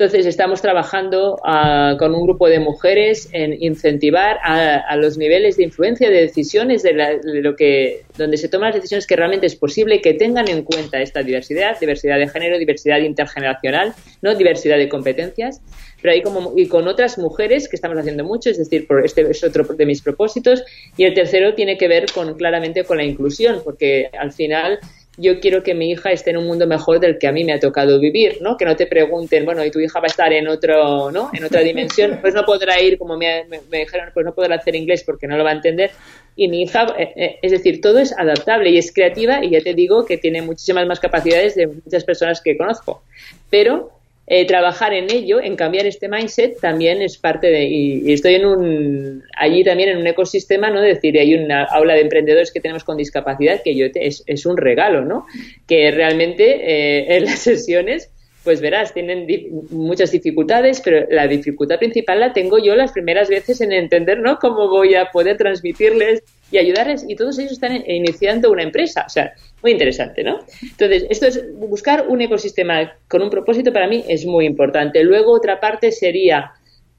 entonces, 0.00 0.24
estamos 0.24 0.62
trabajando 0.62 1.38
ah, 1.44 1.94
con 1.98 2.14
un 2.14 2.22
grupo 2.22 2.48
de 2.48 2.58
mujeres 2.58 3.28
en 3.32 3.62
incentivar 3.62 4.38
a, 4.42 4.96
los 4.96 5.18
niveles 5.18 5.58
de 5.58 5.64
influencia 5.64 6.08
de 6.08 6.22
decisiones 6.22 6.82
de, 6.82 7.20
lo 7.22 7.54
que, 7.54 8.04
donde 8.16 8.38
se 8.38 8.48
toman 8.48 8.70
las 8.70 8.76
decisiones 8.76 9.06
que 9.06 9.14
realmente 9.14 9.44
es 9.44 9.56
posible 9.56 10.00
que 10.00 10.14
tengan 10.14 10.48
en 10.48 10.62
cuenta 10.62 11.02
esta 11.02 11.22
diversidad, 11.22 11.78
diversidad 11.78 12.18
de 12.18 12.28
género, 12.28 12.58
diversidad 12.58 12.96
intergeneracional, 13.00 13.92
no 14.22 14.34
diversidad 14.34 14.78
de 14.78 14.88
competencias, 14.88 15.60
pero 16.00 16.14
ahí 16.14 16.22
como 16.22 16.54
y 16.56 16.66
con 16.66 16.88
otras 16.88 17.18
mujeres 17.18 17.68
que 17.68 17.76
estamos 17.76 17.98
haciendo 17.98 18.24
mucho, 18.24 18.48
es 18.48 18.56
decir, 18.56 18.86
por 18.86 19.04
este 19.04 19.30
es 19.30 19.44
otro 19.44 19.64
de 19.64 19.84
mis 19.84 20.00
propósitos. 20.00 20.64
Y 20.96 21.04
el 21.04 21.12
tercero 21.12 21.54
tiene 21.54 21.76
que 21.76 21.88
ver 21.88 22.06
con 22.10 22.38
claramente 22.38 22.84
con 22.84 22.96
la 22.96 23.04
inclusión, 23.04 23.60
porque 23.62 24.08
al 24.18 24.32
final 24.32 24.78
yo 25.16 25.40
quiero 25.40 25.62
que 25.62 25.74
mi 25.74 25.90
hija 25.90 26.12
esté 26.12 26.30
en 26.30 26.38
un 26.38 26.46
mundo 26.46 26.66
mejor 26.66 27.00
del 27.00 27.18
que 27.18 27.26
a 27.26 27.32
mí 27.32 27.44
me 27.44 27.52
ha 27.52 27.60
tocado 27.60 27.98
vivir, 28.00 28.38
¿no? 28.40 28.56
Que 28.56 28.64
no 28.64 28.76
te 28.76 28.86
pregunten, 28.86 29.44
bueno, 29.44 29.64
y 29.64 29.70
tu 29.70 29.80
hija 29.80 30.00
va 30.00 30.04
a 30.04 30.06
estar 30.06 30.32
en 30.32 30.48
otro, 30.48 31.10
¿no? 31.10 31.30
En 31.32 31.44
otra 31.44 31.60
dimensión, 31.60 32.18
pues 32.20 32.34
no 32.34 32.44
podrá 32.44 32.80
ir, 32.80 32.96
como 32.98 33.16
me, 33.16 33.44
dijeron, 33.70 34.10
pues 34.14 34.24
no 34.24 34.34
podrá 34.34 34.56
hacer 34.56 34.74
inglés 34.76 35.02
porque 35.04 35.26
no 35.26 35.36
lo 35.36 35.44
va 35.44 35.50
a 35.50 35.54
entender. 35.54 35.90
Y 36.36 36.48
mi 36.48 36.62
hija, 36.62 36.94
eh, 36.98 37.12
eh, 37.16 37.38
es 37.42 37.52
decir, 37.52 37.80
todo 37.80 37.98
es 37.98 38.16
adaptable 38.16 38.70
y 38.70 38.78
es 38.78 38.92
creativa 38.92 39.44
y 39.44 39.50
ya 39.50 39.60
te 39.60 39.74
digo 39.74 40.06
que 40.06 40.16
tiene 40.16 40.42
muchísimas 40.42 40.86
más 40.86 41.00
capacidades 41.00 41.54
de 41.54 41.66
muchas 41.66 42.04
personas 42.04 42.40
que 42.40 42.56
conozco. 42.56 43.02
Pero 43.50 43.99
eh, 44.32 44.46
trabajar 44.46 44.94
en 44.94 45.10
ello, 45.10 45.40
en 45.42 45.56
cambiar 45.56 45.86
este 45.86 46.08
mindset, 46.08 46.60
también 46.60 47.02
es 47.02 47.18
parte 47.18 47.48
de, 47.48 47.64
y, 47.64 48.12
estoy 48.12 48.36
en 48.36 48.46
un, 48.46 49.24
allí 49.36 49.64
también 49.64 49.88
en 49.88 49.96
un 49.96 50.06
ecosistema, 50.06 50.70
¿no? 50.70 50.84
Es 50.84 50.94
decir, 50.94 51.18
hay 51.18 51.34
una 51.34 51.64
aula 51.64 51.94
de 51.94 52.02
emprendedores 52.02 52.52
que 52.52 52.60
tenemos 52.60 52.84
con 52.84 52.96
discapacidad 52.96 53.60
que 53.64 53.74
yo 53.74 53.86
es, 53.92 54.22
es 54.24 54.46
un 54.46 54.56
regalo, 54.56 55.04
¿no? 55.04 55.26
Que 55.66 55.90
realmente 55.90 56.44
eh, 56.44 57.16
en 57.16 57.24
las 57.24 57.40
sesiones, 57.40 58.12
pues 58.44 58.60
verás, 58.60 58.94
tienen 58.94 59.26
muchas 59.70 60.10
dificultades, 60.12 60.80
pero 60.80 61.06
la 61.10 61.26
dificultad 61.26 61.78
principal 61.78 62.20
la 62.20 62.32
tengo 62.32 62.58
yo 62.58 62.74
las 62.74 62.92
primeras 62.92 63.28
veces 63.28 63.60
en 63.60 63.72
entender, 63.72 64.20
¿no? 64.20 64.38
Cómo 64.38 64.68
voy 64.68 64.94
a 64.94 65.10
poder 65.10 65.36
transmitirles 65.36 66.22
y 66.50 66.58
ayudarles, 66.58 67.04
y 67.06 67.14
todos 67.14 67.38
ellos 67.38 67.52
están 67.52 67.84
iniciando 67.86 68.50
una 68.50 68.62
empresa, 68.62 69.04
o 69.06 69.10
sea, 69.10 69.34
muy 69.62 69.72
interesante, 69.72 70.24
¿no? 70.24 70.40
Entonces, 70.62 71.06
esto 71.10 71.26
es 71.26 71.44
buscar 71.54 72.06
un 72.08 72.20
ecosistema 72.22 72.92
con 73.08 73.22
un 73.22 73.30
propósito 73.30 73.72
para 73.72 73.86
mí 73.86 74.04
es 74.08 74.24
muy 74.26 74.46
importante. 74.46 75.04
Luego, 75.04 75.32
otra 75.32 75.60
parte 75.60 75.92
sería 75.92 76.52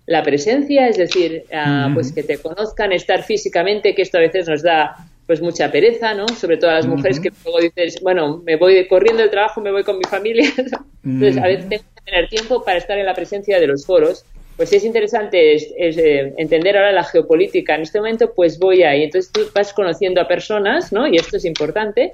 la 0.06 0.24
presencia, 0.24 0.88
es 0.88 0.98
decir, 0.98 1.44
ah, 1.54 1.90
pues 1.94 2.12
que 2.12 2.24
te 2.24 2.38
conozcan, 2.38 2.92
estar 2.92 3.24
físicamente, 3.24 3.96
que 3.96 4.04
esto 4.04 4.18
a 4.18 4.22
veces 4.22 4.48
nos 4.48 4.62
da 4.62 4.96
pues 5.32 5.42
mucha 5.42 5.72
pereza, 5.72 6.14
¿no? 6.14 6.28
Sobre 6.28 6.58
todo 6.58 6.72
a 6.72 6.74
las 6.74 6.88
mujeres 6.88 7.22
que 7.22 7.32
luego 7.46 7.62
dices, 7.62 8.02
bueno, 8.02 8.44
me 8.46 8.58
voy 8.58 8.86
corriendo 8.90 9.22
del 9.22 9.32
trabajo, 9.32 9.62
me 9.62 9.72
voy 9.72 9.82
con 9.82 9.98
mi 9.98 10.04
familia. 10.04 10.52
Entonces, 11.06 11.42
a 11.42 11.48
veces 11.48 11.70
tengo 11.70 11.84
que 11.96 12.02
tener 12.04 12.28
tiempo 12.28 12.62
para 12.66 12.78
estar 12.78 12.98
en 12.98 13.06
la 13.06 13.14
presencia 13.14 13.58
de 13.58 13.66
los 13.66 13.86
foros 13.86 14.26
pues 14.58 14.74
es 14.74 14.84
interesante 14.84 15.56
es, 15.56 15.74
eh, 15.78 16.34
entender 16.38 16.78
ahora 16.78 16.92
la 16.92 17.06
geopolítica 17.06 17.76
en 17.76 17.82
este 17.82 18.00
momento, 18.00 18.34
pues 18.36 18.60
voy 18.60 18.84
ahí. 18.84 19.04
Entonces 19.04 19.32
tú 19.32 19.42
vas 19.56 19.72
conociendo 19.74 20.20
a 20.20 20.28
personas, 20.28 20.92
¿no? 20.92 21.08
Y 21.08 21.16
esto 21.16 21.38
es 21.38 21.46
importante. 21.46 22.12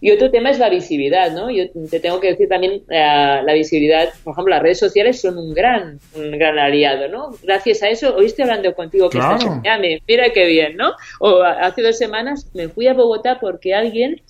Y 0.00 0.12
otro 0.12 0.30
tema 0.30 0.50
es 0.50 0.58
la 0.58 0.68
visibilidad, 0.68 1.32
¿no? 1.32 1.50
Yo 1.50 1.64
te 1.90 2.00
tengo 2.00 2.20
que 2.20 2.28
decir 2.28 2.48
también 2.48 2.82
eh, 2.88 3.40
la 3.44 3.52
visibilidad, 3.52 4.08
por 4.22 4.32
ejemplo, 4.32 4.54
las 4.54 4.62
redes 4.62 4.78
sociales 4.78 5.20
son 5.20 5.38
un 5.38 5.52
gran, 5.52 5.98
un 6.14 6.38
gran 6.38 6.58
aliado, 6.58 7.08
¿no? 7.08 7.30
Gracias 7.42 7.82
a 7.82 7.88
eso, 7.88 8.14
hoy 8.14 8.26
estoy 8.26 8.44
hablando 8.44 8.74
contigo 8.74 9.10
que 9.10 9.18
estás 9.18 9.44
en 9.44 9.60
Miami, 9.60 10.00
mira 10.06 10.30
qué 10.32 10.46
bien, 10.46 10.76
¿no? 10.76 10.92
O 11.20 11.42
hace 11.42 11.82
dos 11.82 11.98
semanas 11.98 12.48
me 12.54 12.68
fui 12.68 12.86
a 12.86 12.94
Bogotá 12.94 13.38
porque 13.40 13.74
alguien 13.74 14.22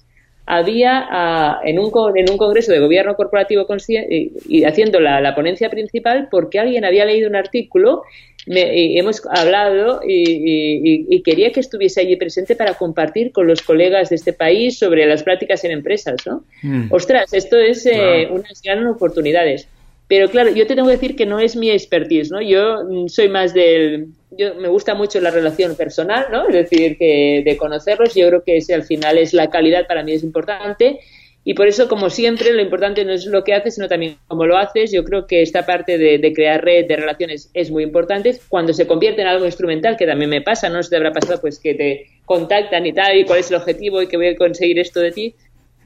había 0.48 1.06
ah, 1.10 1.60
en, 1.62 1.78
un, 1.78 1.92
en 2.16 2.30
un 2.30 2.38
congreso 2.38 2.72
de 2.72 2.80
gobierno 2.80 3.14
corporativo 3.16 3.66
y, 4.48 4.64
haciendo 4.64 4.98
la, 4.98 5.34
ponencia 5.34 5.68
principal 5.68 6.28
porque 6.30 6.58
alguien 6.58 6.86
había 6.86 7.04
leído 7.04 7.28
un 7.28 7.36
artículo 7.36 8.02
y 8.46 8.98
hemos 8.98 9.22
hablado 9.26 10.00
y, 10.06 11.22
quería 11.22 11.52
que 11.52 11.60
estuviese 11.60 12.00
allí 12.00 12.16
presente 12.16 12.56
para 12.56 12.74
compartir 12.74 13.30
con 13.30 13.46
los 13.46 13.60
colegas 13.60 14.08
de 14.08 14.16
este 14.16 14.32
país 14.32 14.78
sobre 14.78 15.04
las 15.04 15.22
prácticas 15.22 15.62
en 15.64 15.72
empresas, 15.72 16.16
¿no? 16.26 16.44
Mm. 16.62 16.86
Ostras, 16.90 17.34
esto 17.34 17.58
es 17.58 17.84
eh, 17.84 18.26
unas 18.30 18.62
grandes 18.62 18.88
oportunidades. 18.88 19.68
Pero 20.08 20.30
claro, 20.30 20.50
yo 20.50 20.66
te 20.66 20.74
tengo 20.74 20.88
que 20.88 20.94
decir 20.94 21.14
que 21.14 21.26
no 21.26 21.38
es 21.38 21.56
mi 21.56 21.70
expertise, 21.70 22.30
¿no? 22.30 22.40
Yo 22.40 22.84
mm, 22.88 23.08
soy 23.08 23.28
más 23.28 23.52
del... 23.52 24.06
Yo 24.30 24.54
me 24.54 24.68
gusta 24.68 24.94
mucho 24.94 25.20
la 25.20 25.30
relación 25.30 25.74
personal, 25.74 26.26
¿no? 26.30 26.48
Es 26.48 26.54
decir, 26.54 26.98
que 26.98 27.42
de 27.44 27.56
conocerlos, 27.56 28.14
yo 28.14 28.28
creo 28.28 28.42
que 28.44 28.58
ese 28.58 28.74
al 28.74 28.84
final 28.84 29.18
es 29.18 29.32
la 29.32 29.48
calidad 29.48 29.86
para 29.86 30.02
mí 30.02 30.12
es 30.12 30.22
importante 30.22 31.00
y 31.48 31.54
por 31.54 31.66
eso, 31.66 31.88
como 31.88 32.10
siempre, 32.10 32.52
lo 32.52 32.60
importante 32.60 33.06
no 33.06 33.12
es 33.14 33.24
lo 33.24 33.42
que 33.42 33.54
haces, 33.54 33.76
sino 33.76 33.88
también 33.88 34.18
cómo 34.26 34.44
lo 34.44 34.58
haces. 34.58 34.92
Yo 34.92 35.02
creo 35.02 35.26
que 35.26 35.40
esta 35.40 35.64
parte 35.64 35.96
de, 35.96 36.32
crear 36.34 36.62
red 36.62 36.86
de 36.86 36.96
relaciones 36.96 37.50
es 37.54 37.70
muy 37.70 37.84
importante. 37.84 38.38
Cuando 38.50 38.74
se 38.74 38.86
convierte 38.86 39.22
en 39.22 39.28
algo 39.28 39.46
instrumental, 39.46 39.96
que 39.96 40.06
también 40.06 40.28
me 40.28 40.42
pasa, 40.42 40.68
no 40.68 40.82
se 40.82 40.90
te 40.90 40.96
habrá 40.96 41.10
pasado 41.10 41.40
pues 41.40 41.58
que 41.58 41.74
te 41.74 42.06
contactan 42.26 42.84
y 42.84 42.92
tal, 42.92 43.16
y 43.16 43.24
cuál 43.24 43.38
es 43.38 43.50
el 43.50 43.56
objetivo 43.56 44.02
y 44.02 44.08
que 44.08 44.18
voy 44.18 44.26
a 44.26 44.36
conseguir 44.36 44.78
esto 44.78 45.00
de 45.00 45.10
ti, 45.10 45.34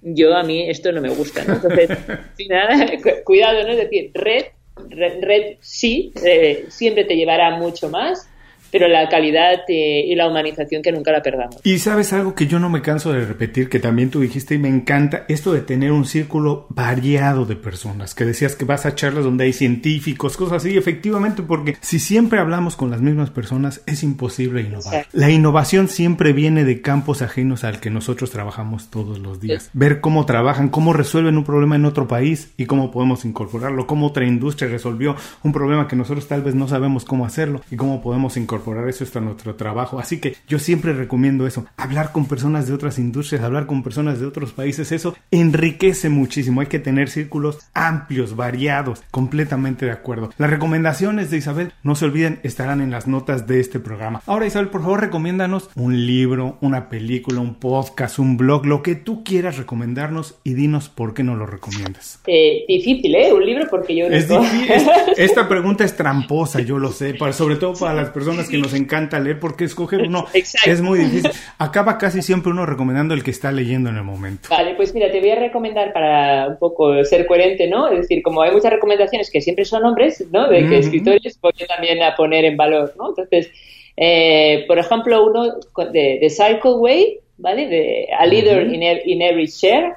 yo 0.02 0.34
a 0.34 0.42
mí 0.42 0.68
esto 0.68 0.90
no 0.90 1.00
me 1.00 1.10
gusta, 1.10 1.44
¿no? 1.44 1.54
Entonces, 1.54 1.90
sin 2.36 2.48
nada, 2.48 2.84
cuidado, 3.24 3.62
¿no? 3.62 3.68
Es 3.68 3.88
decir, 3.88 4.10
red, 4.14 4.46
red, 4.88 5.58
sí, 5.60 6.12
eh, 6.24 6.64
siempre 6.70 7.04
te 7.04 7.14
llevará 7.14 7.56
mucho 7.56 7.88
más, 7.88 8.28
pero 8.72 8.88
la 8.88 9.08
calidad 9.08 9.60
eh, 9.68 10.04
y 10.06 10.14
la 10.16 10.26
humanización 10.26 10.82
que 10.82 10.90
nunca 10.90 11.12
la 11.12 11.22
perdamos. 11.22 11.60
Y 11.62 11.78
sabes 11.78 12.12
algo 12.14 12.34
que 12.34 12.46
yo 12.46 12.58
no 12.58 12.70
me 12.70 12.80
canso 12.80 13.12
de 13.12 13.26
repetir, 13.26 13.68
que 13.68 13.78
también 13.78 14.10
tú 14.10 14.20
dijiste 14.20 14.54
y 14.54 14.58
me 14.58 14.68
encanta, 14.68 15.24
esto 15.28 15.52
de 15.52 15.60
tener 15.60 15.92
un 15.92 16.06
círculo 16.06 16.66
variado 16.70 17.44
de 17.44 17.54
personas, 17.54 18.14
que 18.14 18.24
decías 18.24 18.56
que 18.56 18.64
vas 18.64 18.86
a 18.86 18.94
charlas 18.94 19.24
donde 19.24 19.44
hay 19.44 19.52
científicos, 19.52 20.38
cosas 20.38 20.64
así, 20.64 20.76
efectivamente, 20.76 21.42
porque 21.42 21.76
si 21.82 21.98
siempre 21.98 22.40
hablamos 22.40 22.74
con 22.74 22.90
las 22.90 23.02
mismas 23.02 23.28
personas, 23.28 23.82
es 23.86 24.02
imposible 24.02 24.62
innovar. 24.62 25.06
La 25.12 25.30
innovación 25.30 25.88
siempre 25.88 26.32
viene 26.32 26.64
de 26.64 26.80
campos 26.80 27.20
ajenos 27.20 27.64
al 27.64 27.78
que 27.78 27.90
nosotros 27.90 28.30
trabajamos 28.30 28.88
todos 28.88 29.18
los 29.18 29.38
días. 29.38 29.68
Ver 29.74 30.00
cómo 30.00 30.24
trabajan, 30.24 30.70
cómo 30.70 30.94
resuelven 30.94 31.36
un 31.36 31.44
problema 31.44 31.76
en 31.76 31.84
otro 31.84 32.08
país 32.08 32.54
y 32.56 32.64
cómo 32.64 32.90
podemos 32.90 33.26
incorporarlo, 33.26 33.86
cómo 33.86 34.06
otra 34.06 34.24
industria 34.24 34.70
resolvió 34.70 35.14
un 35.42 35.52
problema 35.52 35.86
que 35.88 35.96
nosotros 35.96 36.26
tal 36.26 36.40
vez 36.40 36.54
no 36.54 36.68
sabemos 36.68 37.04
cómo 37.04 37.26
hacerlo 37.26 37.60
y 37.70 37.76
cómo 37.76 38.00
podemos 38.00 38.38
incorporarlo 38.38 38.61
incorporar 38.62 38.88
eso 38.88 39.18
a 39.18 39.20
nuestro 39.20 39.54
trabajo. 39.56 39.98
Así 39.98 40.20
que 40.20 40.36
yo 40.46 40.58
siempre 40.58 40.92
recomiendo 40.92 41.46
eso, 41.46 41.66
hablar 41.76 42.12
con 42.12 42.26
personas 42.26 42.66
de 42.66 42.74
otras 42.74 42.98
industrias, 42.98 43.42
hablar 43.42 43.66
con 43.66 43.82
personas 43.82 44.20
de 44.20 44.26
otros 44.26 44.52
países, 44.52 44.92
eso 44.92 45.14
enriquece 45.30 46.08
muchísimo. 46.08 46.60
Hay 46.60 46.68
que 46.68 46.78
tener 46.78 47.08
círculos 47.08 47.58
amplios, 47.74 48.36
variados, 48.36 49.02
completamente 49.10 49.86
de 49.86 49.92
acuerdo. 49.92 50.30
Las 50.38 50.50
recomendaciones 50.50 51.30
de 51.30 51.38
Isabel, 51.38 51.72
no 51.82 51.94
se 51.94 52.04
olviden, 52.04 52.40
estarán 52.42 52.80
en 52.80 52.90
las 52.90 53.06
notas 53.06 53.46
de 53.46 53.60
este 53.60 53.80
programa. 53.80 54.22
Ahora 54.26 54.46
Isabel, 54.46 54.68
por 54.68 54.82
favor, 54.82 55.00
recomiéndanos 55.00 55.70
un 55.74 56.06
libro, 56.06 56.58
una 56.60 56.88
película, 56.88 57.40
un 57.40 57.56
podcast, 57.56 58.18
un 58.18 58.36
blog, 58.36 58.66
lo 58.66 58.82
que 58.82 58.94
tú 58.94 59.24
quieras 59.24 59.58
recomendarnos 59.58 60.36
y 60.44 60.54
dinos 60.54 60.88
por 60.88 61.14
qué 61.14 61.22
no 61.22 61.34
lo 61.34 61.46
recomiendas. 61.46 62.20
Eh, 62.26 62.64
difícil, 62.68 63.14
¿eh? 63.14 63.32
Un 63.32 63.44
libro 63.44 63.66
porque 63.68 63.96
yo... 63.96 64.06
Es 64.06 64.28
difícil. 64.28 64.70
esta 65.16 65.48
pregunta 65.48 65.84
es 65.84 65.96
tramposa, 65.96 66.60
yo 66.60 66.78
lo 66.78 66.92
sé, 66.92 67.16
sobre 67.32 67.56
todo 67.56 67.74
para 67.74 67.94
las 67.94 68.10
personas 68.10 68.48
que 68.48 68.51
nos 68.58 68.74
encanta 68.74 69.18
leer, 69.18 69.38
porque 69.38 69.64
escoger 69.64 70.02
uno 70.02 70.26
es 70.66 70.80
muy 70.80 71.00
difícil. 71.00 71.30
Acaba 71.58 71.98
casi 71.98 72.22
siempre 72.22 72.52
uno 72.52 72.66
recomendando 72.66 73.14
el 73.14 73.22
que 73.22 73.30
está 73.30 73.52
leyendo 73.52 73.90
en 73.90 73.96
el 73.96 74.04
momento. 74.04 74.48
Vale, 74.50 74.74
pues 74.74 74.94
mira, 74.94 75.10
te 75.10 75.20
voy 75.20 75.30
a 75.30 75.36
recomendar 75.36 75.92
para 75.92 76.48
un 76.48 76.58
poco 76.58 77.04
ser 77.04 77.26
coherente, 77.26 77.68
¿no? 77.68 77.88
Es 77.88 78.02
decir, 78.02 78.22
como 78.22 78.42
hay 78.42 78.52
muchas 78.52 78.72
recomendaciones 78.72 79.30
que 79.30 79.40
siempre 79.40 79.64
son 79.64 79.84
hombres, 79.84 80.24
¿no? 80.30 80.48
De 80.48 80.66
que 80.68 80.78
escritores 80.78 81.38
voy 81.40 81.52
también 81.68 82.02
a 82.02 82.14
poner 82.14 82.44
en 82.44 82.56
valor, 82.56 82.94
¿no? 82.96 83.10
Entonces, 83.10 83.50
eh, 83.96 84.64
por 84.66 84.78
ejemplo, 84.78 85.24
uno 85.24 85.54
de, 85.92 86.18
de 86.20 86.30
Cycle 86.30 86.72
Way, 86.74 87.18
¿vale? 87.38 87.68
De 87.68 88.08
A 88.18 88.26
Leader 88.26 88.72
in, 88.72 89.22
Every 89.22 89.46
Share, 89.46 89.92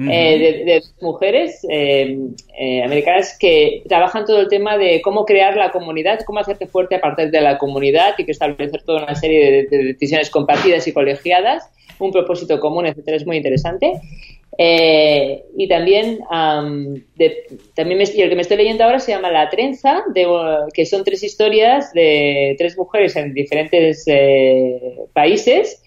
eh, 0.00 0.62
de, 0.64 0.82
mujeres 1.00 1.66
eh, 1.68 2.16
eh, 2.56 2.84
americanas 2.84 3.36
que 3.36 3.82
trabajan 3.88 4.24
todo 4.26 4.40
el 4.40 4.48
tema 4.48 4.78
de 4.78 5.02
cómo 5.02 5.24
crear 5.24 5.56
la 5.56 5.72
comunidad, 5.72 6.20
cómo 6.24 6.38
hacerte 6.38 6.68
fuerte 6.68 6.94
a 6.94 7.00
partir 7.00 7.32
de 7.32 7.40
la 7.40 7.58
comunidad 7.58 8.14
y 8.16 8.24
que 8.24 8.30
establecer 8.30 8.84
toda 8.84 9.02
una 9.02 9.16
serie 9.16 9.66
de, 9.68 9.78
decisiones 9.78 10.30
compartidas 10.30 10.86
y 10.86 10.92
colegiadas, 10.92 11.68
un 11.98 12.12
propósito 12.12 12.60
común, 12.60 12.86
etcétera, 12.86 13.16
es 13.16 13.26
muy 13.26 13.38
interesante. 13.38 14.00
y 14.56 15.68
también, 15.68 16.20
también 17.74 18.00
el 18.00 18.28
que 18.28 18.36
me 18.36 18.42
estoy 18.42 18.56
leyendo 18.56 18.84
ahora 18.84 19.00
se 19.00 19.10
llama 19.10 19.32
La 19.32 19.50
Trenza, 19.50 20.04
de, 20.14 20.26
que 20.74 20.86
son 20.86 21.02
tres 21.02 21.24
historias 21.24 21.92
de 21.92 22.54
tres 22.56 22.78
mujeres 22.78 23.16
en 23.16 23.34
diferentes 23.34 24.04
países, 25.12 25.82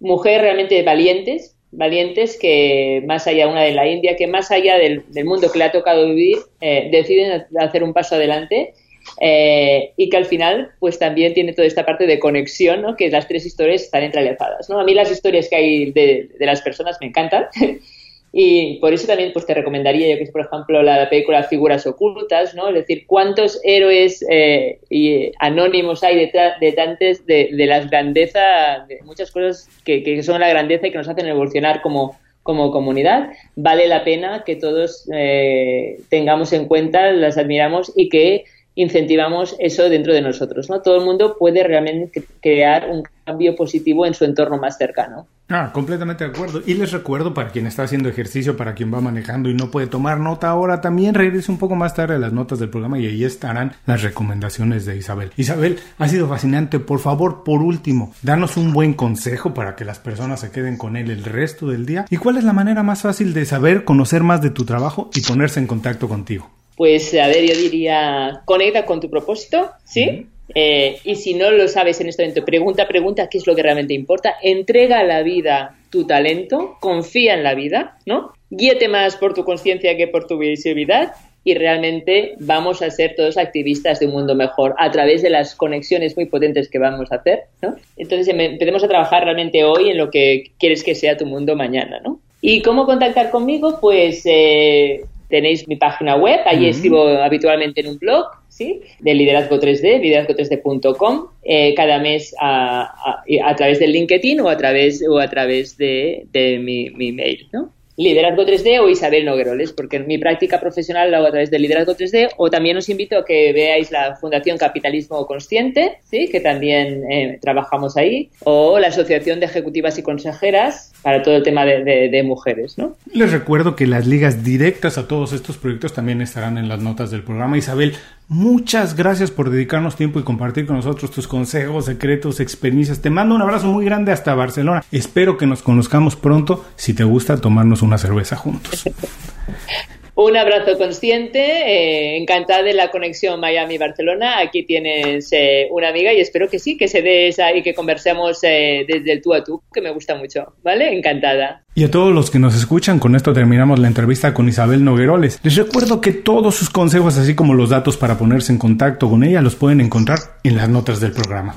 mujeres 0.00 0.40
realmente 0.40 0.82
valientes, 0.82 1.55
valientes 1.76 2.38
que 2.38 3.02
más 3.06 3.26
allá, 3.26 3.48
una 3.48 3.62
de 3.62 3.72
la 3.72 3.86
India, 3.86 4.16
que 4.16 4.26
más 4.26 4.50
allá 4.50 4.76
del, 4.78 5.04
mundo 5.24 5.50
que 5.52 5.58
le 5.58 5.64
ha 5.64 5.72
tocado 5.72 6.06
vivir, 6.06 6.38
eh, 6.60 6.88
deciden 6.90 7.46
hacer 7.58 7.82
un 7.82 7.92
paso 7.92 8.16
adelante 8.16 8.74
eh, 9.20 9.92
y 9.96 10.08
que 10.08 10.16
al 10.16 10.24
final 10.24 10.72
pues 10.80 10.98
también 10.98 11.34
tiene 11.34 11.52
toda 11.52 11.66
esta 11.66 11.86
parte 11.86 12.06
de 12.06 12.18
conexión, 12.18 12.82
¿no? 12.82 12.96
que 12.96 13.10
las 13.10 13.28
tres 13.28 13.46
historias 13.46 13.82
están 13.82 14.02
entrelazadas. 14.02 14.68
¿no? 14.68 14.80
A 14.80 14.84
mí 14.84 14.94
las 14.94 15.10
historias 15.10 15.48
que 15.48 15.56
hay 15.56 15.92
de, 15.92 16.28
de 16.38 16.46
las 16.46 16.62
personas 16.62 16.96
me 17.00 17.08
encantan 17.08 17.46
Y 18.38 18.74
por 18.80 18.92
eso 18.92 19.06
también 19.06 19.32
pues 19.32 19.46
te 19.46 19.54
recomendaría 19.54 20.10
yo 20.10 20.18
que 20.18 20.24
es, 20.24 20.30
por 20.30 20.42
ejemplo, 20.42 20.82
la 20.82 21.08
película 21.08 21.42
Figuras 21.44 21.86
Ocultas, 21.86 22.54
¿no? 22.54 22.68
Es 22.68 22.74
decir, 22.74 23.06
cuántos 23.06 23.58
héroes 23.64 24.22
eh, 24.28 24.78
y 24.90 25.32
anónimos 25.38 26.04
hay 26.04 26.18
detrás 26.18 26.60
de 26.60 26.72
tantas 26.72 27.24
de, 27.24 27.48
las 27.50 27.88
grandezas, 27.88 28.86
de 28.88 29.00
muchas 29.04 29.30
cosas 29.30 29.70
que, 29.86 30.22
son 30.22 30.42
la 30.42 30.50
grandeza 30.50 30.86
y 30.86 30.90
que 30.90 30.98
nos 30.98 31.08
hacen 31.08 31.26
evolucionar 31.26 31.80
como, 31.80 32.18
como 32.42 32.70
comunidad. 32.72 33.30
Vale 33.54 33.88
la 33.88 34.04
pena 34.04 34.44
que 34.44 34.56
todos 34.56 35.08
eh, 35.14 35.96
tengamos 36.10 36.52
en 36.52 36.66
cuenta, 36.66 37.12
las 37.12 37.38
admiramos 37.38 37.90
y 37.96 38.10
que 38.10 38.44
incentivamos 38.76 39.56
eso 39.58 39.88
dentro 39.88 40.14
de 40.14 40.22
nosotros. 40.22 40.70
¿no? 40.70 40.80
Todo 40.80 40.98
el 40.98 41.04
mundo 41.04 41.36
puede 41.36 41.64
realmente 41.64 42.24
crear 42.40 42.88
un 42.88 43.02
cambio 43.24 43.56
positivo 43.56 44.06
en 44.06 44.14
su 44.14 44.24
entorno 44.24 44.58
más 44.58 44.78
cercano. 44.78 45.26
Ah, 45.48 45.70
completamente 45.72 46.24
de 46.24 46.30
acuerdo. 46.30 46.60
Y 46.66 46.74
les 46.74 46.92
recuerdo 46.92 47.32
para 47.32 47.50
quien 47.50 47.66
está 47.66 47.84
haciendo 47.84 48.08
ejercicio, 48.08 48.56
para 48.56 48.74
quien 48.74 48.92
va 48.92 49.00
manejando 49.00 49.48
y 49.48 49.54
no 49.54 49.70
puede 49.70 49.86
tomar 49.86 50.18
nota 50.18 50.48
ahora, 50.48 50.80
también 50.80 51.14
regrese 51.14 51.52
un 51.52 51.58
poco 51.58 51.76
más 51.76 51.94
tarde 51.94 52.16
a 52.16 52.18
las 52.18 52.32
notas 52.32 52.58
del 52.58 52.68
programa 52.68 52.98
y 52.98 53.06
ahí 53.06 53.24
estarán 53.24 53.72
las 53.86 54.02
recomendaciones 54.02 54.86
de 54.86 54.96
Isabel. 54.96 55.30
Isabel, 55.36 55.78
ha 55.98 56.08
sido 56.08 56.28
fascinante. 56.28 56.80
Por 56.80 56.98
favor, 56.98 57.44
por 57.44 57.62
último, 57.62 58.12
danos 58.22 58.56
un 58.56 58.72
buen 58.72 58.94
consejo 58.94 59.54
para 59.54 59.76
que 59.76 59.84
las 59.84 60.00
personas 60.00 60.40
se 60.40 60.50
queden 60.50 60.76
con 60.76 60.96
él 60.96 61.10
el 61.10 61.22
resto 61.22 61.68
del 61.68 61.86
día. 61.86 62.06
¿Y 62.10 62.16
cuál 62.16 62.38
es 62.38 62.44
la 62.44 62.52
manera 62.52 62.82
más 62.82 63.02
fácil 63.02 63.32
de 63.32 63.44
saber, 63.44 63.84
conocer 63.84 64.24
más 64.24 64.42
de 64.42 64.50
tu 64.50 64.64
trabajo 64.64 65.10
y 65.14 65.20
ponerse 65.20 65.60
en 65.60 65.68
contacto 65.68 66.08
contigo? 66.08 66.50
Pues, 66.76 67.14
a 67.14 67.26
ver, 67.26 67.44
yo 67.46 67.56
diría, 67.56 68.42
conecta 68.44 68.84
con 68.84 69.00
tu 69.00 69.10
propósito, 69.10 69.70
¿sí? 69.84 70.26
Eh, 70.54 70.98
y 71.04 71.16
si 71.16 71.34
no 71.34 71.50
lo 71.50 71.66
sabes 71.68 72.00
en 72.00 72.08
este 72.08 72.22
momento, 72.22 72.44
pregunta, 72.44 72.86
pregunta 72.86 73.28
qué 73.28 73.38
es 73.38 73.46
lo 73.46 73.56
que 73.56 73.62
realmente 73.62 73.94
importa. 73.94 74.36
Entrega 74.42 75.00
a 75.00 75.04
la 75.04 75.22
vida 75.22 75.76
tu 75.90 76.06
talento, 76.06 76.76
confía 76.80 77.34
en 77.34 77.42
la 77.42 77.54
vida, 77.54 77.98
¿no? 78.06 78.32
Guíate 78.50 78.88
más 78.88 79.16
por 79.16 79.34
tu 79.34 79.44
conciencia 79.44 79.96
que 79.96 80.06
por 80.06 80.26
tu 80.26 80.38
visibilidad 80.38 81.14
y 81.42 81.54
realmente 81.54 82.34
vamos 82.40 82.82
a 82.82 82.90
ser 82.90 83.14
todos 83.16 83.38
activistas 83.38 84.00
de 84.00 84.06
un 84.06 84.12
mundo 84.12 84.34
mejor 84.34 84.74
a 84.78 84.90
través 84.90 85.22
de 85.22 85.30
las 85.30 85.54
conexiones 85.54 86.16
muy 86.16 86.26
potentes 86.26 86.68
que 86.68 86.78
vamos 86.78 87.10
a 87.12 87.16
hacer, 87.16 87.44
¿no? 87.62 87.76
Entonces 87.96 88.28
em, 88.28 88.40
empecemos 88.40 88.82
a 88.82 88.88
trabajar 88.88 89.24
realmente 89.24 89.64
hoy 89.64 89.90
en 89.90 89.98
lo 89.98 90.10
que 90.10 90.50
quieres 90.58 90.82
que 90.82 90.94
sea 90.94 91.16
tu 91.16 91.24
mundo 91.24 91.54
mañana, 91.54 92.00
¿no? 92.00 92.20
¿Y 92.40 92.62
cómo 92.62 92.84
contactar 92.84 93.30
conmigo? 93.30 93.78
Pues 93.80 94.22
eh, 94.26 95.04
tenéis 95.28 95.66
mi 95.68 95.76
página 95.76 96.16
web, 96.16 96.40
allí 96.46 96.68
escribo 96.68 97.06
habitualmente 97.08 97.80
en 97.80 97.88
un 97.88 97.98
blog, 97.98 98.26
¿sí? 98.48 98.80
De 99.00 99.14
liderazgo 99.14 99.58
3D, 99.58 100.00
liderazgo3d.com, 100.00 101.26
eh, 101.42 101.74
cada 101.74 101.98
mes 101.98 102.34
a, 102.40 103.22
a, 103.44 103.56
través 103.56 103.78
del 103.78 103.92
LinkedIn 103.92 104.40
o 104.40 104.48
a 104.48 104.56
través, 104.56 105.04
o 105.08 105.18
a 105.18 105.28
través 105.28 105.76
de, 105.76 106.26
de 106.32 106.58
mi, 106.58 106.90
mi 106.90 107.12
mail, 107.12 107.48
¿no? 107.52 107.75
Liderazgo 107.96 108.44
3D 108.44 108.80
o 108.80 108.88
Isabel 108.88 109.24
Nogueroles, 109.24 109.72
porque 109.72 110.00
mi 110.00 110.18
práctica 110.18 110.60
profesional 110.60 111.10
la 111.10 111.18
hago 111.18 111.28
a 111.28 111.30
través 111.30 111.50
de 111.50 111.58
Liderazgo 111.58 111.96
3D, 111.96 112.30
o 112.36 112.50
también 112.50 112.76
os 112.76 112.88
invito 112.88 113.18
a 113.18 113.24
que 113.24 113.52
veáis 113.52 113.90
la 113.90 114.16
Fundación 114.16 114.58
Capitalismo 114.58 115.26
Consciente, 115.26 115.98
¿sí? 116.04 116.28
que 116.30 116.40
también 116.40 117.10
eh, 117.10 117.38
trabajamos 117.40 117.96
ahí, 117.96 118.30
o 118.44 118.78
la 118.78 118.88
Asociación 118.88 119.40
de 119.40 119.46
Ejecutivas 119.46 119.98
y 119.98 120.02
Consejeras 120.02 120.92
para 121.02 121.22
todo 121.22 121.36
el 121.36 121.42
tema 121.42 121.64
de, 121.64 122.08
de, 122.10 122.22
mujeres. 122.22 122.76
¿no? 122.76 122.96
Les 123.12 123.32
recuerdo 123.32 123.76
que 123.76 123.86
las 123.86 124.06
ligas 124.06 124.44
directas 124.44 124.98
a 124.98 125.06
todos 125.06 125.32
estos 125.32 125.56
proyectos 125.56 125.94
también 125.94 126.20
estarán 126.20 126.58
en 126.58 126.68
las 126.68 126.80
notas 126.80 127.10
del 127.10 127.22
programa. 127.22 127.56
Isabel, 127.56 127.94
Muchas 128.28 128.96
gracias 128.96 129.30
por 129.30 129.50
dedicarnos 129.50 129.94
tiempo 129.94 130.18
y 130.18 130.24
compartir 130.24 130.66
con 130.66 130.76
nosotros 130.76 131.12
tus 131.12 131.28
consejos, 131.28 131.84
secretos, 131.84 132.40
experiencias. 132.40 133.00
Te 133.00 133.08
mando 133.08 133.36
un 133.36 133.42
abrazo 133.42 133.68
muy 133.68 133.84
grande 133.84 134.10
hasta 134.10 134.34
Barcelona. 134.34 134.82
Espero 134.90 135.36
que 135.36 135.46
nos 135.46 135.62
conozcamos 135.62 136.16
pronto 136.16 136.64
si 136.74 136.92
te 136.92 137.04
gusta 137.04 137.40
tomarnos 137.40 137.82
una 137.82 137.98
cerveza 137.98 138.34
juntos. 138.34 138.84
Un 140.18 140.34
abrazo 140.34 140.78
consciente, 140.78 141.38
eh, 141.38 142.16
encantada 142.16 142.62
de 142.62 142.72
la 142.72 142.90
conexión 142.90 143.38
Miami-Barcelona. 143.38 144.38
Aquí 144.38 144.64
tienes 144.64 145.28
eh, 145.32 145.68
una 145.70 145.90
amiga 145.90 146.10
y 146.14 146.20
espero 146.20 146.48
que 146.48 146.58
sí, 146.58 146.78
que 146.78 146.88
se 146.88 147.02
dé 147.02 147.28
esa 147.28 147.54
y 147.54 147.62
que 147.62 147.74
conversemos 147.74 148.38
eh, 148.42 148.86
desde 148.88 149.12
el 149.12 149.20
tú 149.20 149.34
a 149.34 149.44
tú, 149.44 149.62
que 149.70 149.82
me 149.82 149.90
gusta 149.90 150.14
mucho, 150.14 150.54
¿vale? 150.64 150.90
Encantada. 150.96 151.64
Y 151.74 151.84
a 151.84 151.90
todos 151.90 152.14
los 152.14 152.30
que 152.30 152.38
nos 152.38 152.56
escuchan, 152.56 152.98
con 152.98 153.14
esto 153.14 153.34
terminamos 153.34 153.78
la 153.78 153.88
entrevista 153.88 154.32
con 154.32 154.48
Isabel 154.48 154.82
Nogueroles. 154.82 155.38
Les 155.42 155.54
recuerdo 155.54 156.00
que 156.00 156.12
todos 156.12 156.54
sus 156.54 156.70
consejos, 156.70 157.18
así 157.18 157.34
como 157.34 157.52
los 157.52 157.68
datos 157.68 157.98
para 157.98 158.16
ponerse 158.16 158.52
en 158.52 158.58
contacto 158.58 159.10
con 159.10 159.22
ella, 159.22 159.42
los 159.42 159.54
pueden 159.54 159.82
encontrar 159.82 160.18
en 160.44 160.56
las 160.56 160.70
notas 160.70 160.98
del 160.98 161.12
programa. 161.12 161.56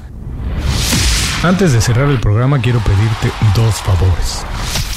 Antes 1.43 1.71
de 1.71 1.79
cerrar 1.79 2.09
el 2.09 2.19
programa, 2.19 2.61
quiero 2.61 2.79
pedirte 2.79 3.33
dos 3.55 3.75
favores. 3.75 4.43